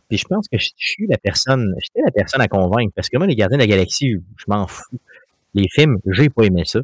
[0.09, 2.93] Puis je pense que je je suis la personne, j'étais la personne à convaincre.
[2.95, 4.97] Parce que moi, les Gardiens de la Galaxie, je m'en fous.
[5.53, 6.79] Les films, j'ai pas aimé ça.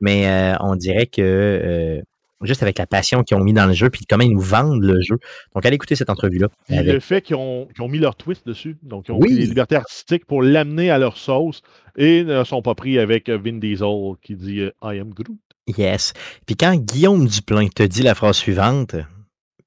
[0.00, 2.00] Mais euh, on dirait que euh,
[2.42, 4.82] juste avec la passion qu'ils ont mis dans le jeu, puis comment ils nous vendent
[4.82, 5.18] le jeu.
[5.54, 6.48] Donc, allez écouter cette entrevue-là.
[6.68, 9.28] Avec- le fait qu'ils ont, mis leur twist dessus, donc ils ont Oui.
[9.28, 11.62] pris des libertés artistiques pour l'amener à leur sauce
[11.96, 15.38] et ne sont pas pris avec euh, Vin Diesel qui dit I am Groot.
[15.76, 16.12] Yes.
[16.46, 18.94] Puis quand Guillaume Duplain te dit la phrase suivante,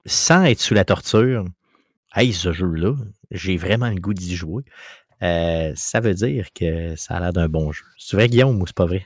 [0.06, 1.46] sans être sous la torture,
[2.14, 2.94] Hey, ce jeu-là,
[3.32, 4.64] j'ai vraiment le goût d'y jouer.
[5.24, 7.84] euh, ça veut dire que ça a l'air d'un bon jeu.
[7.98, 9.06] C'est vrai, Guillaume, ou c'est pas vrai?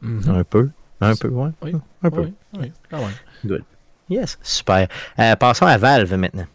[0.00, 0.22] Mhm.
[0.28, 0.70] Un peu.
[1.00, 1.50] Un peu, ouais.
[1.62, 1.72] Oui.
[2.02, 2.22] Un peu.
[2.22, 3.60] Oui, oui, quand même.
[4.08, 4.88] Yes, super.
[5.18, 6.46] Euh, passons à Valve maintenant.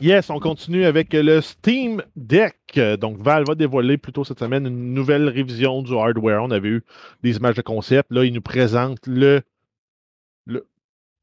[0.00, 2.80] Yes, on continue avec le Steam Deck.
[2.98, 6.42] Donc, Valve va dévoiler plutôt cette semaine une nouvelle révision du hardware.
[6.42, 6.82] On avait eu
[7.22, 8.10] des images de concept.
[8.10, 9.42] Là, ils nous présentent le,
[10.46, 10.66] le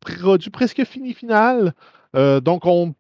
[0.02, 1.74] produit presque fini final.
[2.16, 2.94] Euh, donc, on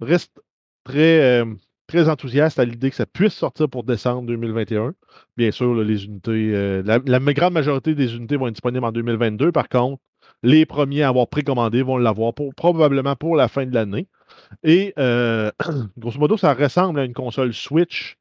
[0.00, 0.40] reste
[0.84, 1.44] très, euh,
[1.86, 4.94] très enthousiaste à l'idée que ça puisse sortir pour décembre 2021.
[5.36, 9.52] Bien sûr, les unités, euh, la, grande majorité des unités vont être disponibles en 2022.
[9.52, 10.02] Par contre,
[10.42, 14.06] les premiers à avoir précommandé vont l'avoir probablement pour la fin de l'année.
[14.62, 15.50] Et euh,
[15.98, 18.16] grosso modo, ça ressemble à une console Switch,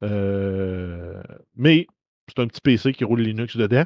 [0.00, 1.86] mais
[2.28, 3.84] c'est un petit PC qui roule Linux dedans.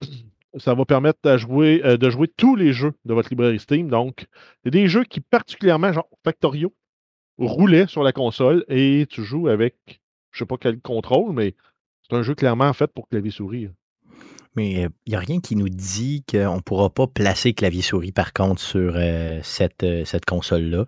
[0.58, 3.88] Ça va permettre à jouer, euh, de jouer tous les jeux de votre librairie Steam.
[3.88, 4.26] Donc,
[4.64, 6.74] c'est des jeux qui, particulièrement, genre Factorio,
[7.38, 10.00] roulaient sur la console et tu joues avec,
[10.32, 11.54] je sais pas quel contrôle, mais
[12.02, 13.68] c'est un jeu clairement fait pour clavier-souris.
[14.56, 18.32] Mais il n'y a rien qui nous dit qu'on ne pourra pas placer clavier-souris, par
[18.32, 20.84] contre, sur euh, cette, euh, cette console-là.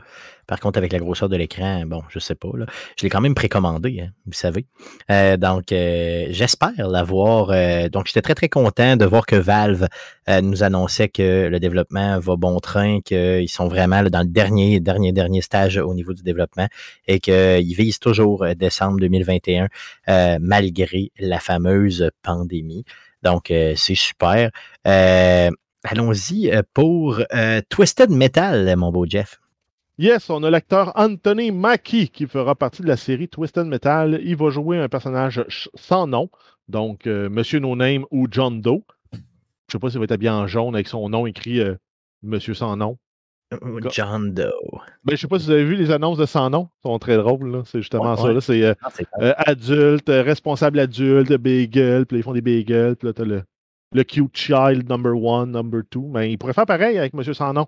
[0.46, 2.48] Par contre, avec la grosseur de l'écran, bon, je sais pas.
[2.54, 2.66] Là.
[2.98, 4.66] Je l'ai quand même précommandé, hein, vous savez.
[5.08, 7.50] Euh, donc, euh, j'espère l'avoir.
[7.50, 9.86] euh, donc, j'étais très, très content de voir que Valve
[10.28, 14.80] euh, nous annonçait que le développement va bon train, qu'ils sont vraiment dans le dernier,
[14.80, 16.66] dernier, dernier stage au niveau du développement
[17.06, 19.68] et qu'ils visent toujours euh, décembre 2021
[20.08, 22.84] euh, malgré la fameuse pandémie.
[23.22, 24.50] Donc, euh, c'est super.
[24.86, 25.50] Euh,
[25.82, 27.22] Allons-y euh, pour
[27.70, 29.40] Twisted Metal, mon beau Jeff.
[29.98, 34.20] Yes, on a l'acteur Anthony Mackie qui fera partie de la série Twisted Metal.
[34.22, 35.42] Il va jouer un personnage
[35.74, 36.28] sans nom,
[36.68, 38.82] donc Monsieur No Name ou John Doe.
[39.12, 41.60] Je sais pas s'il va être habillé en jaune avec son nom écrit
[42.22, 42.98] Monsieur sans nom.
[43.90, 44.50] John Doe.
[45.04, 46.68] Ben, je sais pas si vous avez vu les annonces de sans nom.
[46.84, 47.50] Elles sont très drôles.
[47.50, 47.62] là.
[47.66, 48.32] C'est justement Ouais, ça.
[48.32, 48.40] ouais.
[48.40, 48.74] C'est euh,
[49.20, 53.42] euh, adulte, euh, responsable adulte, bagel, puis ils font des bagels, puis là, t'as le,
[53.92, 56.06] le cute child number one, number two.
[56.08, 57.66] Mais il pourrait faire pareil avec Monsieur sans nom.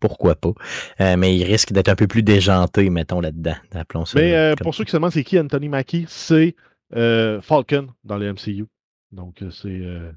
[0.00, 0.52] Pourquoi pas?
[1.00, 3.54] Euh, mais il risque d'être un peu plus déjanté, mettons, là-dedans.
[3.72, 4.18] Appelons ça.
[4.18, 6.56] Mais euh, comme- pour ceux qui se demandent c'est qui Anthony Mackie, c'est
[6.94, 8.66] euh, Falcon dans le MCU.
[9.12, 9.68] Donc, c'est.
[9.68, 10.10] euh,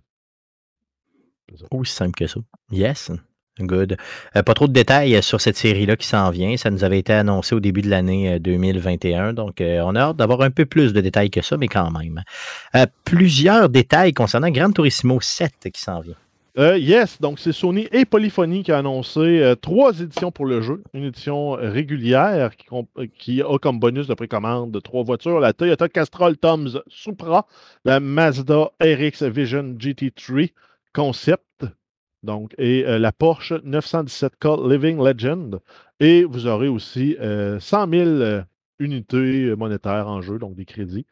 [1.71, 2.39] Aussi simple que ça.
[2.71, 3.11] Yes.
[3.60, 3.95] Good.
[4.36, 6.58] Euh, pas trop de détails euh, sur cette série-là qui s'en vient.
[6.58, 9.32] Ça nous avait été annoncé au début de l'année euh, 2021.
[9.32, 11.89] Donc, euh, on a hâte d'avoir un peu plus de détails que ça, mais quand
[11.91, 12.22] même.
[13.06, 16.16] Plusieurs détails concernant Gran Turismo 7 qui s'en vient.
[16.58, 20.82] Yes, donc c'est Sony et Polyphony qui a annoncé trois éditions pour le jeu.
[20.93, 22.51] Une édition régulière
[23.18, 27.45] qui, a comme bonus de précommande de trois voitures la Toyota Castrol Toms Supra,
[27.84, 30.51] la Mazda RX Vision GT3
[30.95, 31.43] Concept,
[32.26, 35.59] donc, et euh, la Porsche 917K Living Legend.
[35.99, 38.41] Et vous aurez aussi euh, 100 000 euh,
[38.80, 41.05] unités monétaires en jeu, donc des crédits.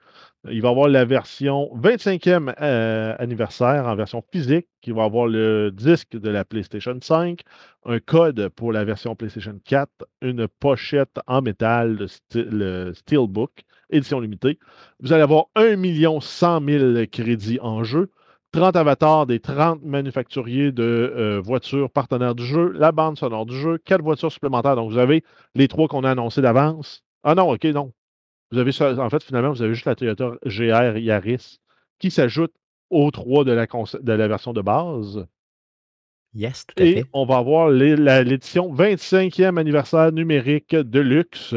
[0.50, 5.28] Il va y avoir la version 25e euh, anniversaire en version physique, qui va avoir
[5.28, 7.40] le disque de la PlayStation 5,
[7.86, 9.90] un code pour la version PlayStation 4,
[10.22, 14.60] une pochette en métal, sty- le Steelbook, édition limitée.
[15.00, 18.12] Vous allez avoir 1 100 000 crédits en jeu,
[18.54, 23.58] 30 avatars des 30 manufacturiers de euh, voitures partenaires du jeu, la bande sonore du
[23.60, 24.76] jeu, 4 voitures supplémentaires.
[24.76, 25.24] Donc, vous avez
[25.56, 27.04] les trois qu'on a annoncés d'avance.
[27.24, 27.92] Ah non, OK, non.
[28.52, 31.60] Vous avez ça, en fait, finalement, vous avez juste la Toyota GR Yaris
[32.00, 32.54] qui s'ajoute
[32.92, 35.26] aux trois de la, conce- de la version de base.
[36.36, 37.06] Yes, tout à Et fait.
[37.14, 41.56] on va avoir l'édition 25e anniversaire numérique de luxe.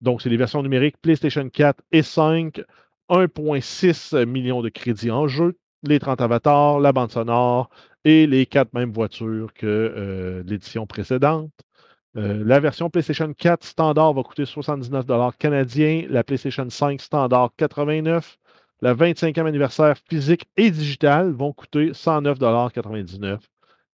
[0.00, 2.62] Donc, c'est les versions numériques PlayStation 4 et 5,
[3.10, 7.70] 1,6 millions de crédits en jeu, les 30 avatars, la bande sonore
[8.04, 11.52] et les quatre mêmes voitures que euh, l'édition précédente.
[12.16, 15.06] Euh, la version PlayStation 4 standard va coûter 79
[15.38, 18.38] canadiens, la PlayStation 5 standard 89,
[18.82, 23.38] la 25e anniversaire physique et digital vont coûter 109,99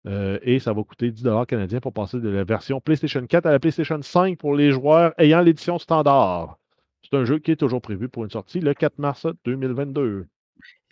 [0.07, 3.53] euh, et ça va coûter 10 canadiens pour passer de la version PlayStation 4 à
[3.53, 6.59] la PlayStation 5 pour les joueurs ayant l'édition standard.
[7.03, 10.26] C'est un jeu qui est toujours prévu pour une sortie le 4 mars 2022.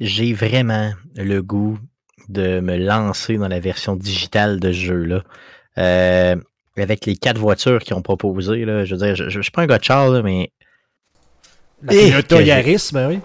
[0.01, 1.79] J'ai vraiment le goût
[2.29, 5.23] de me lancer dans la version digitale de ce jeu-là.
[5.79, 6.37] Euh,
[6.77, 9.51] avec les quatre voitures qu'ils ont proposées, là, je veux dire, je, je, je suis
[9.53, 10.51] pas un gars de char, là, mais.
[11.83, 13.19] La Eh, Toyota que j'ai- Yaris, ben oui.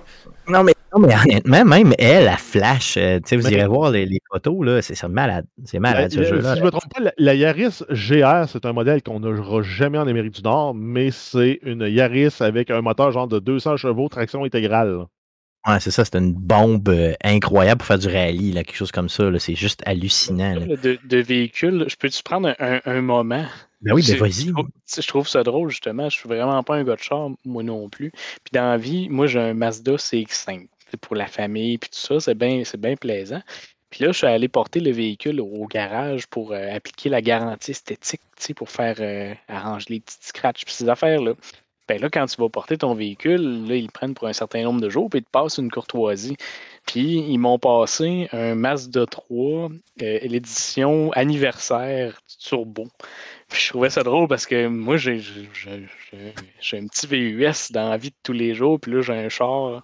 [0.49, 3.67] Non, mais, non, mais honnêtement, même elle, la flash, euh, tu sais, vous Mais- irez
[3.67, 5.45] voir les, les photos, là, c'est c'est malade.
[5.63, 6.53] C'est La- malade, ce la- jeu-là.
[6.53, 9.61] si je ne me trompe pas, la, la Yaris GR, c'est un modèle qu'on n'aura
[9.61, 13.77] jamais en Amérique du Nord, mais c'est une Yaris avec un moteur genre de 200
[13.77, 15.05] chevaux, traction intégrale.
[15.67, 18.91] Ouais, c'est ça, c'est une bombe euh, incroyable pour faire du rallye, là, quelque chose
[18.91, 19.29] comme ça.
[19.29, 20.55] là, C'est juste hallucinant.
[20.55, 20.75] là.
[20.77, 23.45] De, de véhicule, je peux-tu prendre un, un- moment?
[23.81, 24.47] Ben oui, ben vas-y.
[24.87, 26.09] Je je trouve ça drôle, justement.
[26.09, 28.11] Je suis vraiment pas un gars de char, moi non plus.
[28.11, 30.67] Puis dans la vie, moi, j'ai un Mazda CX5.
[30.89, 33.41] C'est Pour la famille, puis tout ça, c'est bien c'est bien plaisant.
[33.89, 37.71] Puis là, je suis allé porter le véhicule au garage pour euh, appliquer la garantie
[37.71, 38.21] esthétique,
[38.55, 41.33] pour faire euh, arranger les petits scratchs, puis ces affaires-là.
[41.89, 44.61] Ben là, quand tu vas porter ton véhicule, là, ils le prennent pour un certain
[44.61, 46.37] nombre de jours, puis ils te passent une courtoisie.
[46.85, 49.69] Puis ils m'ont passé un Mazda 3,
[50.03, 52.87] euh, l'édition anniversaire turbo.
[53.49, 55.19] Puis je trouvais ça drôle parce que moi, j'ai
[56.73, 59.83] un petit VUS dans la vie de tous les jours, puis là, j'ai un char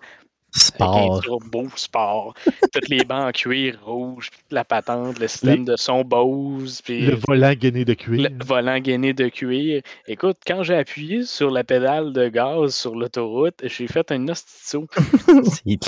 [0.55, 1.21] Sport.
[1.21, 2.33] turbo sport.
[2.73, 7.17] Toutes les bancs en cuir rouge, la patente, le système de son Bose, puis Le
[7.27, 8.29] volant gainé de cuir.
[8.29, 9.81] le volant gainé de cuir.
[10.07, 14.87] Écoute, quand j'ai appuyé sur la pédale de gaz sur l'autoroute, j'ai fait un hostito.
[15.43, 15.79] C'est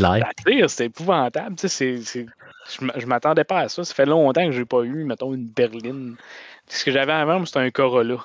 [0.45, 1.55] tire, c'est épouvantable.
[1.55, 2.26] Tu sais, c'est-
[2.70, 3.84] c'est- Je m'attendais pas à ça.
[3.86, 6.18] Ça fait longtemps que j'ai pas eu, mettons, une berline.
[6.68, 8.18] Ce que j'avais avant, c'était un Corolla.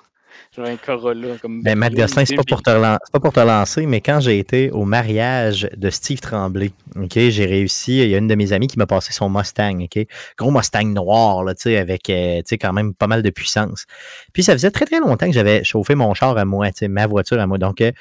[0.55, 1.95] J'avais un Corolla comme Ben, Matt.
[1.95, 5.69] Gosselin, c'est pas, pour te pas pour te lancer, mais quand j'ai été au mariage
[5.77, 8.87] de Steve Tremblay, ok, j'ai réussi, il y a une de mes amies qui m'a
[8.87, 10.07] passé son Mustang, ok,
[10.37, 13.87] gros Mustang noir, là, avec, euh, quand même pas mal de puissance.
[14.33, 17.41] Puis ça faisait très très longtemps que j'avais chauffé mon char à moi, ma voiture
[17.41, 17.59] à moi.
[17.59, 17.93] Donc, euh,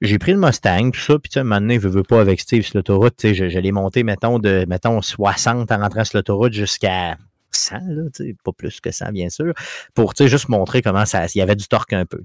[0.00, 2.62] j'ai pris le Mustang, tout ça, puis tu sais, maintenant, je veux pas avec Steve
[2.62, 6.18] sur l'autoroute, tu sais, je, je l'ai monté, mettons, de, mettons, 60 en rentrant sur
[6.18, 7.16] l'autoroute jusqu'à
[7.54, 9.52] 100, là, tu sais, pas plus que 100, bien sûr,
[9.94, 12.20] pour, juste montrer comment ça, il y avait du torque un peu.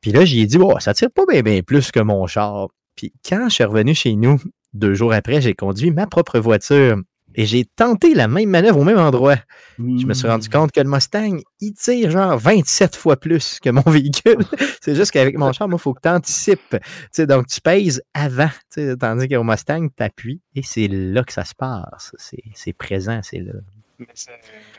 [0.00, 2.68] Puis là, j'ai dit, oh, ça tire pas bien, bien plus que mon char.
[2.96, 4.40] Puis quand je suis revenu chez nous,
[4.72, 6.98] deux jours après, j'ai conduit ma propre voiture
[7.36, 9.36] Et j'ai tenté la même manœuvre au même endroit.
[9.78, 10.52] Je me suis rendu Mmh.
[10.52, 14.38] compte que le Mustang, il tire genre 27 fois plus que mon véhicule.
[14.80, 16.76] c'est juste qu'avec mon char, il faut que tu anticipes.
[17.20, 18.50] donc, tu pèses avant,
[18.98, 22.12] tandis qu'au Mustang, tu appuies et c'est là que ça se passe.
[22.54, 23.52] C'est présent, c'est là.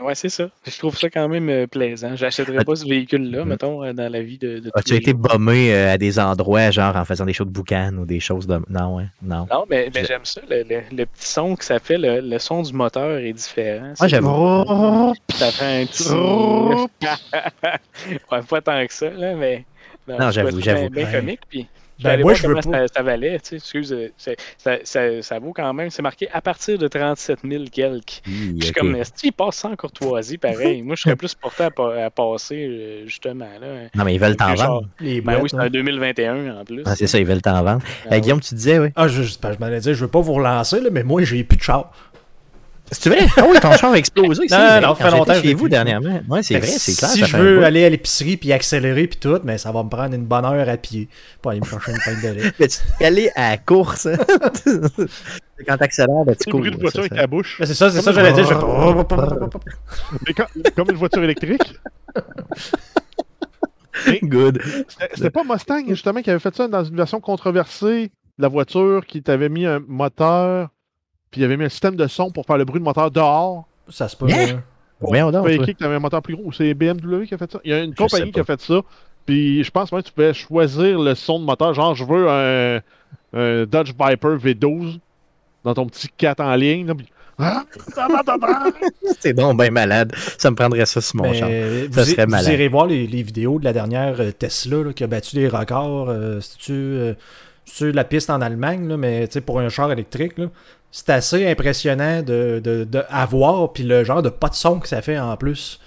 [0.01, 0.49] Ouais, c'est ça.
[0.65, 2.15] Je trouve ça quand même euh, plaisant.
[2.15, 3.47] J'achèterais pas ce véhicule-là, Mm.
[3.47, 6.72] mettons, euh, dans la vie de, de As-tu les été bombé euh, à des endroits,
[6.72, 8.59] genre en faisant des shows de boucan ou des choses de.
[8.69, 9.07] Non, hein?
[9.22, 9.47] Non.
[9.51, 10.41] Non, mais, j'aime ça.
[10.49, 13.93] Le, le- le petit son que ça fait, le, le son du moteur est différent.
[13.99, 14.30] Moi, j'avoue.
[14.30, 16.09] Oh, Ça fait un petit.
[18.32, 19.65] Ouais, pas tant que ça, là, mais.
[20.07, 20.89] Non, j'avoue, j'avoue.
[20.89, 21.39] Bien, bien comique.
[21.49, 21.67] Puis,
[22.04, 23.39] ben, moi, je veux pas- ça, ça valait.
[23.39, 25.89] Tu sais, excuse, euh, ça, ça, ça vaut quand même.
[25.89, 28.22] C'est marqué à partir de 37 000 quelques.
[28.28, 28.78] Hi, Je suis ok.
[28.78, 30.82] comme, est-ce qu'il passe en courtoisie, pareil?
[30.82, 33.88] Moi, je serais plus porté à, pa- à passer, euh, justement, là.
[33.95, 34.88] Non, mais ils veulent t'en vendre.
[34.99, 35.62] Les Ben boîtes, oui, c'est hein.
[35.62, 36.84] un 2021 en plus.
[36.86, 37.82] Ah, c'est ça, ils veulent t'en vendre.
[38.10, 38.88] Ah Euh, Guillaume, tu disais, oui.
[38.95, 41.24] Ah, je, je, je m'en allais dire, je veux pas vous relancer, là, mais moi,
[41.24, 41.91] j'ai plus de char.
[42.94, 43.26] C'est vrai?
[43.38, 44.48] Ah oui, ton char a explosé.
[44.50, 45.70] c'est Non, vrai, non, fait longtemps j'étais que je chez vous plus.
[45.70, 46.20] dernièrement.
[46.28, 47.10] Ouais, c'est vrai, c'est clair.
[47.10, 49.89] Si ça je veux aller à l'épicerie puis accélérer puis tout, mais ça va me
[49.89, 51.08] prendre une bonne heure à pied
[51.42, 52.52] pour aller me chercher une pinte de lait.
[52.60, 54.10] Mais tu peux aller à la course.
[55.68, 56.62] Quand t'accélères, ben, tu cours.
[56.62, 57.58] de ça, voiture avec ta bouche.
[57.60, 58.46] Ben, c'est ça, c'est ça, j'allais dire.
[58.46, 58.54] je-
[60.28, 61.76] Mais quand- comme une voiture électrique.
[64.24, 64.62] Good.
[64.88, 68.48] C'était c'était pas Mustang, justement, qui avait fait ça dans une version controversée de la
[68.48, 70.70] voiture, qui t'avait mis un moteur,
[71.32, 73.68] puis il avait mis un système de son pour faire le bruit de moteur dehors.
[73.90, 74.28] Ça se peut.
[74.28, 75.52] Pas toi.
[75.54, 76.52] écrit que t'avais un moteur plus gros.
[76.52, 77.60] C'est BMW qui a fait ça.
[77.64, 78.82] Il y a une Je compagnie qui a fait ça.
[79.26, 81.74] Puis je pense même que tu pouvais choisir le son de moteur.
[81.74, 82.82] Genre, je veux un,
[83.34, 85.00] un Dodge Viper V12
[85.64, 86.86] dans ton petit 4 en ligne.
[86.88, 87.08] là, puis-
[87.40, 87.64] Ah,
[89.20, 90.14] C'est donc bien malade.
[90.38, 91.50] Ça me prendrait ça sur mon char.
[91.50, 92.54] Mais Ça vous, serait vous malade.
[92.54, 95.48] irez voir les, les vidéos de la dernière euh, Tesla là, qui a battu des
[95.48, 96.10] records.
[96.10, 97.14] euh, C'est-tu euh,
[97.94, 100.48] la piste en Allemagne, là, mais tu sais, pour un char électrique, là,
[100.92, 104.88] c'est assez impressionnant de, de, de avoir, puis le genre de pas de son que
[104.88, 105.80] ça fait en plus.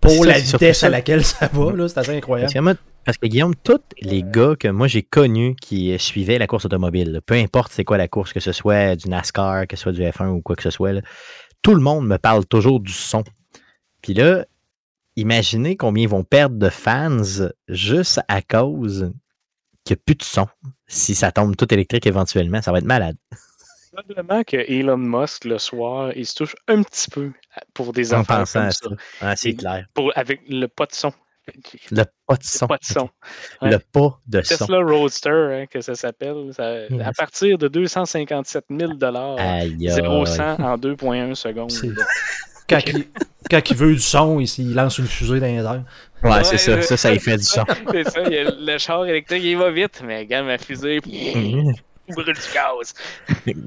[0.00, 2.76] Pour la vitesse à laquelle ça va, c'est assez incroyable.
[3.06, 7.20] Parce que, Guillaume, tous les gars que moi j'ai connus qui suivaient la course automobile,
[7.24, 10.02] peu importe c'est quoi la course, que ce soit du NASCAR, que ce soit du
[10.02, 11.00] F1 ou quoi que ce soit, là,
[11.62, 13.24] tout le monde me parle toujours du son.
[14.02, 14.44] Puis là,
[15.16, 17.22] imaginez combien ils vont perdre de fans
[17.68, 19.12] juste à cause
[19.84, 20.46] qu'il n'y a plus de son.
[20.86, 23.16] Si ça tombe tout électrique éventuellement, ça va être malade.
[23.94, 27.30] Probablement que Elon Musk, le soir, il se touche un petit peu
[27.74, 28.88] pour des En pensant comme à ça.
[28.88, 28.96] ça.
[29.20, 29.86] Ah, c'est clair.
[29.94, 31.12] Pour, avec le pas de son.
[31.90, 32.66] Le pas de son.
[32.66, 33.10] Pas de son.
[33.62, 34.56] Le pas de son.
[34.66, 36.50] Tesla Roadster, hein, que ça s'appelle.
[36.90, 37.06] Yes.
[37.06, 38.92] À partir de 257 000
[39.38, 40.26] Aïe, 0 aïe.
[40.26, 41.70] 100 en 2,1 secondes.
[42.66, 43.04] Quand, il,
[43.50, 45.84] quand il veut du son, il, il lance une fusée dans les airs.
[46.22, 46.80] Ouais, c'est ça.
[46.80, 47.62] Ça, ça fait du son.
[47.92, 51.00] C'est ça, il y a le char électrique, il va vite, mais regarde ma fusée,
[52.08, 52.94] brûle du gaz.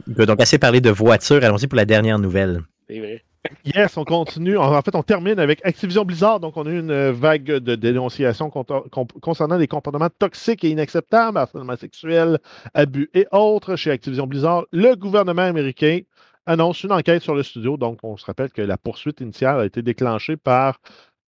[0.08, 1.44] Donc, assez parlé de voiture.
[1.44, 2.62] Allons-y pour la dernière nouvelle.
[2.90, 3.24] C'est vrai.
[3.64, 4.58] Yes, on continue.
[4.58, 6.40] En fait, on termine avec Activision Blizzard.
[6.40, 11.78] Donc, on a eu une vague de dénonciations concernant des comportements toxiques et inacceptables, harcèlement
[11.78, 12.40] sexuel,
[12.74, 14.66] abus et autres chez Activision Blizzard.
[14.74, 16.00] Le gouvernement américain
[16.46, 17.78] annonce une enquête sur le studio.
[17.78, 20.80] Donc, on se rappelle que la poursuite initiale a été déclenchée par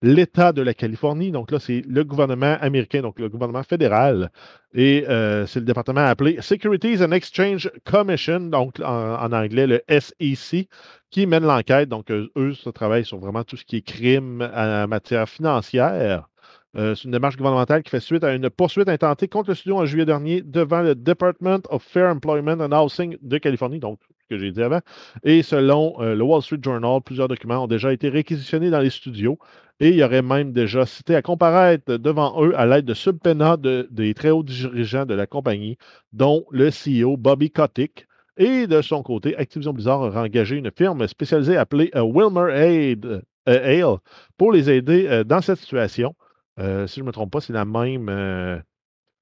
[0.01, 1.31] l'État de la Californie.
[1.31, 4.31] Donc là, c'est le gouvernement américain, donc le gouvernement fédéral.
[4.73, 10.67] Et euh, c'est le département appelé Securities and Exchange Commission, donc en, anglais le SEC,
[11.09, 11.89] qui mène l'enquête.
[11.89, 16.29] Donc, euh, eux, ça travaille sur vraiment tout ce qui est crime en matière financière.
[16.77, 19.77] Euh, c'est une démarche gouvernementale qui fait suite à une poursuite intentée contre le studio
[19.77, 24.35] en juillet dernier devant le Department of Fair Employment and Housing de Californie, donc ce
[24.35, 24.81] que j'ai dit avant.
[25.23, 28.91] Et selon euh, le Wall Street Journal, plusieurs documents ont déjà été réquisitionnés dans les
[28.91, 29.39] studios
[29.79, 33.87] et il aurait même déjà cité à comparaître devant eux à l'aide de subpoena de,
[33.91, 35.77] des très hauts dirigeants de la compagnie,
[36.11, 38.05] dont le CEO Bobby Kotick.
[38.37, 43.05] Et de son côté, Activision Blizzard aurait engagé une firme spécialisée appelée euh, Wilmer Aid,
[43.05, 43.97] euh, Ale
[44.37, 46.15] pour les aider euh, dans cette situation.
[46.57, 48.61] Si je ne me trompe pas, c'est la même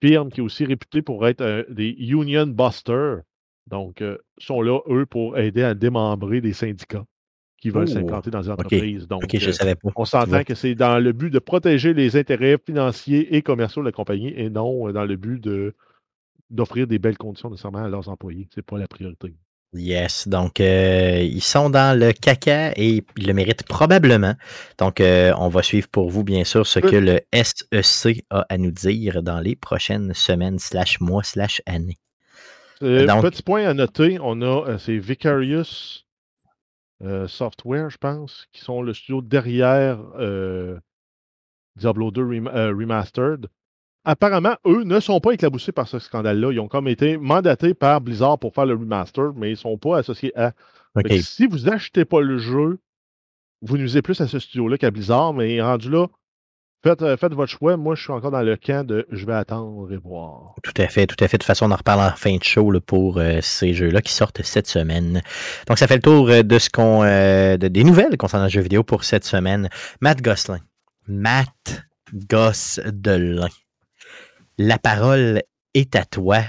[0.02, 3.22] firme qui est aussi réputée pour être des Union Busters.
[3.68, 4.04] Donc,
[4.40, 7.06] sont là, eux, pour aider à démembrer des syndicats
[7.58, 9.08] qui veulent Oh, s'implanter dans les entreprises.
[9.08, 9.90] Donc, je euh, ne savais pas.
[9.96, 13.88] on s'entend que c'est dans le but de protéger les intérêts financiers et commerciaux de
[13.88, 15.74] la compagnie et non euh, dans le but de
[16.50, 18.48] d'offrir des belles conditions nécessairement à leurs employés.
[18.56, 19.34] C'est pas la priorité.
[19.74, 24.34] Yes, donc euh, ils sont dans le caca et ils le méritent probablement.
[24.78, 28.58] Donc, euh, on va suivre pour vous, bien sûr, ce que le SEC a à
[28.58, 31.98] nous dire dans les prochaines semaines, slash mois, slash années.
[32.82, 36.06] Euh, Donc- Petit point à noter, on a c'est Vicarious
[37.04, 40.80] euh, Software, je pense, qui sont le studio derrière euh,
[41.76, 43.48] Diablo 2 Rem- euh, Remastered.
[44.06, 46.52] Apparemment, eux ne sont pas éclaboussés par ce scandale-là.
[46.54, 49.78] Ils ont comme été mandatés par Blizzard pour faire le remaster, mais ils ne sont
[49.78, 50.54] pas associés à.
[51.22, 52.80] Si vous achetez pas le jeu,
[53.62, 56.08] vous nuisez plus à ce studio-là qu'à Blizzard, mais rendu là,
[56.88, 57.78] faites, euh, faites votre choix.
[57.78, 60.56] Moi, je suis encore dans le camp de je vais attendre et voir.
[60.64, 61.38] Tout à fait, tout à fait.
[61.38, 64.14] De toute façon, on en reparle en fin de show pour euh, ces jeux-là qui
[64.14, 65.22] sortent cette semaine.
[65.68, 68.62] Donc, ça fait le tour euh, de ce qu'on, de- des nouvelles concernant le jeu
[68.62, 69.70] vidéo pour cette semaine.
[70.02, 70.60] Matt Gosselin.
[71.08, 71.84] Matt
[72.14, 73.48] Gosselin.
[74.58, 75.42] La parole
[75.74, 76.40] est à toi.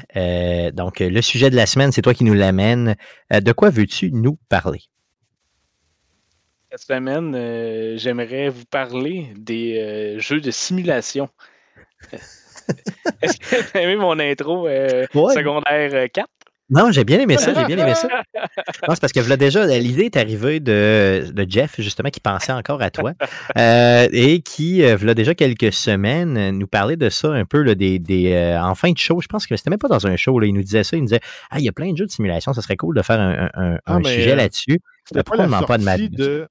[0.72, 2.96] Donc, le sujet de la semaine, c'est toi qui nous l'amène.
[3.30, 4.80] De quoi veux-tu nous parler?
[6.70, 11.28] Cette semaine, euh, j'aimerais vous parler des euh, jeux de simulation.
[13.22, 15.34] Est-ce que vous avez aimé mon intro euh, Ouais.
[15.34, 16.28] secondaire euh, 4?
[16.70, 18.08] Non, j'ai bien aimé ça, j'ai bien aimé ça.
[18.86, 22.52] Non, c'est parce que là, déjà, l'idée est arrivée de, de Jeff, justement, qui pensait
[22.52, 23.12] encore à toi,
[23.58, 27.98] euh, et qui, là, déjà quelques semaines, nous parlait de ça un peu, là, des,
[27.98, 29.18] des, euh, en fin de show.
[29.22, 31.00] Je pense que c'était même pas dans un show, là, il nous disait ça, il
[31.00, 33.02] nous disait, ah, il y a plein de jeux de simulation, ça serait cool de
[33.02, 34.78] faire un, un- un- Ah, sujet euh, là-dessus.
[35.08, 36.48] C'était pas la sortie de,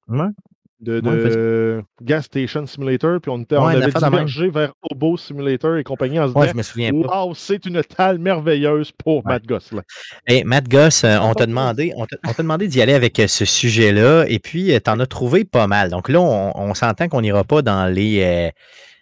[0.80, 5.84] de, de Gas Station Simulator, puis on, était, on avait divergé vers Obo Simulator et
[5.84, 7.24] compagnie en se disant je me souviens pas.
[7.24, 9.24] Wow, c'est une tale merveilleuse pour.
[9.26, 9.82] Matt Gosselin.
[10.26, 13.18] Hey, Matt Goss, euh, on t'a demandé, on t'a on t'a demandé d'y aller avec
[13.18, 15.90] euh, ce sujet-là, et puis tu t'en as trouvé pas mal.
[15.90, 18.50] Donc là, on, on s'entend qu'on n'ira pas dans les euh,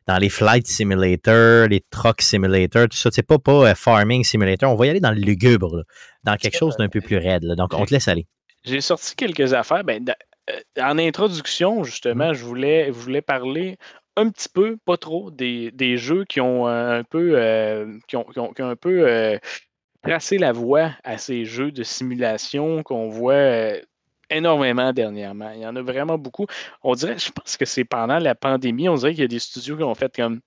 [0.07, 3.11] dans les flight simulator, les truck simulator, tout ça.
[3.13, 4.71] C'est pas pas euh, farming simulator.
[4.73, 5.83] On va y aller dans le lugubre, là,
[6.25, 7.43] dans quelque chose d'un peu plus raide.
[7.43, 7.55] là.
[7.55, 8.27] Donc on te laisse aller.
[8.67, 9.85] J'ai sorti quelques affaires.
[9.85, 10.05] Ben,
[10.51, 13.79] euh, en introduction, justement, je voulais, voulais parler
[14.17, 18.17] un petit peu, pas trop, des, des jeux qui ont euh, un peu, euh, qui
[18.17, 19.39] ont, qui ont- qui ont un peu euh,
[20.03, 23.81] tracé la voie à ces jeux de simulation qu'on voit euh,
[24.31, 25.51] énormément dernièrement.
[25.53, 26.47] Il y en a vraiment beaucoup.
[26.83, 29.39] On dirait, je pense que c'est pendant la pandémie, on dirait qu'il y a des
[29.41, 30.41] studios qui ont fait comme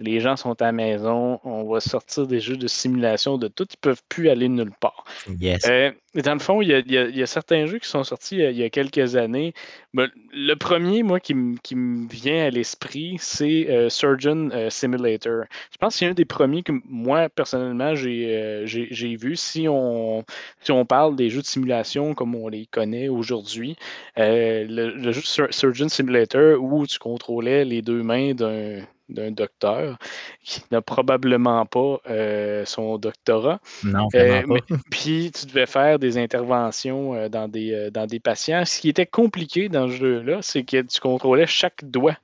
[0.00, 3.64] les gens sont à la maison, on va sortir des jeux de simulation de tout,
[3.68, 5.04] ils ne peuvent plus aller nulle part.
[5.40, 5.64] Yes.
[5.68, 7.78] Euh, dans le fond, il y, a, il y a- il y a certains jeux
[7.78, 9.52] qui sont sortis il y a, il y a quelques années.
[9.94, 15.44] Ben, le premier, moi, qui, me vient à l'esprit, c'est euh, Surgeon euh, Simulator.
[15.72, 19.36] Je pense que c'est un des premiers que moi, personnellement, j'ai euh, vu.
[19.36, 20.24] Si on,
[20.60, 23.76] si on parle des jeux de simulation comme on les connaît aujourd'hui,
[24.18, 29.30] euh, le, le jeu Sur- Surgeon Simulator où tu contrôlais les deux mains d'un d'un
[29.30, 29.98] docteur
[30.42, 33.60] qui n'a probablement pas euh, son doctorat.
[33.84, 34.42] non, euh.
[34.90, 38.64] Puis tu devais faire des interventions euh, dans, des, dans des patients.
[38.64, 42.16] Ce qui était compliqué dans ce jeu-là, c'est que tu contrôlais chaque doigt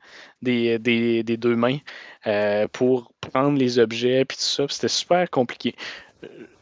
[0.42, 1.78] des, des, des deux mains
[2.72, 4.66] pour prendre les objets, puis tout ça.
[4.68, 5.74] C'était super compliqué.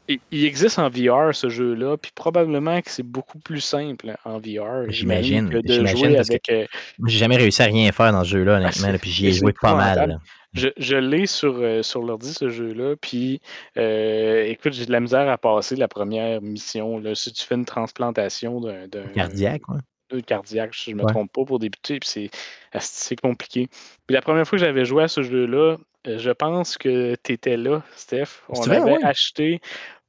[0.09, 4.89] Il existe en VR ce jeu-là, puis probablement que c'est beaucoup plus simple en VR.
[4.91, 6.49] J'imagine, que de jouer avec.
[6.51, 6.67] euh,
[7.07, 9.33] J'ai jamais réussi à rien faire dans ce jeu-là, honnêtement, c'est- là, puis j'y ai
[9.33, 10.19] joué pas mal.
[10.55, 12.95] Je, je l'ai sur, euh, sur l'ordi, ce jeu-là.
[13.01, 13.41] Puis,
[13.79, 16.99] euh, écoute, j'ai de la misère à passer la première mission.
[16.99, 20.23] Là, si tu fais une transplantation d'un Cardiaque, ouais.
[20.27, 21.13] cardiaque, si je ne me Ouais.
[21.13, 22.31] trompe pas, pour débuter, puis c'est
[22.73, 23.69] asti, c'est compliqué.
[24.07, 27.57] Puis la première fois que j'avais joué à ce jeu-là, je pense que tu étais
[27.57, 28.43] là, Steph.
[28.51, 29.05] On vrai, avait ouais.
[29.05, 29.61] acheté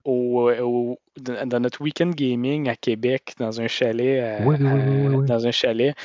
[0.06, 4.22] au, euh, au- dans notre week-end gaming à Québec, dans un chalet.
[4.24, 5.26] à- Oui, oui, oui, à- oui, oui.
[5.28, 5.96] Dans un chalet.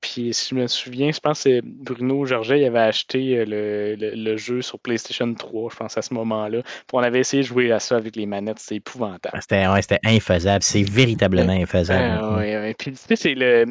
[0.00, 3.96] Puis si je me souviens, je pense que Bruno Georget il avait acheté euh, le,
[3.96, 6.62] le- le jeu sur PlayStation 3, je pense, à ce moment-là.
[6.62, 9.30] Puis on avait essayé de jouer à ça avec les manettes, c'était épouvantable.
[9.36, 9.80] Ah, C'était ouais,
[10.16, 10.62] infaisable.
[10.62, 12.18] C'est véritablement infaisable.
[12.22, 12.74] Ah, ouais, ouais.
[12.78, 13.66] Puis tu sais, c'est le.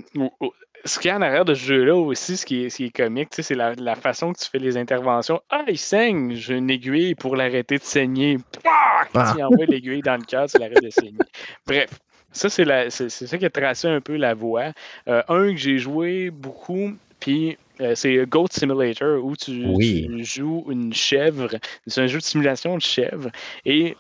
[0.86, 2.86] Ce qu'il y a en arrière de ce jeu-là aussi, ce qui est, ce qui
[2.86, 5.42] est comique, tu sais, c'est la, la façon que tu fais les interventions.
[5.50, 8.38] Ah, il saigne, j'ai une aiguille pour l'arrêter de saigner.
[8.64, 9.08] Pouah!
[9.14, 9.34] Ah.
[9.36, 11.18] Tu envoies l'aiguille dans le cœur, tu l'arrêtes de saigner.
[11.66, 11.90] Bref,
[12.32, 14.72] ça, c'est la- c'est c'est ça qui a tracé un peu la voie.
[15.08, 20.08] Euh, un que j'ai joué beaucoup, puis euh, c'est Goat Simulator, où tu, Oui.
[20.10, 21.50] tu joues une chèvre.
[21.88, 23.30] C'est un jeu de simulation de chèvre.
[23.66, 23.96] Et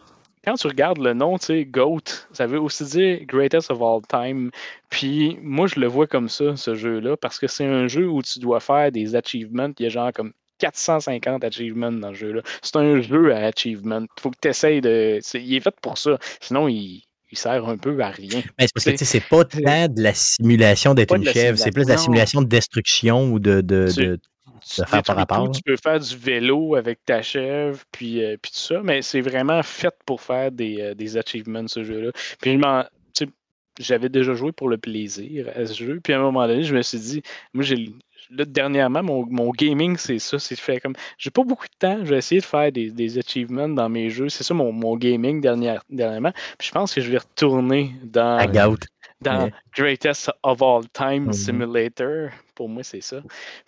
[0.45, 4.01] quand tu regardes le nom, tu sais, GOAT, ça veut aussi dire Greatest of All
[4.07, 4.49] Time.
[4.89, 8.21] Puis moi, je le vois comme ça, ce jeu-là, parce que c'est un jeu où
[8.21, 9.69] tu dois faire des achievements.
[9.79, 12.41] Il y a genre comme 450 achievements dans le jeu-là.
[12.61, 14.01] C'est un jeu à achievement.
[14.01, 15.19] Il faut que tu essayes de.
[15.21, 16.17] c'est- Il est fait pour ça.
[16.41, 18.41] Sinon, il, il sert un peu à rien.
[18.57, 21.25] Mais c'est parce que C'est- tu sais, c'est pas tant de la simulation d'être une
[21.25, 22.41] chèvre, c'est plus de la simulation.
[22.41, 24.19] de destruction ou de, de, Tu- de-
[24.65, 28.23] tu, de faire par rapport, tout, tu peux faire du vélo avec ta chèvre, puis,
[28.23, 31.83] euh, puis tout ça, mais c'est vraiment fait pour faire des, euh, des achievements, ce
[31.83, 32.11] jeu-là.
[32.41, 32.59] Puis
[33.79, 36.75] j'avais déjà joué pour le plaisir à ce jeu, puis à un moment donné, je
[36.75, 37.21] me suis dit,
[37.53, 37.93] moi, j'ai
[38.29, 41.97] là, dernièrement, mon, mon gaming, c'est ça, c'est fait comme, j'ai pas beaucoup de temps,
[42.03, 44.95] je vais essayer de faire des, des achievements dans mes jeux, c'est ça mon, mon
[44.97, 48.37] gaming dernière- dernièrement, puis je pense que je vais retourner dans
[49.19, 49.53] dans Ouais.
[49.75, 51.33] Greatest of All Time Mhm.
[51.33, 52.29] Simulator.
[52.53, 53.17] Pour moi, c'est ça.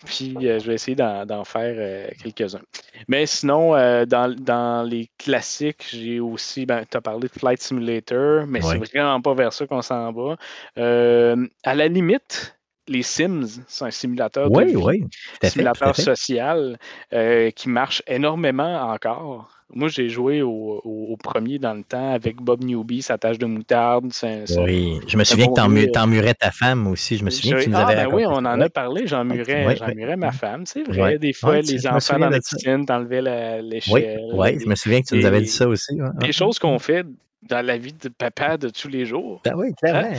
[0.04, 2.60] Puis, euh, je vais essayer d'en faire euh, quelques-uns.
[3.08, 7.60] Mais sinon, euh, dans, dans les classiques, j'ai aussi, ben, tu as parlé de Flight
[7.60, 8.78] Simulator, mais Ouais.
[8.80, 10.36] c'est vraiment pas vers ça qu'on s'en va.
[10.76, 12.56] À la limite,
[12.90, 15.04] les Sims, c'est un simulateur de Oui, vie oui.
[15.40, 15.48] Fait.
[15.48, 16.78] Simulateur social
[17.12, 19.48] euh, qui marche énormément encore.
[19.72, 23.38] Moi, j'ai joué au, au- au premier dans le temps avec Bob Newby, sa tâche
[23.38, 24.12] de moutarde.
[24.12, 25.86] c'est- c'est- Oui, je me souviens bon que t'en vieux.
[25.86, 27.16] mu- t'emmurais ta femme aussi.
[27.16, 29.02] Je me souviens que tu nous ah, avais ben oui, on en a parlé.
[29.02, 30.16] Ouais, j'emmurais ouais.
[30.16, 31.18] ma femme, c'est vrai.
[31.20, 34.20] Des fois, les enfants dans la piscine, Oui, l'échelle.
[34.34, 35.96] ouais, je me souviens que tu nous avais dit ça aussi.
[36.18, 37.06] Des choses qu'on fait
[37.42, 39.40] dans la vie de papa de tous les jours.
[39.44, 40.12] Ben oui, clairement.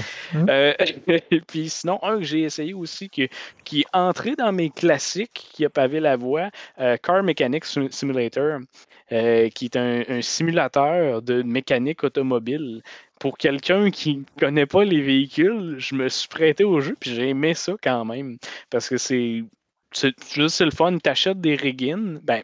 [0.50, 0.74] Euh,
[1.30, 3.30] et puis sinon, un que j'ai essayé aussi, qui,
[3.64, 6.50] qui est entré dans mes classiques, qui a pavé la voie,
[6.80, 8.60] euh, Car Mechanic Sim- Simulator,
[9.12, 12.82] euh, qui est un, un simulateur de mécanique automobile.
[13.20, 17.14] Pour quelqu'un qui ne connaît pas les véhicules, je me suis prêté au jeu, puis
[17.14, 18.38] j'ai aimé ça quand même.
[18.72, 19.44] Parce que c'est
[19.94, 20.98] c'est juste c'est le fun.
[20.98, 22.42] Tu achètes des riggins, ben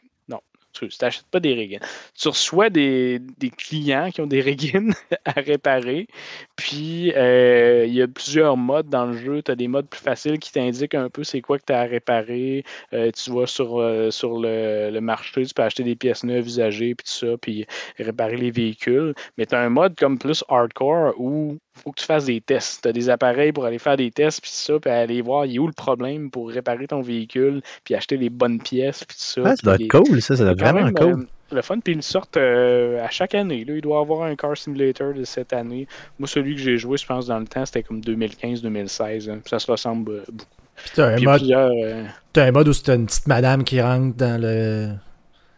[0.80, 1.80] tu n'achètes pas des riggins.
[2.18, 4.90] Tu reçois des, des clients qui ont des riggins
[5.26, 6.08] à réparer.
[6.56, 9.42] Puis, euh, il y a plusieurs modes dans le jeu.
[9.42, 11.82] Tu as des modes plus faciles qui t'indiquent un peu c'est quoi que tu as
[11.82, 12.64] à réparer.
[12.94, 16.48] Euh, tu vas sur, euh, sur le, le marché, tu peux acheter des pièces neuves
[16.48, 17.66] usagées, puis tout ça, puis
[17.98, 19.14] réparer les véhicules.
[19.38, 22.84] Mais tu as un mode comme plus hardcore où faut que tu fasses des tests.
[22.84, 25.56] Tu as des appareils pour aller faire des tests, puis ça, puis aller voir il
[25.56, 29.24] est où le problème pour réparer ton véhicule, puis acheter les bonnes pièces, puis tout
[29.24, 29.42] ça.
[29.46, 30.36] Ah, ça doit être cool, ça.
[30.36, 31.22] Ça doit être vraiment cool.
[31.22, 33.64] euh, le fun, puis ils sortent euh, à chaque année.
[33.64, 33.74] Là.
[33.76, 35.88] Il doit avoir un Car Simulator de cette année.
[36.20, 39.30] Moi, celui que j'ai joué, je pense, dans le temps, c'était comme 2015-2016.
[39.30, 39.40] hein.
[39.46, 40.50] Ça se ressemble euh, beaucoup.
[40.76, 42.04] Puis t'as un, mode, euh,
[42.34, 44.90] t'as un mode où c'est une petite madame qui rentre dans le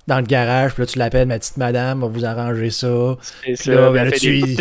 [0.10, 3.16] dans le garage, puis là tu l'appelles ma petite madame, va vous arranger ça.
[3.44, 4.58] c'est Puis là, ben, là, tu, des-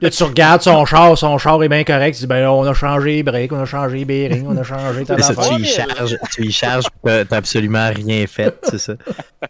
[0.00, 2.62] là, tu regardes son char, son char est bien correct, tu dis ben là, on
[2.64, 5.60] a changé les breaks, on a changé les bearings, on a changé ta ça, tu
[5.60, 8.94] y charges, tu y charges, t'as t'as absolument rien fait, c'est ça.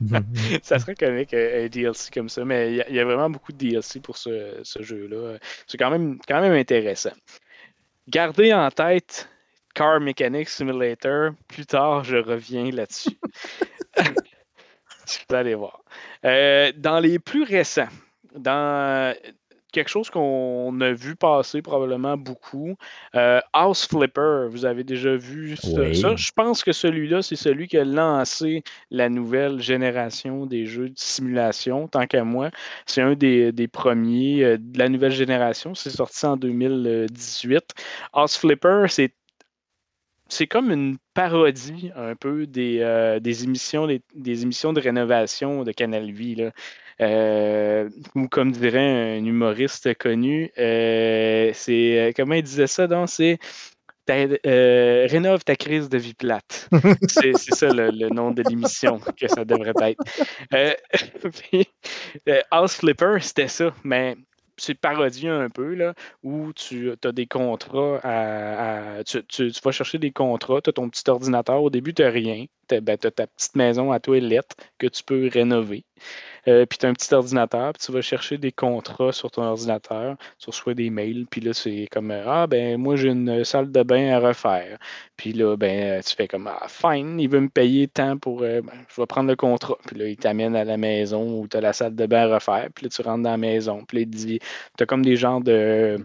[0.63, 3.05] ça serait comique euh, un DLC comme ça, mais il y, a- il y a
[3.05, 5.37] vraiment beaucoup de DLC pour ce, ce jeu-là.
[5.67, 7.11] C'est quand même, quand même intéressant.
[8.09, 9.29] Gardez en tête
[9.75, 11.31] Car Mechanic Simulator.
[11.47, 13.19] Plus tard, je reviens là-dessus.
[15.09, 15.83] tu peux aller voir.
[16.25, 17.89] Euh, dans les plus récents,
[18.35, 19.15] dans
[19.73, 22.77] quelque chose qu'on a vu passer probablement beaucoup,
[23.15, 25.81] euh, House Flipper, vous avez déjà vu ça.
[25.81, 25.97] Oui.
[25.97, 30.89] Ça, je pense que celui-là, c'est celui qui a lancé la nouvelle génération des jeux
[30.89, 32.51] de simulation, tant qu'à moi.
[32.87, 35.75] C'est un des, des premiers euh, de la nouvelle génération.
[35.75, 37.63] C'est sorti en 2018.
[38.13, 39.13] House Flipper, c'est
[40.29, 45.65] c'est comme une parodie un peu des, euh, des émissions des, des émissions de rénovation
[45.65, 46.37] de Canal Vie.
[46.37, 46.51] Là.
[47.01, 53.09] Euh, ou comme dirait un humoriste connu, euh, c'est comment il disait ça donc?
[53.09, 53.39] C'est
[54.09, 56.69] rénove ta crise de vie plate.
[57.09, 60.03] c'est ça le, le nom de l'émission que ça devrait être.
[61.51, 61.69] Puis,
[62.51, 64.17] House Flipper, c'était ça, mais
[64.59, 69.03] c'est parodié un peu, là, où tu as des contrats à.
[69.05, 71.63] tu- tu vas chercher des contrats, tu as ton petit ordinateur.
[71.63, 72.47] Au début, tu n'as rien.
[72.69, 75.85] Tu as, ta petite maison à toilette que tu peux rénover.
[76.49, 79.43] Euh, puis tu as un petit ordinateur, puis tu vas chercher des contrats sur ton
[79.43, 83.45] ordinateur, tu reçois des mails, puis là, c'est comme euh, Ah, ben, moi, j'ai une
[83.45, 84.79] salle de bain à refaire.
[85.17, 88.43] Puis là, ben, tu fais comme Ah, fine, il veut me payer tant pour.
[88.43, 89.77] euh, ben, je vais prendre le contrat.
[89.87, 92.35] Puis là, il t'amène à la maison où tu as la salle de bain à
[92.35, 92.69] refaire.
[92.75, 93.85] Puis là, tu rentres dans la maison.
[93.87, 94.39] Puis là, il dit
[94.77, 95.99] Tu as comme des genres de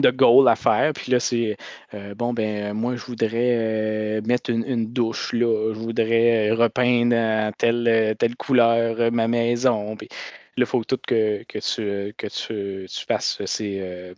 [0.00, 0.92] de goals à faire.
[0.94, 1.56] Puis là, c'est
[1.94, 5.72] euh, bon, ben, moi, je voudrais euh, mettre une, une douche là.
[5.74, 9.96] Je voudrais euh, repeindre en telle, telle couleur ma maison.
[9.96, 10.08] Puis
[10.56, 14.14] là, il faut tout que, que tu, que tu, tu fasses ces,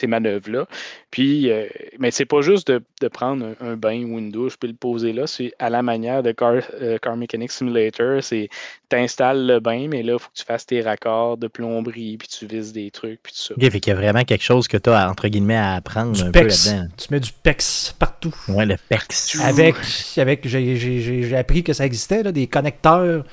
[0.00, 0.66] ces manœuvres-là.
[1.10, 1.66] Puis, euh,
[1.98, 4.74] mais c'est pas juste de, de prendre un, un bain ou une douche puis le
[4.76, 5.26] poser là.
[5.26, 8.22] C'est à la manière de Car, euh, Car Mechanic Simulator.
[8.22, 8.48] C'est
[8.88, 12.28] t'installes le bain, mais là, il faut que tu fasses tes raccords de plomberie, puis
[12.28, 13.54] tu vises des trucs, puis tout ça.
[13.54, 16.12] Ok, fait qu'il y a vraiment quelque chose que tu as, entre guillemets, à apprendre
[16.12, 16.88] Du un peu là-dedans.
[16.96, 18.34] Tu mets du PEX partout.
[18.48, 19.38] Ouais, le PEX.
[19.42, 19.74] Avec,
[20.16, 23.24] avec j'ai- j'ai j'ai- j'ai appris que ça existait, là, des connecteurs,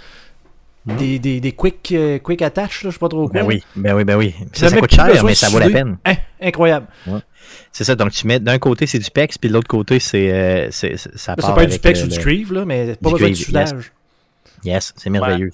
[0.97, 3.41] des, des, des quick, euh, quick attach, là, je sais pas trop quoi.
[3.41, 4.33] Ben oui, ben oui, ben oui.
[4.53, 5.97] Ça, ça coûte cher, mais ça vaut la peine.
[6.05, 6.87] Hein, incroyable.
[7.71, 10.31] C'est ça, donc tu mets d'un côté c'est du PEX, puis de l'autre côté c'est
[10.33, 13.09] euh, ça part ça peut être du PEX euh, ou du cuivre, là, mais pas
[13.09, 13.45] du besoin de yes.
[13.45, 13.91] soudage.
[14.63, 15.51] Yes, c'est merveilleux.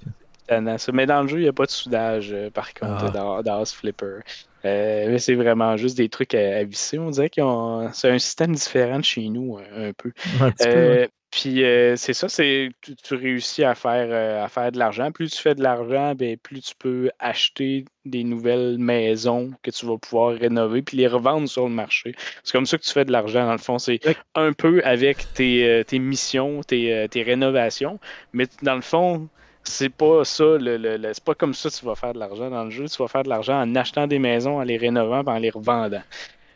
[0.50, 0.92] ça.
[0.94, 3.12] Mais dans le jeu, il n'y a pas de soudage, euh, par contre, Ah.
[3.12, 4.20] dans, dans House Flipper.
[4.66, 6.98] Euh, mais c'est vraiment juste des trucs à, à visser.
[6.98, 7.90] On dirait qu'ils ont.
[7.92, 10.12] C'est un système différent de chez nous, un, un peu.
[10.42, 11.10] Un petit peu, Euh, ouais.
[11.36, 15.12] Puis euh, c'est ça, c'est tu, tu réussis à faire, euh, à faire de l'argent.
[15.12, 19.88] Plus tu fais de l'argent, ben, plus tu peux acheter des nouvelles maisons que tu
[19.88, 22.14] vas pouvoir rénover puis les revendre sur le marché.
[22.44, 23.80] C'est comme ça que tu fais de l'argent, dans le fond.
[23.80, 24.00] C'est
[24.36, 28.00] un peu avec tes, euh, tes missions, tes, euh, tes rénovations,
[28.32, 29.28] mais dans le fond,
[29.64, 32.20] c'est pas ça, le, le- le- c'est pas comme ça que tu vas faire de
[32.20, 32.86] l'argent dans le jeu.
[32.88, 35.50] Tu vas faire de l'argent en achetant des maisons, en les rénovant, puis en les
[35.50, 36.04] revendant.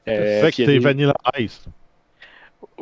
[0.07, 1.63] Euh, fait que t'es Vanilla Ice.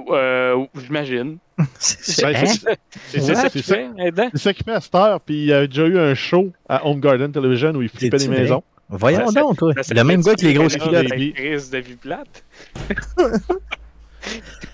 [0.10, 1.38] Euh, J'imagine.
[1.80, 4.30] C'est- Ben, c'est ça- c'est C'est ça- ça c'est qui ça- fait, là-dedans.
[4.34, 5.22] c'est ça qu'il fait à cette heure.
[5.22, 8.18] Puis il y a déjà eu un show à Home Garden Television où il flippait
[8.18, 8.28] vrai?
[8.28, 8.64] maisons.
[8.90, 9.74] Voyons Ça, donc, toi.
[9.82, 11.08] Ça Le même gars que les grosses culottes.
[11.08, 12.44] de vue plate.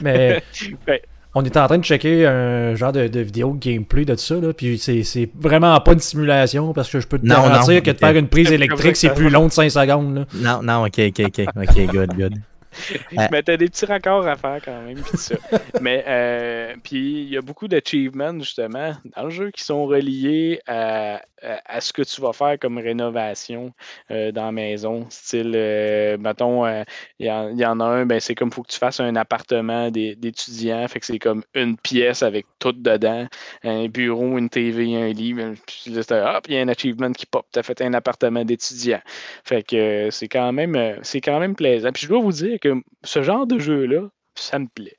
[0.01, 0.41] Mais
[1.35, 4.35] on était en train de checker un genre de, de vidéo de gameplay de ça,
[4.35, 7.91] là, puis c'est c'est vraiment pas une simulation parce que je peux te garantir que
[7.91, 10.15] de faire une prise C'est électrique, c'est plus long de 5 secondes.
[10.15, 10.25] Là.
[10.35, 11.45] Non, non, ok, ok, ok.
[11.55, 12.33] Ok, good, good.
[13.17, 13.27] Euh.
[13.29, 15.35] Mais t'as des petits raccords à faire quand même, puis ça.
[15.81, 20.61] Mais euh, puis il y a beaucoup d'achievements justement dans le jeu qui sont reliés
[20.65, 23.73] à, à, ce que tu vas faire comme rénovation
[24.11, 25.07] euh, dans la maison.
[25.09, 26.83] Style, euh, mettons, euh,
[27.19, 29.89] il y, en- il a un, ben c'est comme faut que tu fasses un appartement
[29.91, 33.27] d'étudiants, fait que c'est comme une pièce avec tout dedans,
[33.63, 35.33] un bureau, une TV, un lit.
[35.33, 37.45] ben, Puis hop, il y a un achievement qui pop.
[37.51, 39.01] T'as fait un appartement d'étudiant.
[39.43, 41.91] Fait que c'est quand même c'est quand même plaisant.
[41.91, 44.97] Puis je dois vous dire que ce genre de jeu-là, ça me plaît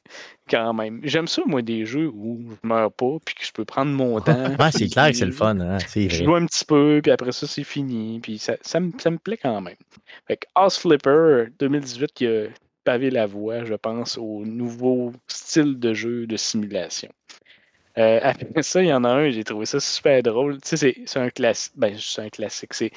[0.50, 1.00] quand même.
[1.02, 4.20] J'aime ça, moi, des jeux où je meurs pas, puis que je peux prendre mon
[4.20, 4.54] temps.
[4.58, 6.24] Ouais, c'est clair que c'est le fun, hein, Je vrai.
[6.24, 8.20] joue un petit peu, puis après ça, c'est fini.
[8.20, 9.76] Puis ça, ça, me, ça me plaît quand même.
[10.26, 12.46] Fait que House Flipper 2018 qui a
[12.84, 17.10] pavé la voie, je pense, au nouveau style de jeu de simulation.
[17.98, 20.60] Euh, après ça, il y en a un, j'ai trouvé ça super drôle.
[20.62, 21.72] Tu sais, c'est- un classique.
[21.76, 22.72] Ben, c'est un classique.
[22.72, 22.90] C'est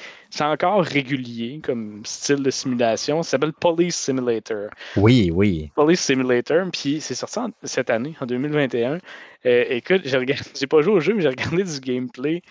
[0.44, 3.22] encore régulier comme style de simulation.
[3.22, 4.70] Ça s'appelle Police Simulator.
[4.96, 5.70] Oui, oui.
[5.74, 8.98] Police Simulator, puis c'est sorti en- cette année, en 2021.
[9.44, 12.42] Euh, écoute, j'ai regardé, j'ai pas joué au jeu, mais j'ai regardé du gameplay.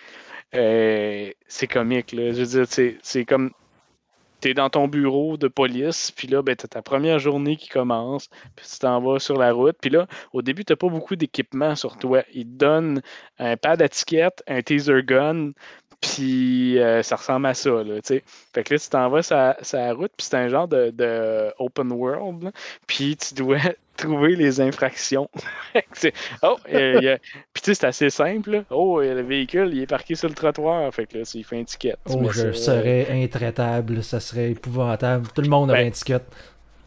[0.54, 2.32] Euh, c'est comique, là.
[2.32, 3.24] Je veux dire, c'est- c'est
[4.46, 8.28] T'es dans ton bureau de police, puis là, ben, t'as ta première journée qui commence,
[8.54, 9.76] puis tu t'en vas sur la route.
[9.80, 12.22] Puis là, au début, t'as pas beaucoup d'équipement sur toi.
[12.32, 13.02] Ils te donnent
[13.40, 13.88] un pad à
[14.46, 15.50] un taser gun,
[16.00, 18.22] puis euh, ça ressemble à ça, là, tu.
[18.54, 21.52] Fait que là, tu t'en vas sur la- route, puis c'est un genre de, de
[21.58, 22.52] open world.
[22.86, 23.58] Puis tu dois
[23.96, 25.28] trouver les infractions.
[26.42, 28.50] Oh, euh, il y a- puis tu sais, c'est assez simple.
[28.50, 28.62] là.
[28.70, 30.92] Oh, le véhicule, il est parqué sur le trottoir.
[30.94, 31.96] Fait que là, il fait un ticket.
[32.08, 35.28] Oh, je serais intraitable, ça serait épouvantable.
[35.34, 36.20] Tout le monde aurait Ben, un ticket.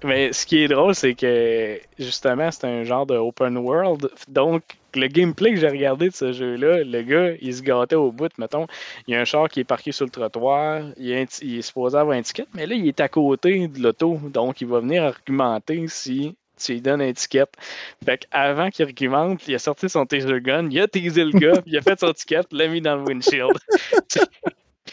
[0.03, 4.10] Mais ce qui est drôle, c'est que justement, c'est un genre de open world.
[4.30, 4.64] Donc,
[4.95, 8.32] le gameplay que j'ai regardé de ce jeu-là, le gars, il se gâtait au bout.
[8.38, 8.66] Mettons,
[9.07, 11.62] il y a un char qui est parqué sur le trottoir, il, ti- il est
[11.64, 14.18] supposé avoir un ticket, mais là, il est à côté de l'auto.
[14.24, 17.45] Donc, il va venir argumenter si tu lui donnes un ticket.
[18.05, 21.62] Fait qu'avant qu'il argumente, il a sorti son taser gun, il a teasé le gars,
[21.66, 23.57] il a fait son ticket, l'a mis dans le windshield.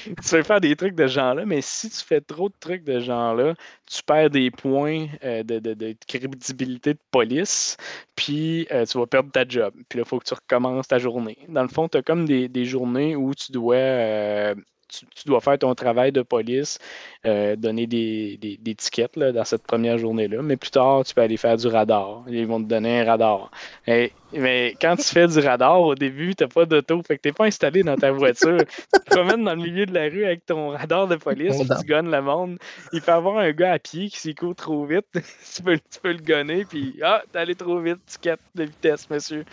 [0.06, 3.00] tu peux faire des trucs de genre-là, mais si tu fais trop de trucs de
[3.00, 3.54] genre-là,
[3.86, 7.76] tu perds des points euh, de, crédibilité de police,
[8.14, 9.74] puis euh, tu vas perdre ta job.
[9.88, 11.38] Puis là, il faut que tu recommences ta journée.
[11.48, 14.54] Dans le fond, tu as comme des, des journées où tu dois, euh,
[14.88, 16.78] tu, tu dois faire ton travail de police,
[17.24, 21.14] euh, donner des, des, des tickets là, dans cette première journée-là, mais plus tard, tu
[21.14, 22.24] peux aller faire du radar.
[22.28, 23.50] Ils vont te donner un radar.
[23.86, 27.22] Et- mais quand tu fais du radar, au début, tu n'as pas d'auto, fait que
[27.22, 28.58] tu n'es pas installé dans ta voiture.
[28.92, 31.86] tu te promènes dans le milieu de la rue avec ton radar de police, tu
[31.86, 32.58] gonnes le monde.
[32.92, 35.06] Il peut y avoir un gars à pied qui s'y court trop vite.
[35.54, 39.08] tu, peux, tu peux le gonner, puis ah, t'es allé trop vite, ticket de vitesse,
[39.10, 39.44] monsieur.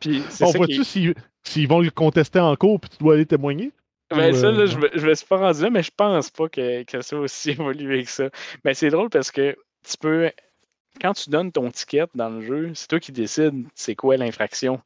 [0.00, 3.72] Puis On voit-tu s'ils vont le contester en cours puis tu dois aller témoigner?
[4.10, 6.30] Ben, ça, euh, là, je, me, je me suis pas rendu là, mais je pense
[6.30, 8.30] pas que, que ça aussi évolué que ça.
[8.64, 10.30] Mais c'est drôle parce que tu peux.
[11.00, 14.80] Quand tu donnes ton ticket dans le jeu, c'est toi qui décides c'est quoi l'infraction.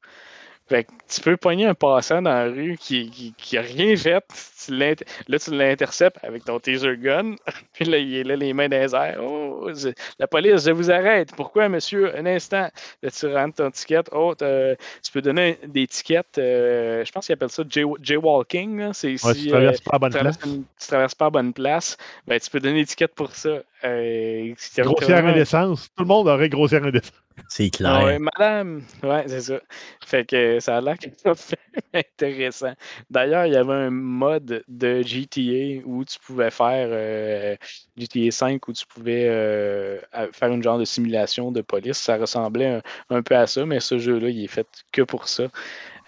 [0.72, 3.94] Fait que tu peux pogner un passant dans la rue qui, qui, qui a rien
[3.94, 4.24] fait.
[4.64, 4.94] Tu là,
[5.38, 7.34] tu l'interceptes avec ton taser gun.
[7.74, 9.18] Puis là, il est là, les mains dans les airs.
[9.22, 11.34] Oh, je- la police, je vous arrête.
[11.36, 12.16] Pourquoi, monsieur?
[12.16, 12.70] Un instant.
[13.02, 14.00] Là, tu rentres ton ticket.
[14.12, 16.38] Oh, tu peux donner des tickets.
[16.38, 18.78] euh, je pense qu'ils appellent ça jay- jaywalking.
[18.78, 18.90] là.
[18.94, 20.38] C'est Ouais, si, tu euh, traverses pas à la bonne tu place.
[20.38, 21.96] traverses, une- tu traverses pas à bonne place,
[22.26, 23.58] ben, tu peux donner l'étiquette pour ça.
[23.84, 25.88] Euh, Grossière indécence.
[25.96, 27.12] Tout le monde aurait grossière indécence.
[27.48, 28.04] C'est Ah clair.
[28.04, 29.60] ouais, madame, ouais, c'est ça.
[30.04, 31.58] Fait que ça a l'air que ça fait
[31.94, 32.74] intéressant.
[33.10, 37.56] D'ailleurs, il y avait un mode de GTA où tu pouvais faire euh,
[37.96, 39.98] GTA 5 où tu pouvais euh,
[40.32, 41.98] faire une genre de simulation de police.
[41.98, 45.26] Ça ressemblait un, un peu à ça, mais ce jeu-là, il est fait que pour
[45.28, 45.44] ça.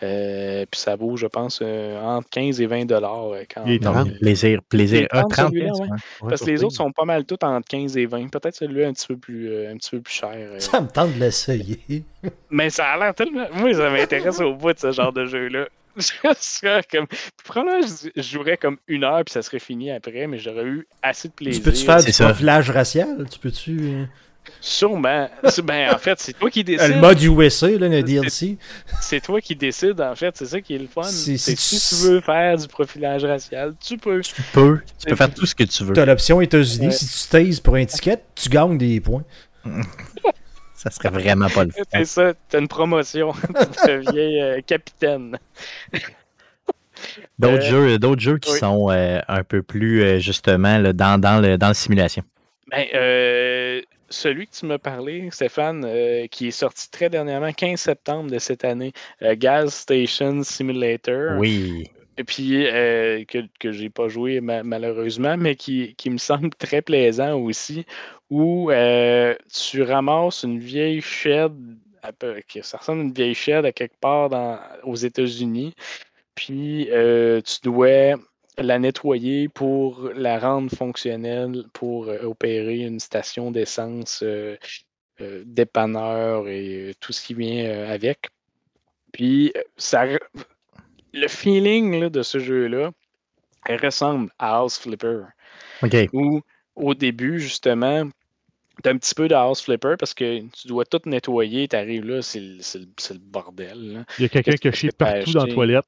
[0.03, 3.75] Euh, puis ça vaut, je pense, euh, entre 15 et 20 dollars euh, quand Il
[3.75, 5.07] est plaisir, plaisir.
[5.11, 5.85] Ah, 30, 30 celui-là, pièces, ouais.
[5.87, 5.93] ouais.
[6.23, 8.29] Ouais, Parce que les autres sont pas mal tous entre 15 et 20.
[8.31, 10.33] Peut-être celui-là un petit peu plus, euh, un petit peu plus cher.
[10.35, 10.59] euh.
[10.59, 12.05] Ça me tente de l'essayer.
[12.51, 13.47] Mais ça a l'air tellement.
[13.55, 15.67] Moi, ça m'intéresse au bout de ce genre de jeu-là.
[15.97, 16.03] Je
[16.41, 17.07] serais comme...
[17.45, 20.89] Probablement, je je jouerais comme une heure puis ça serait fini après, mais j'aurais eu
[21.03, 21.63] assez de Tu plaisir.
[21.63, 23.27] peux-tu faire du profilage racial?
[23.31, 24.07] Tu peux-tu.
[24.61, 25.29] Sûrement.
[25.49, 26.95] C'est- Ben, en fait, c'est toi qui décides.
[26.95, 28.57] le mode USA, là, le DLC.
[29.01, 30.37] C'est toi qui décides, en fait.
[30.37, 31.03] C'est ça qui est le fun.
[31.05, 34.21] C'est- si si tu- tu veux faire du profilage racial, tu peux.
[34.21, 35.93] Tu peux, tu peux faire tout ce que tu veux.
[35.95, 36.87] Tu as l'option États-Unis.
[36.87, 36.93] Ouais.
[36.93, 39.25] Si tu taises pour un ticket, tu gagnes des points.
[40.75, 41.83] Ça serait vraiment pas le fun.
[41.93, 43.33] C'est ça, t'as une promotion.
[43.85, 45.39] tu deviens euh, capitaine.
[47.39, 48.59] D'autres Euh, jeux, d'autres jeux qui oui.
[48.59, 52.23] sont euh, un peu plus euh, justement là, dans, dans, le, dans la simulation.
[52.71, 53.81] Ben, euh,
[54.15, 58.39] celui que tu m'as parlé, Stéphane, euh, qui est sorti très dernièrement, 15 septembre de
[58.39, 58.93] cette année,
[59.23, 61.39] euh, Gas Station Simulator.
[61.39, 61.91] Oui.
[62.17, 66.51] Et puis, euh, que, que j'ai pas joué ma- malheureusement, mais qui, qui me semble
[66.51, 67.85] très plaisant aussi,
[68.31, 68.71] où
[69.53, 71.53] tu ramasses une vieille shed,
[72.03, 75.75] à peu- que ça ressemble à une vieille shed à quelque part dans, aux États-Unis,
[76.35, 76.89] puis
[77.45, 78.17] tu dois
[78.59, 84.57] la nettoyer pour la rendre fonctionnelle, pour euh, opérer une station d'essence, euh,
[85.21, 88.29] euh, dépanneur et euh, tout ce qui vient euh, avec.
[89.13, 90.07] Puis, ça,
[91.13, 92.91] le feeling là, de ce jeu-là
[93.69, 95.23] ressemble à House Flipper.
[95.83, 96.09] OK.
[96.13, 96.41] Où,
[96.75, 98.09] au début, justement,
[98.83, 101.69] tu un petit peu de House Flipper parce que tu dois tout nettoyer.
[101.69, 103.93] Tu arrives là, c'est le, le- bordel.
[103.93, 104.05] là.
[104.19, 105.85] Il y a quelqu'un qui a chié t'as partout dans la toilette.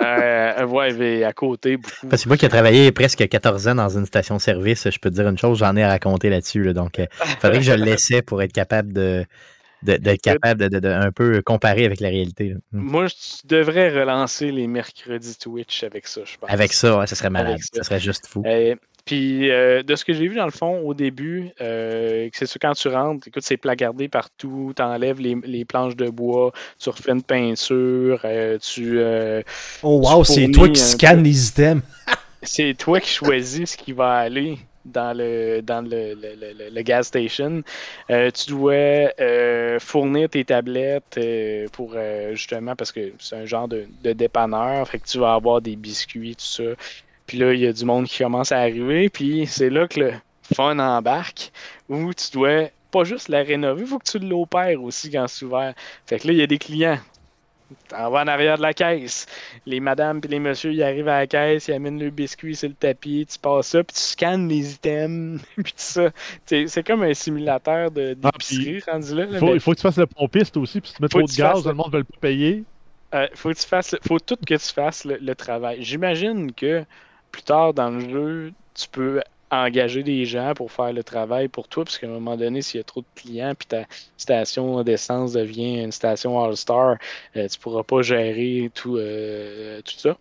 [0.00, 2.06] Euh, ouais, mais à côté, beaucoup.
[2.08, 5.14] Parce que moi qui ai travaillé presque 14 ans dans une station-service, je peux te
[5.16, 6.62] dire une chose, j'en ai à raconter là-dessus.
[6.62, 6.72] là.
[6.72, 7.08] donc, il
[7.40, 9.24] faudrait que je le laissais pour être capable de,
[9.82, 12.50] d'être capable de, de- de un peu comparer avec la réalité.
[12.50, 12.54] là.
[12.72, 12.78] Mm.
[12.80, 16.48] Moi, je- tu devrais relancer les mercredis Twitch avec ça, je pense.
[16.50, 17.58] Avec ça, ouais, ça serait malade.
[17.58, 17.78] Ça.
[17.78, 18.42] Ça serait juste fou.
[18.46, 18.74] Euh,
[19.04, 22.58] puis, euh, de ce que j'ai vu dans le fond, au début, euh, c'est sûr,
[22.60, 26.88] quand tu rentres, écoute, c'est placardé partout, tu enlèves les, les planches de bois, tu
[26.88, 29.42] refais une peinture, euh, tu, euh,
[29.82, 31.82] Oh wow, c'est toi qui scannes les items.
[32.42, 37.04] c'est toi qui choisis ce qui va aller dans le, dans le, le- le- gas
[37.04, 37.62] station.
[38.10, 38.72] Euh, tu dois
[39.20, 41.94] euh, fournir tes tablettes euh, pour
[42.32, 45.76] justement parce que c'est un genre de, de dépanneur, fait que tu vas avoir des
[45.76, 46.62] biscuits, tout ça.
[47.32, 49.98] Puis là, il y a du monde qui commence à arriver, puis c'est là que
[50.00, 50.12] le
[50.54, 51.50] fun embarque
[51.88, 55.46] où tu dois pas juste la rénover, il faut que tu l'opères aussi quand c'est
[55.46, 55.72] ouvert.
[56.06, 56.98] Fait que là, il y a des clients.
[57.88, 59.24] T'en vas en arrière de la caisse.
[59.64, 62.68] Les madames et les messieurs, ils arrivent à la caisse, ils amènent le biscuit sur
[62.68, 66.10] le tapis, tu passes ça, puis tu scannes les items, puis tout ça.
[66.44, 69.26] C'est comme un simulateur Ah, d'épicerie rendu là.
[69.30, 71.08] Il faut, mais, il faut que tu fasses le pompiste aussi, puis si tu mets
[71.08, 72.64] trop de gaz, le- le monde ne veut pas payer.
[73.14, 75.82] euh, faut que tu fasses, faut tout que tu fasses le, le travail.
[75.82, 76.84] J'imagine que
[77.32, 81.68] plus tard dans le jeu, tu peux engager des gens pour faire le travail pour
[81.68, 83.86] toi, parce qu'à un moment donné, s'il y a trop de clients, puis ta
[84.16, 86.96] station d'essence devient une station All-Star,
[87.36, 90.16] euh, tu pourras pas gérer tout, euh, tout ça.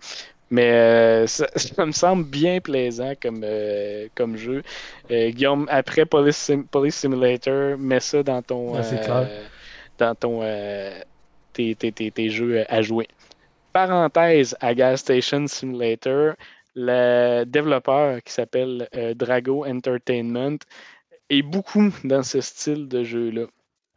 [0.50, 4.64] Mais euh, ça, ça me semble bien plaisant comme, euh, comme jeu.
[5.10, 9.30] Guillaume, après Police, Sim- Police Simulator, mets ça dans ton, Ouais, clair.
[9.98, 10.42] dans ton,
[11.54, 13.08] tes, tes- tes- tes jeux à jouer.
[13.74, 16.36] Parenthèse à Gas Station Simulator,
[16.76, 20.58] le développeur qui s'appelle euh, Drago Entertainment
[21.30, 23.46] est beaucoup dans ce style de jeu-là.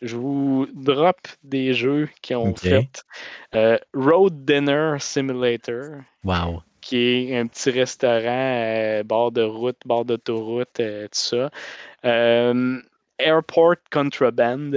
[0.03, 3.03] Je vous drop des jeux qui ont fait
[3.55, 6.63] euh, Road Dinner Simulator, Wow.
[6.81, 6.97] qui
[7.33, 11.51] est un petit restaurant euh, bord de route, bord d'autoroute, euh, tout ça.
[13.19, 14.73] Airport Contraband.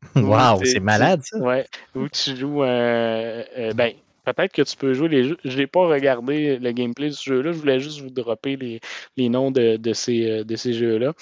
[0.14, 1.38] Wow, c'est- malade ça.
[1.38, 1.66] Ouais,
[1.96, 2.62] où tu joues.
[2.62, 3.92] euh, ben,
[4.34, 5.38] peut-être que tu peux jouer les jeux.
[5.44, 7.52] Je n'ai pas regardé le gameplay de ce jeu-là.
[7.52, 8.80] Je voulais juste vous dropper les,
[9.16, 11.12] les noms de, de ces, euh, de ces jeux-là.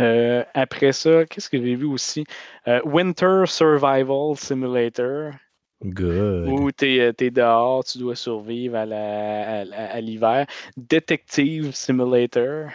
[0.00, 2.24] Euh, après ça, qu'est-ce que j'ai vu aussi?
[2.68, 5.32] Euh, Winter Survival Simulator,
[5.82, 6.48] Good.
[6.48, 10.46] où tu es, dehors, tu dois survivre à l'hiver.
[10.76, 12.68] Detective Simulator.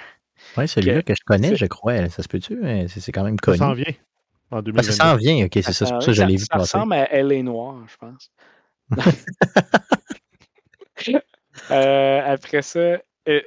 [0.57, 2.10] Ouais, celui-là que je connais, je crois.
[2.10, 2.60] Ça se peut-tu?
[2.65, 2.85] hein?
[2.88, 3.57] C'est c'est quand même Ça connu.
[3.60, 3.93] s'en vient
[4.52, 4.81] en Ah, 2022.
[4.81, 5.85] ça s'en vient, ok, c'est ça.
[5.85, 6.77] C'est pour ça que je ça, l'ai vu ça passer.
[6.77, 7.43] ressemble à L.A.
[7.43, 8.31] Noir, je pense.
[11.69, 12.97] Euh, après ça,
[13.27, 13.41] euh,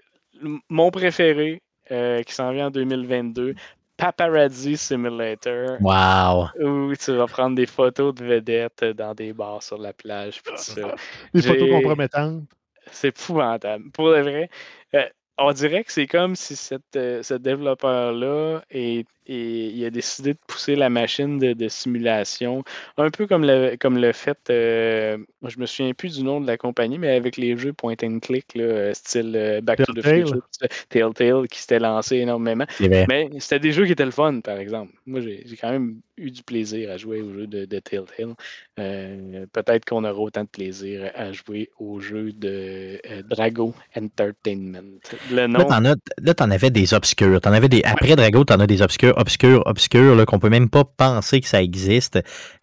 [0.69, 3.55] mon préféré euh, qui s'en vient en 2022,
[3.97, 6.49] Paparazzi Simulator, Wow.
[6.63, 10.43] où tu vas prendre des photos de vedettes dans des bars sur la plage.
[10.43, 10.95] tout ça.
[11.33, 12.43] Des photos compromettantes.
[12.91, 13.91] C'est épouvantable.
[13.93, 14.51] Pour de vrai,
[14.95, 15.09] euh,
[15.39, 20.35] on dirait que c'est comme si cette, euh, ce développeur-là est- est- il a décidé
[20.35, 22.63] de pousser la machine de, de simulation,
[22.97, 26.41] un peu comme le, comme le fait, euh, moi, je me souviens plus du nom
[26.41, 29.83] de la compagnie, mais avec les jeux point and click, là, euh, style euh, Back
[29.85, 30.03] to the.
[30.03, 30.47] Future,
[30.89, 32.67] Telltale, qui s'était lancé énormément.
[32.81, 34.93] Mais c'était des jeux qui étaient le fun, par exemple.
[35.07, 38.35] Moi, j'ai quand même eu du plaisir à jouer aux jeux de, de Telltale.
[38.79, 44.99] Euh, Peut-être qu'on aura autant de plaisir à jouer aux jeux de euh, Drago Entertainment.
[45.31, 47.41] Le nom, Là, t'en as- là, t'en avais des obscurs.
[47.41, 50.69] T'en avais des, après Drago, t'en as des obscurs, obscurs, obscurs, là, qu'on peut même
[50.69, 52.19] pas penser que ça existe.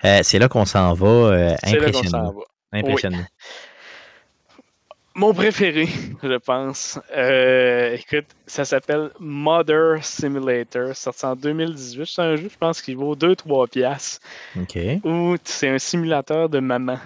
[0.05, 1.07] Euh, c'est là qu'on s'en va.
[1.07, 2.33] euh, impressionnant.
[2.33, 2.79] va.
[2.79, 3.25] Impressionnant.
[5.13, 5.89] Mon préféré,
[6.23, 6.97] je pense.
[7.15, 12.05] Euh, écoute, ça s'appelle Mother Simulator, sorti en 2018.
[12.05, 14.21] C'est un jeu, je pense, qui vaut 2-3 piastres.
[14.57, 14.77] OK.
[15.03, 16.97] Ou c'est un simulateur de maman.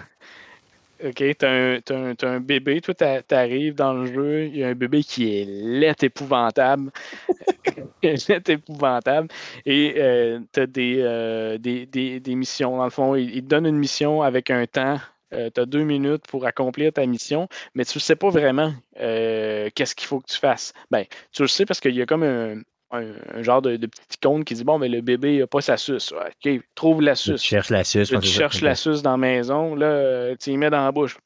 [1.04, 4.56] OK, t'as un, t'as un- t'as un bébé, toi t'a- t'arrives dans le jeu, il
[4.56, 6.90] y a un bébé qui est laid épouvantable.
[8.02, 9.28] laid épouvantable.
[9.66, 12.76] Et euh, t'as des, euh, des, des, des missions.
[12.78, 14.98] Dans le fond, il, te donne une mission avec un temps.
[15.30, 19.68] tu as deux minutes pour accomplir ta mission, mais tu ne sais pas vraiment euh,
[19.74, 20.72] qu'est-ce qu'il faut que tu fasses.
[20.90, 22.56] Ben, tu le sais parce qu'il y a comme un,
[22.96, 25.60] un- un genre de, de petit icône qui dit Bon, mais le bébé n'a pas
[25.60, 26.12] sa suce.
[26.12, 27.42] OK, trouve la Tu suce.
[27.42, 28.10] cherches la suce.
[28.10, 31.16] Là, tu cherches la suce dans la maison, là, tu y mets dans la bouche.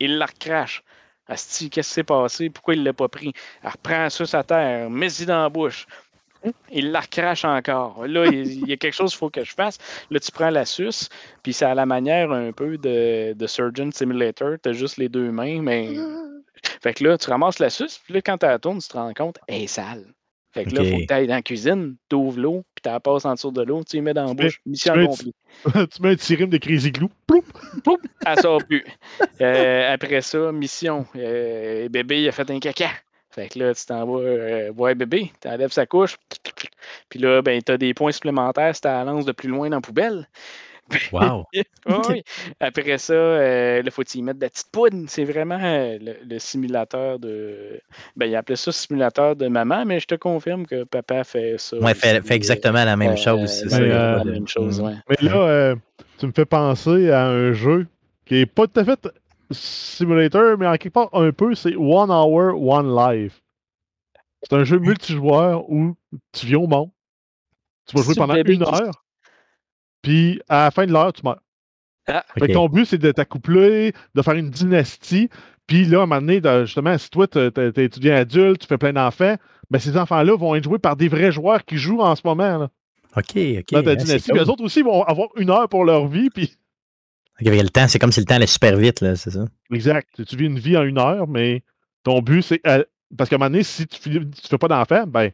[0.00, 0.82] Il la recrache.
[1.26, 2.50] Asti, qu'est-ce qui s'est passé?
[2.50, 3.32] Pourquoi il ne l'a pas pris?
[3.62, 5.86] Elle reprend la suce à terre, mets-y dans la bouche.
[6.70, 8.06] Il la recrache encore.
[8.06, 9.78] Là, il il y a quelque chose qu'il faut que je fasse.
[10.10, 11.08] Là, tu prends la suce,
[11.42, 14.56] puis c'est à la manière un peu de, de Surgeon Simulator.
[14.62, 15.94] Tu as juste les deux mains, mais.
[16.82, 18.92] Fait que là, tu ramasses la suce, puis là, quand tu la tournes, tu te
[18.94, 20.04] rends compte, elle est sale.
[20.54, 22.82] Fait que là, il faut que tu ailles dans la cuisine, tu ouvres l'eau, puis
[22.84, 24.60] tu la passes en dessous de l'eau, tu y mets dans la bouche.
[24.64, 25.34] Mission accomplie.
[25.64, 27.08] tu mets un rime de Crazy Glue.
[27.26, 27.44] Ploup!
[27.82, 28.84] Ploup, elle sort plus.
[29.40, 31.06] Euh, après ça, mission.
[31.16, 32.90] Euh, bébé, il a fait un caca.
[33.30, 36.16] Fait que là, tu t'en vas euh, voir bébé, tu enlèves sa couche.
[37.08, 39.68] Puis là, ben, tu as des points supplémentaires si tu la lances de plus loin
[39.70, 40.28] dans la poubelle.
[41.12, 41.44] Wow.
[41.86, 42.22] Ouais.
[42.60, 45.04] Après ça, euh, là, faut y mettre de la petite poudre.
[45.06, 47.78] C'est vraiment euh, le, le simulateur de.
[48.16, 51.76] Ben, il appelait ça simulateur de maman, mais je te confirme que papa fait ça.
[51.78, 53.50] Ouais, fait, fait exactement la même euh, chose.
[53.50, 54.84] c'est euh, ça, il euh, la même chose, Mm.
[54.84, 54.94] ouais.
[55.10, 55.76] Mais là, euh,
[56.18, 57.86] tu me fais penser à un jeu
[58.24, 59.08] qui est pas tout à fait
[59.50, 63.42] simulator, mais en quelque part un peu, c'est One Hour, One Life.
[64.42, 65.94] C'est un jeu multijoueur où
[66.32, 66.90] tu viens au monde,
[67.86, 69.03] tu vas jouer pendant une heure,
[70.04, 71.40] puis à la fin de l'heure, tu meurs.
[72.06, 72.52] Ah, Fait que Ok.
[72.52, 75.30] ton but, c'est de t'accoupler, de faire une dynastie.
[75.66, 77.48] Puis là, à un moment donné, justement, si toi, t'es
[77.84, 79.36] étudiant adulte, tu fais plein d'enfants,
[79.70, 82.58] ben ces enfants-là vont être joués par des vrais joueurs qui jouent en ce moment
[82.58, 82.70] là,
[83.16, 83.72] OK, OK.
[83.72, 84.30] dans ta c'est dynastie.
[84.30, 84.38] cool.
[84.38, 86.28] Puis eux autres aussi vont avoir une heure pour leur vie.
[86.28, 86.54] Puis
[87.40, 89.46] Ok, le temps, c'est comme si le temps allait super vite, là, c'est ça?
[89.72, 90.06] Exact.
[90.14, 91.62] Tu- Tu vis une vie en une heure, mais
[92.04, 92.60] ton but, c'est.
[92.66, 92.84] euh,
[93.16, 95.30] parce qu'à un moment donné, si tu ne fais pas d'enfants, ben,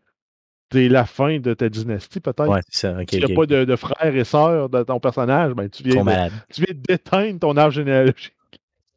[0.72, 2.48] c'est la fin de ta dynastie, peut-être.
[2.48, 2.92] Ouais, c'est ça.
[3.34, 6.74] Pas de, de frères et sœurs de ton personnage, ben, tu, viens de- tu viens
[6.76, 8.34] d'éteindre ton arbre généalogique.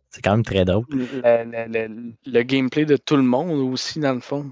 [0.09, 0.85] C'est quand même très drôle.
[0.89, 4.51] le, le- le- le gameplay de tout le monde aussi, dans le fond.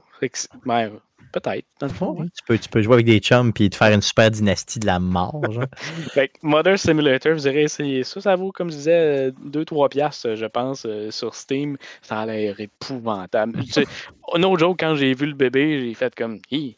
[0.66, 0.92] Ben,
[1.34, 2.12] Peut-être, dans le fond.
[2.20, 2.26] ouais.
[2.36, 4.86] Tu peux, tu peux jouer avec des chums puis te faire une super dynastie de
[4.86, 5.42] la mort.
[5.50, 5.64] Genre.
[6.14, 8.20] Fait que Mother Simulator, vous irez essayer ça.
[8.20, 11.78] Ça vaut, comme je disais, 2-3 piastres, je pense, euh, sur Steam.
[12.02, 13.60] Ça a l'air épouvantable.
[13.66, 13.86] Tu sais,
[14.34, 16.76] un autre jour, quand j'ai vu le bébé, j'ai fait comme, hi,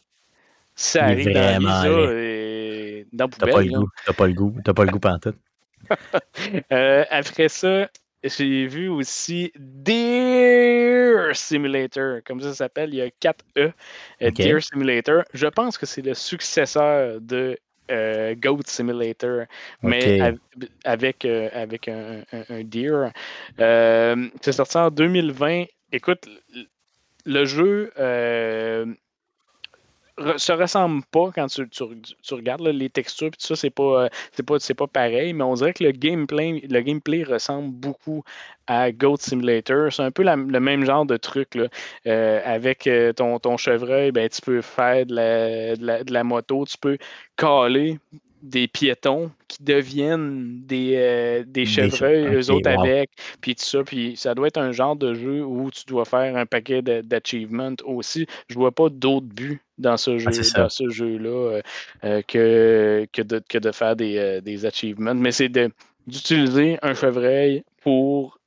[0.75, 3.89] ça arrive dans la vie, vraiment et dans la T'as pas le goût.
[4.05, 4.55] T'as pas le goût.
[4.63, 5.37] T'as pas le goût pantoute.
[6.71, 7.89] Euh, après ça,
[8.23, 12.89] j'ai vu aussi Deer Simulator, comme ça, ça s'appelle.
[12.93, 13.71] Il y a 4 E.
[14.21, 14.31] euh.
[14.31, 15.23] Deer Simulator.
[15.33, 17.57] Je pense que c'est le successeur de
[17.91, 19.45] euh, Goat Simulator,
[19.83, 20.33] mais
[20.85, 23.11] avec, euh, avec un, un- un deer.
[24.41, 25.65] C'est sorti en 2020.
[25.91, 26.27] Écoute,
[27.25, 27.91] le jeu
[30.23, 34.05] re- se ressemble pas quand tu, tu- regardes les textures puis tout ça, c'est pas,
[34.05, 34.09] euh,
[34.45, 38.23] pas, pas pareil, mais on dirait que le gameplay, le gameplay ressemble beaucoup
[38.67, 39.91] à Goat Simulator.
[39.91, 41.55] C'est un peu le même genre de truc.
[41.55, 41.67] Là.
[42.07, 46.13] Euh, avec euh, ton, ton chevreuil, ben, tu peux faire de la, de la- de
[46.13, 46.97] la moto, tu peux
[47.37, 47.99] caler
[48.43, 52.81] des piétons qui deviennent des, euh, des chevreuils, che- eux autres wow.
[52.81, 53.09] avec,
[53.39, 53.83] puis tout ça.
[53.83, 57.73] Puis ça doit être un genre de jeu où tu dois faire un paquet d'achievements
[57.85, 58.27] aussi.
[58.49, 61.61] Je vois pas d'autre but dans ce jeu, Ah, dans ce jeu-là euh,
[62.03, 65.15] euh, que, que, de, que de faire des, des achievements.
[65.15, 65.71] Mais c'est de-
[66.05, 68.39] d'utiliser un chevreuil pour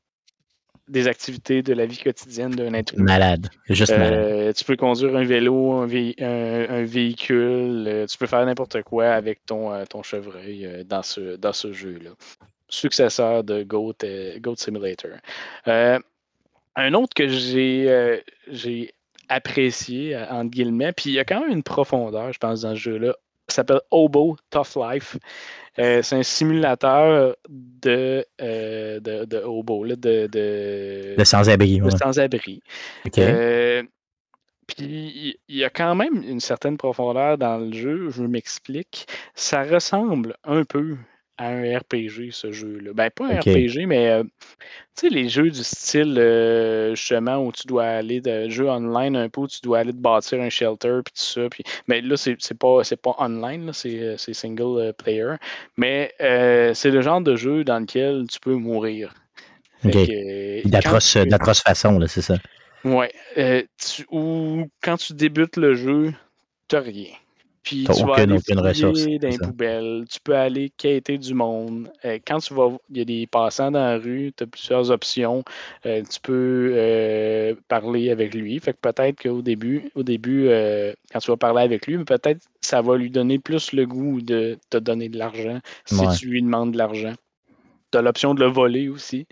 [0.89, 3.05] des activités de la vie quotidienne d'un être humain.
[3.05, 3.49] Malade.
[3.69, 4.13] Juste malade.
[4.15, 8.45] Euh, tu peux conduire un vélo, un, vé- un- un véhicule, euh, tu peux faire
[8.47, 12.11] n'importe quoi avec ton, euh, ton chevreuil dans ce, dans ce jeu-là.
[12.69, 13.95] Successeur de Goat,
[14.41, 15.13] Goat Simulator.
[15.69, 15.99] Euh,
[16.77, 18.19] un autre que j'ai euh,
[20.15, 20.93] euh, entre guillemets.
[20.93, 23.15] Puis il y a quand même une profondeur, je pense, dans ce jeu-là.
[23.49, 25.17] S'appelle Obo Tough Life.
[25.79, 31.79] Euh, c'est un simulateur de, euh, de, de hobo, là, de, de, Le sans-abri.
[31.79, 31.91] de ouais.
[31.91, 32.63] sans-abri.
[33.19, 33.83] Euh,
[34.67, 39.07] puis il y a quand même une certaine profondeur dans le jeu, je m'explique.
[39.35, 40.97] Ça ressemble un peu
[41.39, 42.93] à un RPG, ce jeu-là.
[42.95, 43.41] Ben, pas un.
[43.41, 44.23] RPG, mais euh,
[44.97, 49.17] tu sais, les jeux du style euh, justement où tu dois aller de jeux online
[49.17, 51.49] un peu, où tu dois aller te bâtir un shelter, puis tout ça.
[51.51, 55.35] Puis, mais là, c'est pas, pas online, c'est euh, c'est single player.
[55.77, 59.13] Mais euh, c'est le genre de jeu dans lequel tu peux mourir.
[61.29, 62.37] D'atroce tu- façon, là, c'est ça.
[62.85, 63.13] Ouais.
[63.79, 66.13] tu- ou quand tu débutes le jeu,
[66.69, 67.11] t'as rien.
[67.67, 71.91] Puis tu vas aller fouiller dans les poubelles, tu peux aller quêter du monde.
[72.05, 74.93] Euh, quand tu vas, il y a des passants dans la rue, tu as plusieurs
[74.93, 75.43] options.
[75.85, 78.61] Euh, tu peux euh, parler avec lui.
[78.61, 80.49] Fait que peut-être qu'au début, au début
[81.13, 84.59] quand tu vas parler avec lui, peut-être ça va lui donner plus le goût de
[84.71, 86.15] te donner de l'argent si Ouais.
[86.17, 87.15] tu lui demandes de l'argent.
[87.97, 89.27] Tu as l'option de le voler aussi.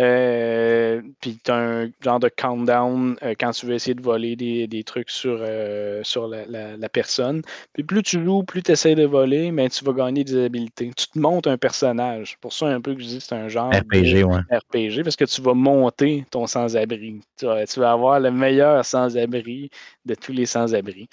[0.00, 4.36] Euh, puis tu as un genre de countdown euh, quand tu veux essayer de voler
[4.36, 7.42] des, des trucs sur, euh, sur la, la- la personne.
[7.72, 10.90] Puis plus tu joues, plus tu essaies de voler, mais tu vas gagner des habilités.
[10.96, 12.36] Tu te montes un personnage.
[12.40, 14.40] Pour ça, un peu que je dis c'est un genre RPG, ouais.
[14.58, 17.20] RPG parce que tu vas monter ton sans-abri.
[17.38, 19.70] Tu vas, tu vas avoir le meilleur sans-abri
[20.04, 21.08] de tous les sans-abri.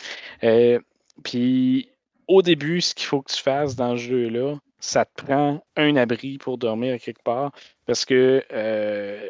[1.24, 1.90] Puis
[2.28, 5.96] au début, ce qu'il faut que tu fasses dans ce jeu-là, ça te prend un
[5.96, 7.52] abri pour dormir quelque part
[7.86, 9.30] parce que euh,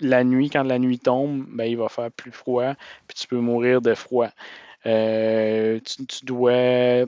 [0.00, 2.74] la nuit, quand la nuit tombe, ben, il va faire plus froid,
[3.06, 4.30] puis tu peux mourir de froid.
[4.86, 5.78] Euh,
[6.08, 7.06] tu, dois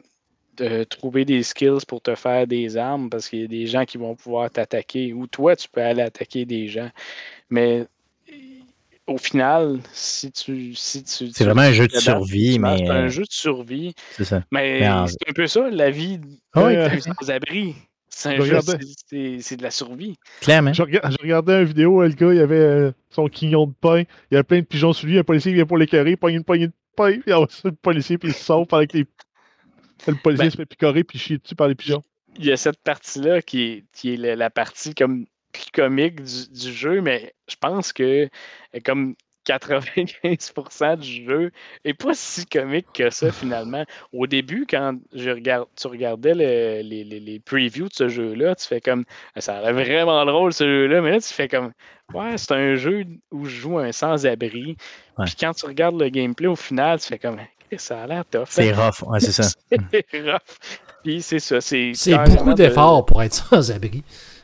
[0.61, 3.85] euh, trouver des skills pour te faire des armes parce qu'il y a des gens
[3.85, 6.91] qui vont pouvoir t'attaquer ou toi, tu peux aller attaquer des gens.
[7.51, 7.87] Mais
[9.07, 10.75] au final, si tu.
[10.75, 13.95] Si tu C'est vraiment un jeu de survie, mais C'est euh, un jeu de survie.
[14.13, 14.43] c'est ça.
[14.51, 16.21] Mais Mais en- c'est un peu ça, la vie
[16.55, 17.01] Ah oui, fait.
[17.01, 17.75] sans-abri.
[18.09, 18.85] C'est un Je jeu, regardais.
[18.85, 20.17] c'est- c'est c'est de la survie.
[20.41, 20.73] Clairement.
[20.73, 23.99] Je, rega- je regardais une vidéo, le gars, il avait euh, son quignon de pain,
[24.01, 26.37] il y avait plein de pigeons sur lui, un policier vient pour l'écœurer, il pogne
[26.37, 27.33] une poignée de pain, puis
[27.65, 29.05] le policier, puis il se sauve avec les.
[30.07, 32.03] Le policier Ben- se fait picorer, puis chier dessus par les pigeons.
[32.39, 35.25] il y a cette partie-là qui est, qui est la, la partie comme
[35.73, 38.25] comique du, du jeu, mais je pense que
[38.75, 39.15] euh, comme
[39.47, 41.51] 95% du jeu
[41.85, 43.85] est pas si comique que ça finalement.
[44.13, 48.55] Au début, quand je regarde, tu regardais le- les, les- les previews de ce jeu-là,
[48.55, 49.05] tu fais comme
[49.37, 51.73] ça a l'air vraiment drôle ce jeu-là, mais là tu fais comme
[52.15, 54.77] ouais, c'est un jeu où je joue un sans-abri.
[55.19, 55.25] Ouais.
[55.27, 57.39] Puis quand tu regardes le gameplay au final, tu fais comme
[57.77, 58.45] ça a l'air tough.
[58.51, 59.49] C'est rough, ouais, c'est ça.
[59.91, 60.39] C'est rough.
[61.03, 61.61] Puis c'est ça.
[61.61, 61.93] C'est
[62.29, 64.03] beaucoup de- d'efforts pour être sans abri.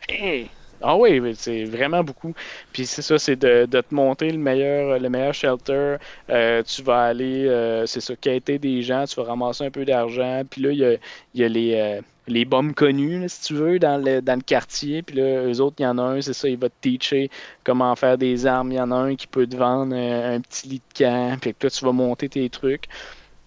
[0.09, 0.51] Hey!
[0.83, 2.35] Ah oui, c'est vraiment beaucoup.
[2.73, 5.97] Puis c'est ça, c'est de, de te monter le meilleur, le meilleur shelter.
[6.31, 9.85] Euh, tu vas aller, euh, c'est ça, quêter des gens, tu vas ramasser un peu
[9.85, 10.43] d'argent.
[10.49, 10.97] Puis là, il y a,
[11.35, 14.43] y a les, euh, les bombes connus, là, si tu veux, dans le, dans le
[14.43, 15.03] quartier.
[15.03, 17.31] Puis là, eux autres, il y en a un, c'est ça, il va te teacher
[17.63, 18.73] comment faire des armes.
[18.73, 21.39] Il y en a un qui peut te vendre un, un petit lit de camp.
[21.41, 22.85] Puis là, tu vas monter tes trucs.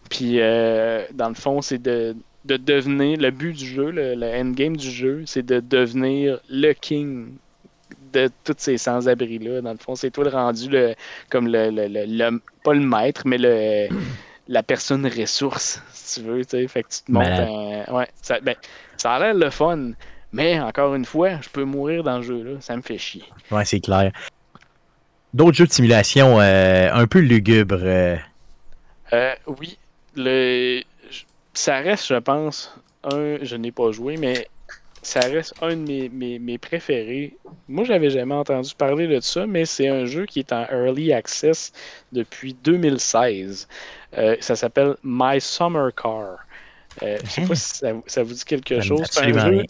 [0.10, 2.16] Puis dans le fond, c'est de,
[2.46, 6.74] de devenir le but du jeu, le, le endgame du jeu, c'est de devenir le
[6.74, 7.34] king
[8.14, 9.62] de tous ces sans-abri-là.
[9.62, 10.94] Dans le fond, c'est toi le rendu le,
[11.30, 13.88] comme le, le, pas le maître, mais le
[14.50, 16.44] la personne ressource, si tu veux.
[16.44, 16.68] tu sais.
[16.68, 17.48] Fait que tu te montes Malade.
[17.88, 18.56] un- Ouais, ça, ben,
[18.98, 19.92] ça a l'air le fun.
[20.34, 22.60] Mais encore une fois, je peux mourir dans le jeu-là.
[22.60, 23.24] Ça me fait chier.
[23.52, 24.12] Ouais, c'est clair.
[25.34, 27.80] D'autres jeux de simulation euh, un peu lugubres.
[27.84, 28.18] euh,
[29.14, 29.78] Euh, oui,
[30.16, 30.82] le,
[31.54, 34.48] ça reste, je pense, un, je n'ai pas joué, mais
[35.02, 37.36] ça reste un de mes, mes, mes préférés.
[37.68, 41.12] Moi, j'avais jamais entendu parler de ça, mais c'est un jeu qui est en early
[41.14, 41.74] access
[42.12, 43.68] depuis 2016.
[44.18, 46.38] Euh, ça s'appelle My Summer Car.
[47.02, 49.00] Euh, je sais pas si ça, vous- ça vous dit quelque chose.
[49.12, 49.64] C'est un, jeu,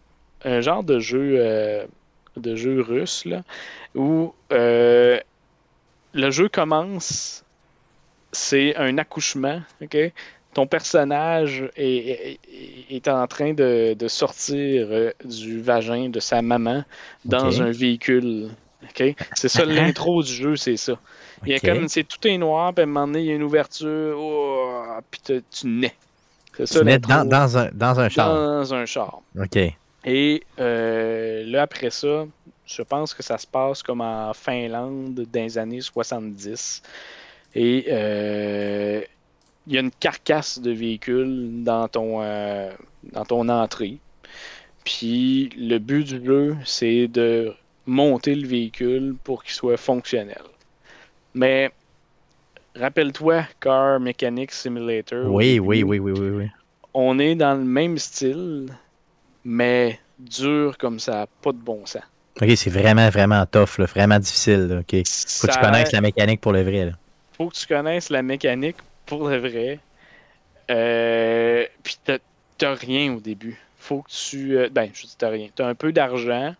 [0.45, 1.85] un genre de jeu, euh,
[2.37, 3.43] de jeu russe là,
[3.95, 5.19] où euh,
[6.13, 7.43] le jeu commence,
[8.31, 9.97] c'est un accouchement, ok?
[10.53, 16.41] Ton personnage est, est- est en train de, de sortir euh, du vagin de sa
[16.41, 16.83] maman
[17.25, 18.49] dans un véhicule.
[19.35, 20.93] C'est ça l'intro du jeu, c'est ça.
[21.45, 23.31] Il y a comme c'est tout est noir, puis à un moment donné, il y
[23.31, 25.93] a une ouverture, oh, puis te- tu nais.
[26.55, 27.09] C'est ça Tu l'intro.
[27.11, 28.33] dans, dans un, dans un char.
[28.33, 29.21] Dans un char.
[29.39, 29.57] OK.
[30.05, 32.25] Et euh, là, après ça,
[32.65, 36.83] je pense que ça se passe comme en Finlande dans les années 70.
[37.55, 39.01] Et euh,
[39.67, 42.71] il y a une carcasse de véhicule dans ton, euh,
[43.11, 43.99] dans ton entrée.
[44.83, 47.53] Puis le but du jeu, c'est de
[47.85, 50.41] monter le véhicule pour qu'il soit fonctionnel.
[51.33, 51.71] Mais
[52.75, 55.29] rappelle-toi Car Mechanic Simulator.
[55.29, 56.47] Oui, oui, oui, oui, oui, oui.
[56.93, 58.67] On est dans le même style,
[59.43, 62.03] mais dur comme ça, pas de bon sens.
[62.41, 64.67] Ok, c'est vraiment, vraiment tough, là, vraiment difficile.
[64.67, 65.03] là, ok.
[65.05, 66.85] Faut que tu connaisses la mécanique pour le vrai.
[66.85, 66.91] Là.
[67.37, 69.79] faut que tu connaisses la mécanique pour le vrai.
[70.71, 72.19] Euh, puis t'as-
[72.75, 73.59] rien au début.
[73.77, 74.57] Faut que tu.
[74.57, 75.49] euh, ben, je dis t'as rien.
[75.53, 76.55] T'as un peu d'argent.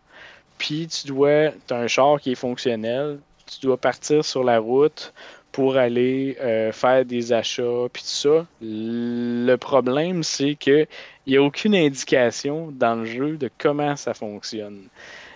[0.58, 1.52] Puis tu dois.
[1.68, 3.20] T'as un char qui est fonctionnel.
[3.46, 5.14] Tu dois partir sur la route
[5.54, 7.88] pour aller euh, faire des achats.
[7.94, 8.46] Puis tout ça.
[8.62, 10.86] Le problème, c'est que
[11.26, 14.88] il n'y a aucune indication dans le jeu de comment ça fonctionne.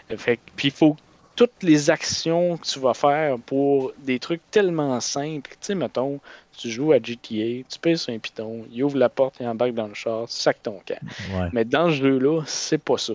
[0.10, 1.00] Puis il faut que
[1.38, 5.52] toutes les actions que tu vas faire pour des trucs tellement simples.
[5.52, 6.20] Tu sais, mettons,
[6.58, 9.74] tu joues à GTA, tu pèses sur un piton, il ouvre la porte, il embarque
[9.74, 11.00] dans le char, tu sacs ton camp.
[11.34, 11.48] Ouais.
[11.54, 13.14] Mais dans ce jeu-là, c'est pas ça.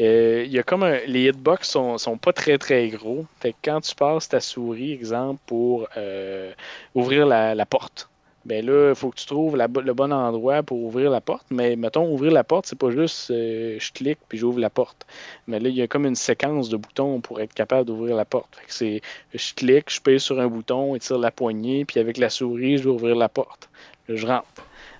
[0.00, 3.26] Euh, Il y a comme un- les hitbox sont, sont pas très très gros.
[3.40, 6.52] Fait que quand tu passes ta souris, exemple, pour euh,
[6.94, 8.07] ouvrir la, la porte,
[8.48, 11.46] ben là, il faut que tu trouves la le bon endroit pour ouvrir la porte.
[11.50, 15.06] Mais mettons, ouvrir la porte, c'est pas juste euh, je clique puis j'ouvre la porte.
[15.46, 18.24] Mais là, il y a comme une séquence de boutons pour être capable d'ouvrir la
[18.24, 18.56] porte.
[18.56, 19.00] Fait que c'est
[19.34, 22.84] je clique, je pèse sur un bouton, étire la poignée, puis avec la souris, je
[22.84, 23.68] vais ouvrir la porte.
[24.08, 24.46] Là, je rentre.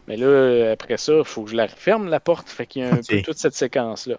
[0.07, 2.49] Mais là, après ça, il faut que je la ferme la porte.
[2.49, 4.17] Fait qu'il y a un peu toute cette séquence-là.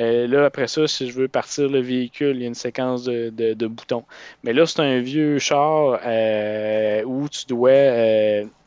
[0.00, 3.02] Euh, là, après ça, si je veux partir le véhicule, il y a une séquence
[3.04, 4.04] de, de- de boutons.
[4.44, 7.70] Mais là, c'est un vieux char euh, où tu dois.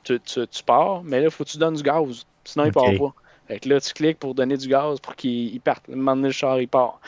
[0.05, 2.25] Tu, tu- tu pars, mais là, il faut que tu donnes du gaz.
[2.45, 3.13] Sinon, il part pas.
[3.47, 5.89] Fait que là, tu cliques pour donner du gaz pour qu'il il parte.
[5.89, 7.01] À un moment donné, le char, il part.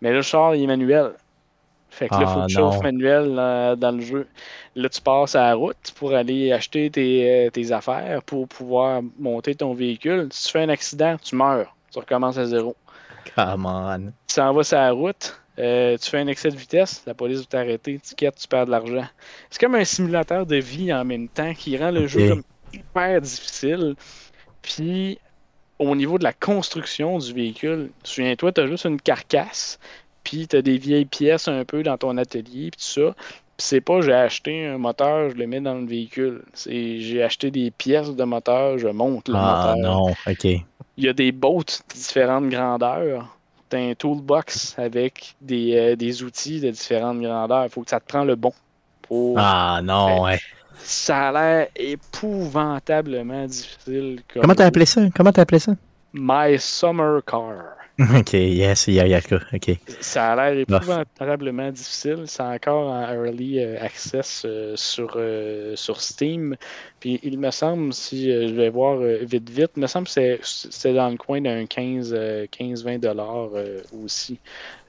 [0.00, 1.14] Mais là, le char, il est manuel.
[1.90, 4.28] Fait que là, il faut Ah, que tu chauffes manuel euh, dans le jeu.
[4.74, 9.02] Là, tu passes à la route pour aller acheter tes, euh, tes affaires pour pouvoir
[9.18, 10.28] monter ton véhicule.
[10.32, 11.76] Si tu fais un accident, tu meurs.
[11.92, 12.76] Tu recommences à zéro.
[13.24, 14.14] Come on.
[14.28, 17.40] Tu s'en vas sur la route, euh, tu fais un excès de vitesse, la police
[17.40, 19.06] va t'arrêter, tu quittes, tu perds de l'argent.
[19.50, 23.20] C'est comme un simulateur de vie en même temps qui rend le jeu comme hyper
[23.20, 23.94] difficile.
[24.62, 25.18] Puis,
[25.78, 29.78] au niveau de la construction du véhicule, souviens-toi, tu as juste une carcasse,
[30.24, 33.14] puis tu as des vieilles pièces un peu dans ton atelier, puis tout ça.
[33.56, 36.42] Puis c'est pas j'ai acheté un moteur, je le mets dans le véhicule.
[36.54, 39.76] C'est j'ai acheté des pièces de moteur, je monte le Ah moteur.
[39.76, 40.44] non, ok.
[40.44, 43.33] Il y a des boats de différentes grandeurs.
[43.74, 47.64] Un toolbox avec des, euh, des outils de différentes grandeurs.
[47.64, 48.52] Il faut que ça te prend le bon.
[49.02, 49.36] Pour...
[49.38, 50.38] Ah non, ouais.
[50.78, 54.22] Ça a l'air épouvantablement difficile.
[54.32, 55.02] comme Comment t'as appelé ça?
[55.14, 55.72] Comment t'as appelé ça?
[56.12, 57.83] My Summer Car.
[58.18, 59.76] Ok, yes, il y a, il y a le cas, ok.
[60.00, 62.24] Ça a l'air épouvantablement difficile.
[62.26, 66.56] C'est encore en early euh, access euh, sur, euh, sur Steam.
[66.98, 70.92] Puis il me semble, si je vais voir vite vite, il me semble que c'est-
[70.92, 74.40] dans le coin d'un 15, euh, 15-20 dollars euh, aussi,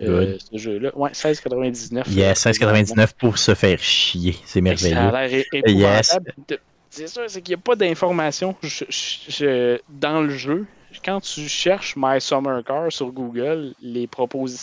[0.01, 0.91] euh, ce jeu-là.
[0.97, 2.07] Ouais, 16,99.
[2.07, 4.35] Yes, 16,99 pour se faire chier.
[4.45, 5.15] C'est que Ça merveilleux.
[5.15, 6.17] a l'air Yes.
[6.17, 6.33] épouvantable.
[6.89, 8.55] C'est sûr, c'est qu'il n'y a pas d'informations
[9.89, 10.65] dans le jeu.
[11.05, 14.09] Quand tu cherches My Summer Car sur Google, les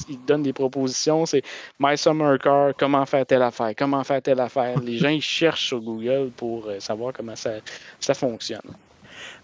[0.08, 1.24] ils te donnent des propositions.
[1.24, 1.42] C'est
[1.78, 4.80] My Summer Car, comment faire telle affaire, comment faire telle affaire.
[4.80, 7.52] Les gens, ils cherchent sur Google pour euh, savoir comment ça,
[8.00, 8.60] ça fonctionne.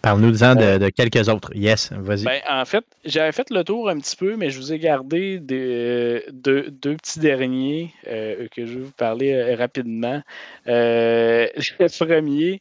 [0.03, 1.51] Parle-nous-en de, de quelques autres.
[1.55, 2.25] Yes, vas-y.
[2.25, 5.39] Ben, en fait, j'avais fait le tour un petit peu, mais je vous ai gardé
[5.39, 10.21] des- deux, deux petits derniers euh, que je vais vous parler euh, rapidement.
[10.67, 11.47] Euh,
[11.79, 12.61] le premier,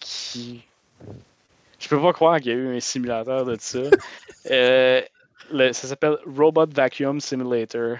[0.00, 0.60] qui.
[1.80, 3.80] Je peux pas croire qu'il y a eu un simulateur de ça.
[4.50, 5.02] Euh,
[5.52, 7.98] le- ça s'appelle Robot Vacuum Simulator.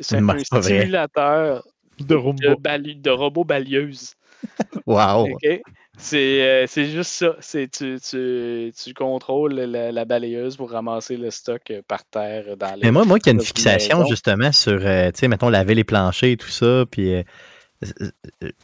[0.00, 1.62] C'est un simulateur
[1.98, 2.54] De de, Roomba.
[2.58, 4.14] bali- de robots balieuses.
[4.86, 5.28] wow.
[5.34, 5.60] OK?
[5.96, 7.36] C'est euh, c'est juste ça.
[7.40, 12.56] C'est tu, tu, tu contrôles la, la balayeuse pour ramasser le stock euh, par terre
[12.56, 12.86] dans les.
[12.86, 14.08] Mais moi, moi qui ai une fixation maison.
[14.10, 17.22] justement sur, euh, tu sais, mettons, laver les planchers et tout ça, puis euh,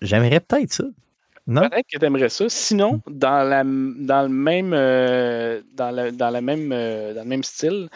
[0.02, 0.84] j'aimerais peut-être ça.
[1.46, 1.68] Non?
[1.68, 2.44] Peut-être que tu aimerais ça.
[2.48, 7.28] Sinon, dans, la, dans le même euh, dans, la- dans la même euh, dans le
[7.28, 7.88] même style,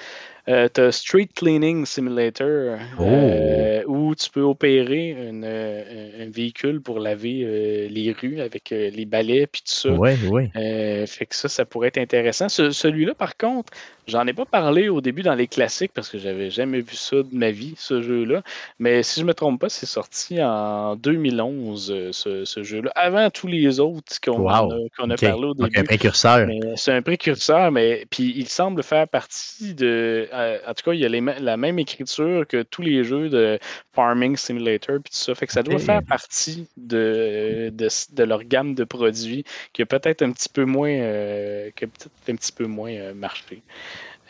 [0.47, 6.99] tu as Street Cleaning Simulator euh, où tu peux opérer une, euh, un véhicule pour
[6.99, 9.91] laver euh, les rues avec euh, les balais puis tout ça.
[9.93, 10.51] Oui, oui.
[10.57, 12.49] Euh, fait que ça, ça pourrait être intéressant.
[12.49, 13.73] Ce- Celui-là, par contre,
[14.07, 17.17] j'en ai pas parlé au début dans les classiques parce que j'avais jamais vu ça
[17.17, 18.43] de ma vie, ce jeu-là.
[18.79, 23.31] Mais si je me trompe pas, c'est sorti en 2011, euh, ce, ce jeu-là, avant
[23.31, 24.73] tous les autres qu'on Wow.
[25.11, 25.79] a, parlé au début.
[25.79, 26.49] un précurseur.
[26.77, 30.29] C'est un précurseur, mais puis il semble faire partie de.
[30.33, 33.29] euh, en tout cas, il y a les la même écriture que tous les jeux
[33.29, 33.59] de
[33.93, 35.35] Farming Simulator puis tout ça.
[35.35, 39.87] Fait que ça doit faire partie de, de, de leur gamme de produits qui a
[39.87, 43.63] peut-être un petit peu moins euh, qui a peut-être un petit peu moins euh, marché.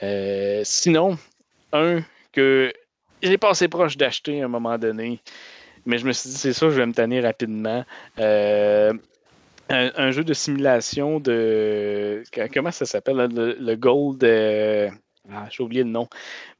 [0.02, 1.18] Euh, sinon,
[1.72, 2.00] un
[2.32, 2.72] que
[3.22, 5.20] j'ai passé proche d'acheter à un moment donné,
[5.86, 7.84] mais je me suis dit c'est ça, je vais me tanner rapidement.
[8.18, 8.92] Euh,
[9.70, 12.22] un, un jeu de simulation de.
[12.52, 14.22] Comment ça s'appelle le, le Gold.
[14.24, 14.90] euh,
[15.32, 16.08] Ah, j'ai oublié le nom.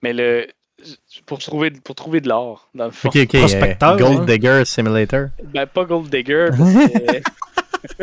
[0.02, 0.46] Mais le.
[1.26, 3.08] Pour trouver, pour trouver de l'or, dans le fond.
[3.08, 3.34] Ok, ok.
[3.36, 4.24] euh, Prospecteur, Gold hein?
[4.26, 5.26] Digger Simulator.
[5.44, 6.48] Ben, pas Gold Digger.
[6.56, 7.22] parce que-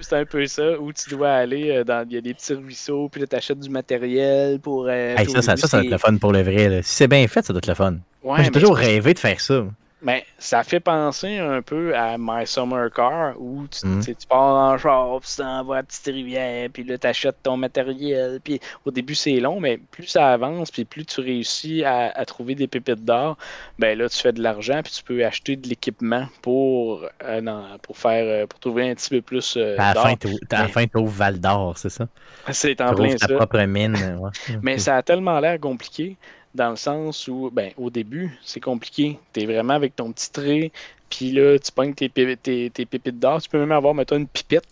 [0.00, 2.06] c'est un, peu ça, où tu dois aller euh, dans.
[2.08, 4.86] Il y a des petits ruisseaux, puis là, tu achètes du matériel pour.
[4.88, 6.68] euh, Hey, ça, ça, ça, ça doit être le fun pour le vrai.
[6.68, 6.82] là.
[6.82, 7.92] Si c'est bien fait, ça doit être le fun.
[7.92, 9.64] Ouais, Moi, j'ai toujours rêvé de faire ça.
[10.04, 14.04] Mais ça fait penser un peu à My Summer Car où tu, Mhm.
[14.04, 14.38] tu tu pars
[14.72, 17.56] en char, puis tu t'en vas à la petite rivière, puis là, tu achètes ton
[17.56, 18.38] matériel.
[18.44, 22.24] Puis au début, c'est long, mais plus ça avance, puis plus tu réussis à, à
[22.26, 23.38] trouver des pépites d'or,
[23.78, 27.64] ben là, tu fais de l'argent, puis tu peux acheter de l'équipement pour, euh, non,
[27.82, 30.02] pour faire euh, pour trouver un petit peu plus euh, À la d'or.
[30.02, 30.14] fin,
[30.50, 32.06] la Mais- fin, t'ouvres Val d'Or, c'est ça?
[32.52, 33.34] C'est Tu en plein ouvres ta ça.
[33.36, 33.96] propre mine.
[34.20, 34.30] ouais.
[34.62, 36.16] Mais ça a tellement l'air compliqué
[36.54, 39.18] dans le sens où, ben, au début, c'est compliqué.
[39.32, 40.72] Tu es vraiment avec ton petit trait,
[41.10, 43.42] puis là, tu pognes tes, tes, tes pépites d'or.
[43.42, 44.68] Tu peux même avoir, mettons, une pipette.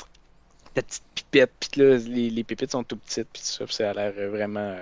[0.74, 3.74] Ta petite pipette, puis là, les, les pépites sont tout petites, puis tout ça, puis
[3.74, 4.76] ça a l'air vraiment,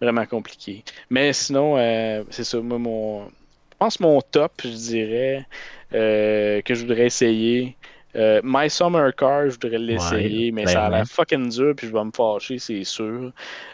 [0.00, 0.82] vraiment compliqué.
[1.10, 3.26] Mais sinon, euh, c'est ça, moi, mon.
[3.26, 5.46] Je pense mon top, je dirais,
[5.92, 7.76] euh, que je voudrais essayer.
[8.16, 11.92] Euh, My Summer Car, je voudrais l'essayer, mais ça a l'air fucking dur, puis je
[11.92, 13.32] vais me fâcher, c'est sûr.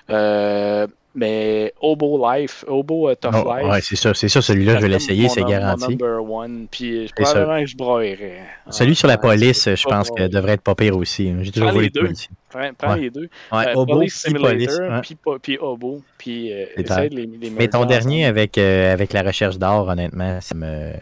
[0.08, 3.66] Euh, mais Obo Life, Obo euh, Tough Oh, Life.
[3.68, 5.88] ouais, c'est ça, c'est ça, celui-là, je vais l'essayer, c'est garanti.
[5.88, 7.14] number one, puis je ça.
[7.32, 8.42] probablement que je broyerais.
[8.70, 11.34] Celui Ah, sur la police, je pense que devrait être pas pire aussi.
[11.42, 12.08] J'ai toujours voulu les deux.
[12.48, 13.00] Prends, prends Ouais.
[13.00, 13.28] les deux.
[13.52, 14.14] Ouais, Euh, Obo, Police.
[14.22, 18.92] Simulator, puis, puis Obo, puis euh, essaye de les, les Mais ton dernier avec, euh,
[18.92, 20.92] avec la recherche d'or, honnêtement, ça me,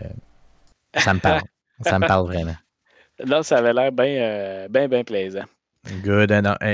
[0.95, 1.43] ça me parle.
[1.83, 2.57] ça me parle vraiment.
[3.25, 5.43] Là, ça avait l'air bien, bien, bien plaisant.
[6.03, 6.33] Good.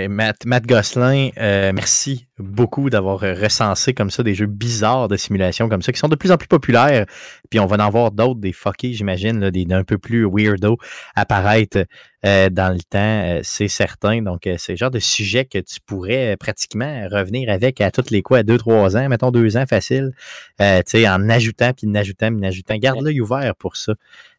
[0.09, 5.17] Matt, Matt Gosselin, euh, merci beaucoup d'avoir euh, recensé comme ça des jeux bizarres de
[5.17, 7.07] simulation comme ça qui sont de plus en plus populaires.
[7.49, 10.79] Puis on va en voir d'autres, des fuckés, j'imagine, des un peu plus weirdo
[11.15, 11.85] apparaître
[12.25, 14.21] euh, dans le temps, euh, c'est certain.
[14.23, 18.23] Donc, c'est le genre de sujet que tu pourrais pratiquement revenir avec à toutes les
[18.23, 20.11] quoi, à deux, trois ans, mettons deux ans facile,
[20.59, 22.77] tu sais, en ajoutant, puis en ajoutant, puis en ajoutant.
[22.79, 23.93] Garde l'œil ouvert pour ça.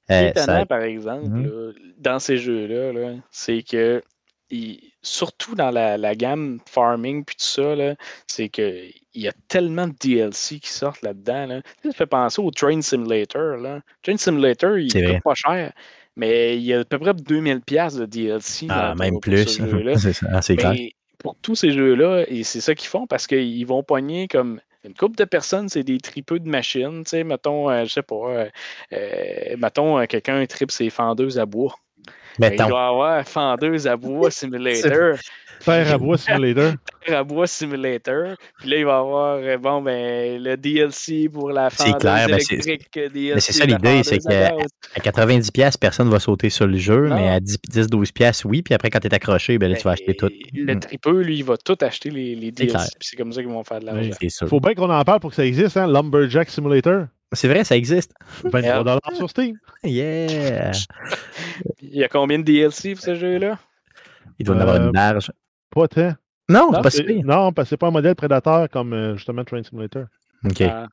[0.10, 1.46] Ce qui est étonnant, ça- par exemple, Mhm.
[1.46, 4.02] là, dans ces jeux-là, là, c'est que,
[4.50, 7.76] il- surtout dans la, la gamme farming puis tout ça,
[8.28, 11.46] c'est que il y a tellement de DLC qui sortent là-dedans.
[11.48, 11.62] Là.
[11.84, 13.58] Ça fait penser au Train Simulator.
[13.58, 13.82] Là.
[14.04, 15.22] Train Simulator, il coûte vrai.
[15.24, 15.74] pas cher,
[16.18, 18.68] mais il y a à peu près 2000$ piastres de DLC.
[18.70, 19.46] ah, dans- même plus.
[19.98, 20.76] c'est ah, clair.
[21.20, 24.94] Pour tous ces jeux-là, et c'est ça qu'ils font parce qu'ils vont pogner comme une
[24.94, 27.04] couple de personnes, c'est des tripeux de machines.
[27.04, 28.50] Tu sais, mettons, euh, je sais pas, euh,
[28.94, 31.76] euh, mettons, euh, quelqu'un tripe ses fendeuses à bois.
[32.40, 35.18] Il doit avoir fendeuse à bois simulator,
[35.64, 36.74] Terre à bois simulator.
[37.06, 38.36] terre à bois simulator.
[38.60, 42.28] Puis là, il va avoir euh, bon ben le DLC pour la C'est fendeuse clair,
[42.28, 44.68] ben, c'est- électrique, DLC mais c'est ça l'idée, c'est fendeuse à que- gaz.
[44.96, 47.16] À 90$, piastres, personne ne va sauter sur le jeu, Non.
[47.16, 48.62] mais à 10-12$, piastres, oui.
[48.64, 50.30] Puis après, quand tu es accroché, ben là, tu vas Ben, acheter tout.
[50.54, 52.68] Le tripeux, lui, il va tout acheter les, DLC.
[52.74, 52.86] clair.
[53.00, 54.10] Puis c'est comme ça qu'ils vont faire de l'argent.
[54.28, 54.50] Sûr.
[54.50, 55.88] Faut bien qu'on en parle pour que ça existe, hein?
[55.88, 57.06] Lumberjack Simulator.
[57.36, 58.14] C'est vrai, ça existe.
[58.44, 59.58] 23$ sur Steam.
[59.84, 60.72] Yeah!
[61.82, 63.60] Il y a combien de DLC pour ce jeu-là?
[64.40, 65.32] Il doit en avoir Euh, une barge.
[65.70, 66.14] Pas tant.
[66.50, 67.24] Non, non, c'est pas C'est-.
[67.24, 70.06] Non, parce que c'est pas un modèle prédateur comme euh, justement Train Simulator.
[70.44, 70.62] OK.
[70.62, 70.88] Ah,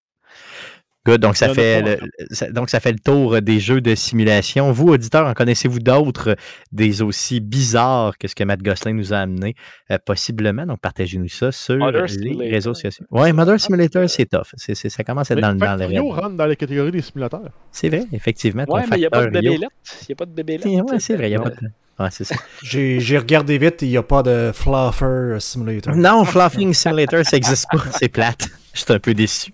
[1.05, 1.21] Good.
[1.21, 1.99] Donc ça, fait pas le,
[2.31, 4.71] ça- donc, ça fait le tour des jeux de simulation.
[4.71, 6.37] Vous, auditeurs, en connaissez-vous d'autres,
[6.71, 9.57] des aussi bizarres que ce que Matt Gosselin nous a amené?
[9.91, 10.65] Euh, possiblement.
[10.65, 12.53] Donc, partagez-nous ça sur Mother les Simulator.
[12.53, 13.05] réseaux sociaux.
[13.11, 14.47] Oui, Mother Simulator, c'est tough.
[14.57, 16.01] Ça commence à être Mais dans, dans le raid.
[16.01, 17.51] rentre dans la catégorie des simulateurs.
[17.73, 18.65] C'est vrai, effectivement.
[18.69, 19.41] Ouais, mais il n'y a pas de Rio.
[19.53, 19.71] bébélette.
[20.03, 20.67] Il n'y a pas de bébélette.
[20.67, 21.57] Ouais, c'est vrai, il n'y a pas de...
[21.99, 22.37] Ouais, c'est ça.
[22.63, 25.95] J'ai j'ai regardé vite, il n'y a pas de Fluffer Simulator.
[25.97, 27.83] Non, Fluffing Simulator, ça n'existe pas.
[27.99, 28.49] C'est plate.
[28.73, 29.53] Je suis un peu déçu.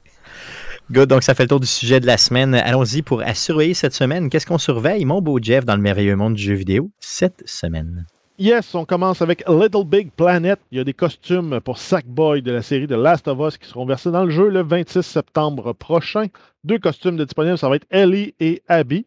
[0.91, 2.55] Good, donc ça fait le tour du sujet de la semaine.
[2.55, 4.31] Allons-y pour à surveiller cette semaine.
[4.31, 8.07] Qu'est-ce qu'on surveille, mon beau Jeff, dans le merveilleux monde du jeu vidéo cette semaine?
[8.39, 10.59] Yes, on commence avec Little Big Planet.
[10.73, 13.69] Il y a des costumes pour Sackboy de la série de Last of Us qui
[13.69, 16.29] seront versés dans le jeu le 26 septembre prochain.
[16.65, 19.05] Deux costumes disponibles, ça va être Ellie et Abby.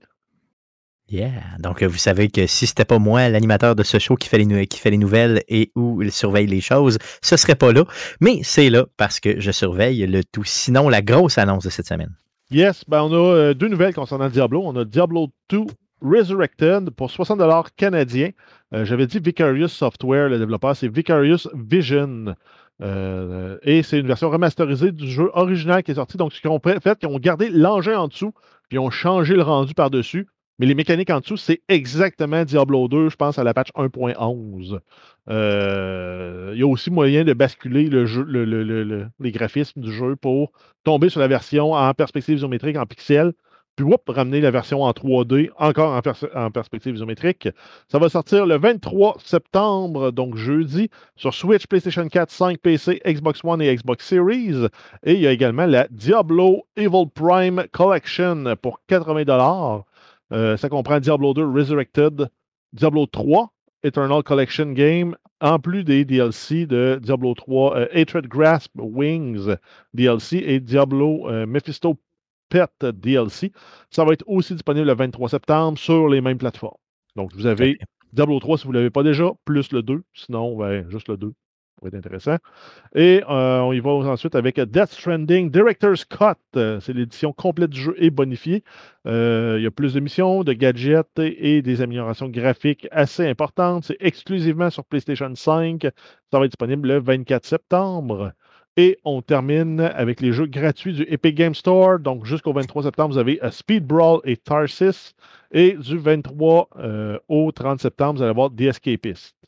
[1.11, 1.57] Yeah.
[1.59, 4.37] Donc, euh, vous savez que si c'était pas moi, l'animateur de ce show qui fait,
[4.37, 7.83] les, nouvelles et où il surveille les choses, ce serait pas là.
[8.21, 10.45] Mais c'est là parce que je surveille le tout.
[10.45, 12.15] Sinon, la grosse annonce de cette semaine.
[12.49, 14.61] Yes, ben on a euh, deux nouvelles concernant Diablo.
[14.63, 15.59] On a Diablo 2
[16.01, 18.29] Resurrected pour 60$ canadiens.
[18.73, 22.35] Euh, J'avais dit Vicarious Software, le développeur, c'est Vicarious Vision.
[23.63, 26.17] Et c'est une version remasterisée du jeu original qui est sorti.
[26.17, 28.33] Donc, ce qu'ils ont fait, ils ont gardé l'engin en dessous,
[28.69, 30.25] puis ils ont changé le rendu par-dessus.
[30.61, 34.79] Mais les mécaniques en dessous, c'est exactement Diablo 2, je pense, à la patch 1.11.
[35.27, 40.51] Euh, il y a aussi moyen de basculer les graphismes du jeu pour
[40.83, 43.33] tomber sur la version en perspective isométrique en pixels.
[43.75, 45.99] puis whoop, ramener la version en 3D, encore
[46.35, 47.49] en perspective isométrique.
[47.87, 53.39] Ça va sortir le 23 septembre, donc jeudi, sur Switch, PlayStation 4, 5, PC, Xbox
[53.43, 54.67] One et Xbox Series.
[55.01, 59.23] Et il y a également la Diablo Evil Prime Collection pour 80
[60.31, 62.29] Euh, Ça comprend Diablo 2 Resurrected,
[62.73, 63.51] Diablo 3
[63.83, 69.55] Eternal Collection Game, en plus des DLC de Diablo 3 euh, Hatred Grasp Wings
[69.93, 71.97] DLC et Diablo euh, Mephisto
[72.49, 73.51] Pet DLC.
[73.89, 76.77] Ça va être aussi disponible le 23 septembre sur les mêmes plateformes.
[77.15, 77.79] Donc, vous avez
[78.13, 80.03] Diablo 3 si vous ne l'avez pas déjà, plus le 2.
[80.13, 81.33] Sinon, ben, juste le 2.
[81.81, 82.37] Va être intéressant.
[82.93, 86.35] Et euh, on y va ensuite avec Death Stranding Director's Cut.
[86.55, 88.63] Euh, C'est l'édition complète du jeu et bonifiée.
[89.07, 93.85] Euh, il y a plus de missions, de gadgets et, des améliorations graphiques assez importantes.
[93.85, 95.87] C'est exclusivement sur PlayStation 5.
[96.31, 98.33] Ça va être disponible le 24 septembre.
[98.77, 101.97] Et on termine avec les jeux gratuits du Epic Game Store.
[101.97, 105.15] Donc, jusqu'au 23 septembre, vous avez Speed Brawl et Tarsis.
[105.51, 109.40] Et du 23 euh, au 30 septembre, vous allez avoir The Escapist.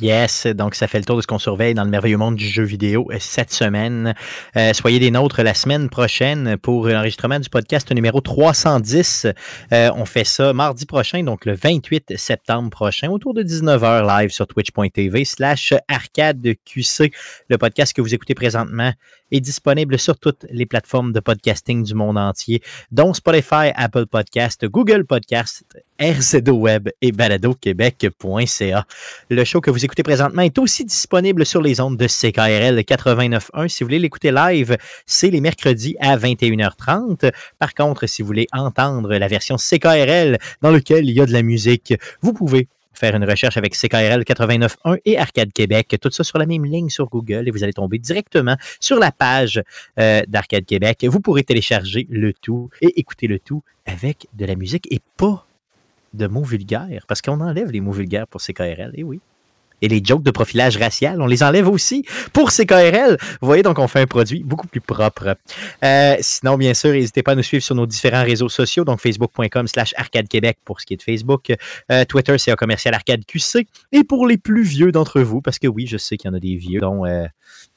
[0.00, 2.46] Yes, donc ça fait le tour de ce qu'on surveille dans le merveilleux monde du
[2.46, 4.14] jeu vidéo euh, cette semaine.
[4.56, 9.26] Euh, soyez des nôtres la semaine prochaine pour l'enregistrement du podcast numéro 310.
[9.72, 14.30] Euh, on fait ça mardi prochain, donc le 28 septembre prochain, autour de 19h live
[14.30, 17.12] sur twitch.tv slash arcadeqc.
[17.48, 18.92] Le podcast que vous écoutez présentement
[19.30, 24.64] est disponible sur toutes les plateformes de podcasting du monde entier, dont Spotify, Apple Podcast,
[24.66, 25.64] Google Podcast,
[26.00, 28.86] RZO Web et baladoquebec.ca.
[29.30, 33.68] Le show que vous écoutez présentement est aussi disponible sur les ondes de CKRL 89.1.
[33.68, 37.32] Si vous voulez l'écouter live, c'est les mercredis à 21h30.
[37.58, 41.32] Par contre, si vous voulez entendre la version CKRL dans laquelle il y a de
[41.32, 46.22] la musique, vous pouvez faire une recherche avec CKRL 89.1 et Arcade Québec, tout ça
[46.22, 49.62] sur la même ligne sur Google et vous allez tomber directement sur la page
[49.98, 51.06] euh, d'Arcade Québec.
[51.08, 55.46] Vous pourrez télécharger le tout et écouter le tout avec de la musique et pas
[56.12, 59.20] de mots vulgaires, parce qu'on enlève les mots vulgaires pour CKRL, et oui.
[59.82, 63.16] Et les jokes de profilage racial, on les enlève aussi pour CKRL.
[63.40, 65.36] Vous voyez, donc on fait un produit beaucoup plus propre.
[65.84, 69.00] Euh, sinon, bien sûr, n'hésitez pas à nous suivre sur nos différents réseaux sociaux, donc
[69.00, 71.52] facebook.com slash arcade québec pour ce qui est de Facebook.
[71.92, 73.66] Euh, Twitter, c'est un commercial arcade QC.
[73.92, 76.36] Et pour les plus vieux d'entre vous, parce que oui, je sais qu'il y en
[76.36, 77.26] a des vieux, dont, euh,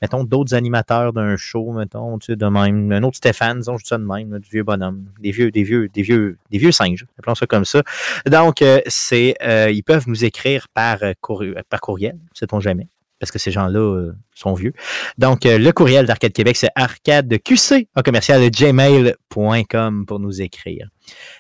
[0.02, 3.84] mettons, d'autres animateurs d'un show, mettons, tu sais, de même, un autre Stéphane, disons, je
[3.84, 6.72] dis ça de même, du vieux bonhomme, des vieux, des vieux, des vieux, des vieux
[6.72, 7.84] singes, appelons ça comme ça.
[8.26, 9.36] Donc, c'est,
[9.72, 12.88] ils peuvent nous écrire par, courrier, par courriel, sait-on jamais,
[13.20, 14.74] parce que ces gens-là euh, sont vieux.
[15.18, 20.88] Donc, euh, le courriel d'Arcade Québec, c'est arcadeqc, en commercial, gmail.com pour nous écrire.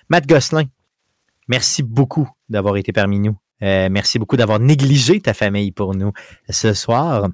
[0.09, 0.65] Matt Gosselin,
[1.47, 3.37] merci beaucoup d'avoir été parmi nous.
[3.63, 6.11] Euh, merci beaucoup d'avoir négligé ta famille pour nous
[6.49, 7.29] ce soir.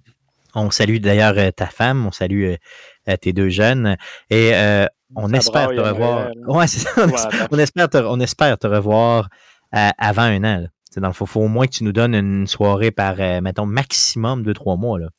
[0.53, 2.53] On salue d'ailleurs ta femme, on salue
[3.21, 3.95] tes deux jeunes
[4.29, 4.53] et
[5.15, 6.29] on espère revoir.
[6.47, 9.29] Ouais, on, espère, on espère te, on espère te revoir
[9.71, 10.61] avant un an.
[10.61, 10.67] là.
[10.97, 13.39] C'est dans le faut, faut au moins que tu nous donnes une soirée par, euh,
[13.39, 14.97] mettons, maximum de trois mois.
[14.97, 15.09] Là.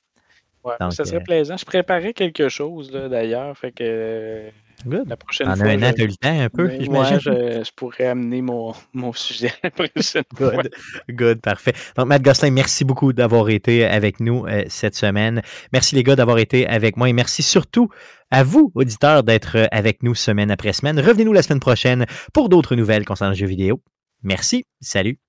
[0.64, 1.56] Ouais, Donc, ça serait euh, plaisant.
[1.56, 3.56] Je préparais quelque chose d'ailleurs.
[3.56, 4.48] Fait que
[4.84, 5.08] Good.
[5.08, 5.66] la prochaine En fois.
[5.68, 8.42] un an, je- tu as eu le temps un peu, Ouais, je, je pourrais amener
[8.42, 10.50] mon, mon sujet la prochaine fois.
[10.56, 10.70] Good,
[11.10, 11.74] good, parfait.
[11.96, 15.42] Donc, Matt Gosselin, merci beaucoup d'avoir été avec nous euh, cette semaine.
[15.72, 17.88] Merci les gars d'avoir été avec moi et merci surtout
[18.32, 20.98] à vous, auditeurs, d'être avec nous semaine après semaine.
[20.98, 23.80] Revenez-nous la semaine prochaine pour d'autres nouvelles concernant le jeu vidéo.
[24.24, 25.20] Merci, salut.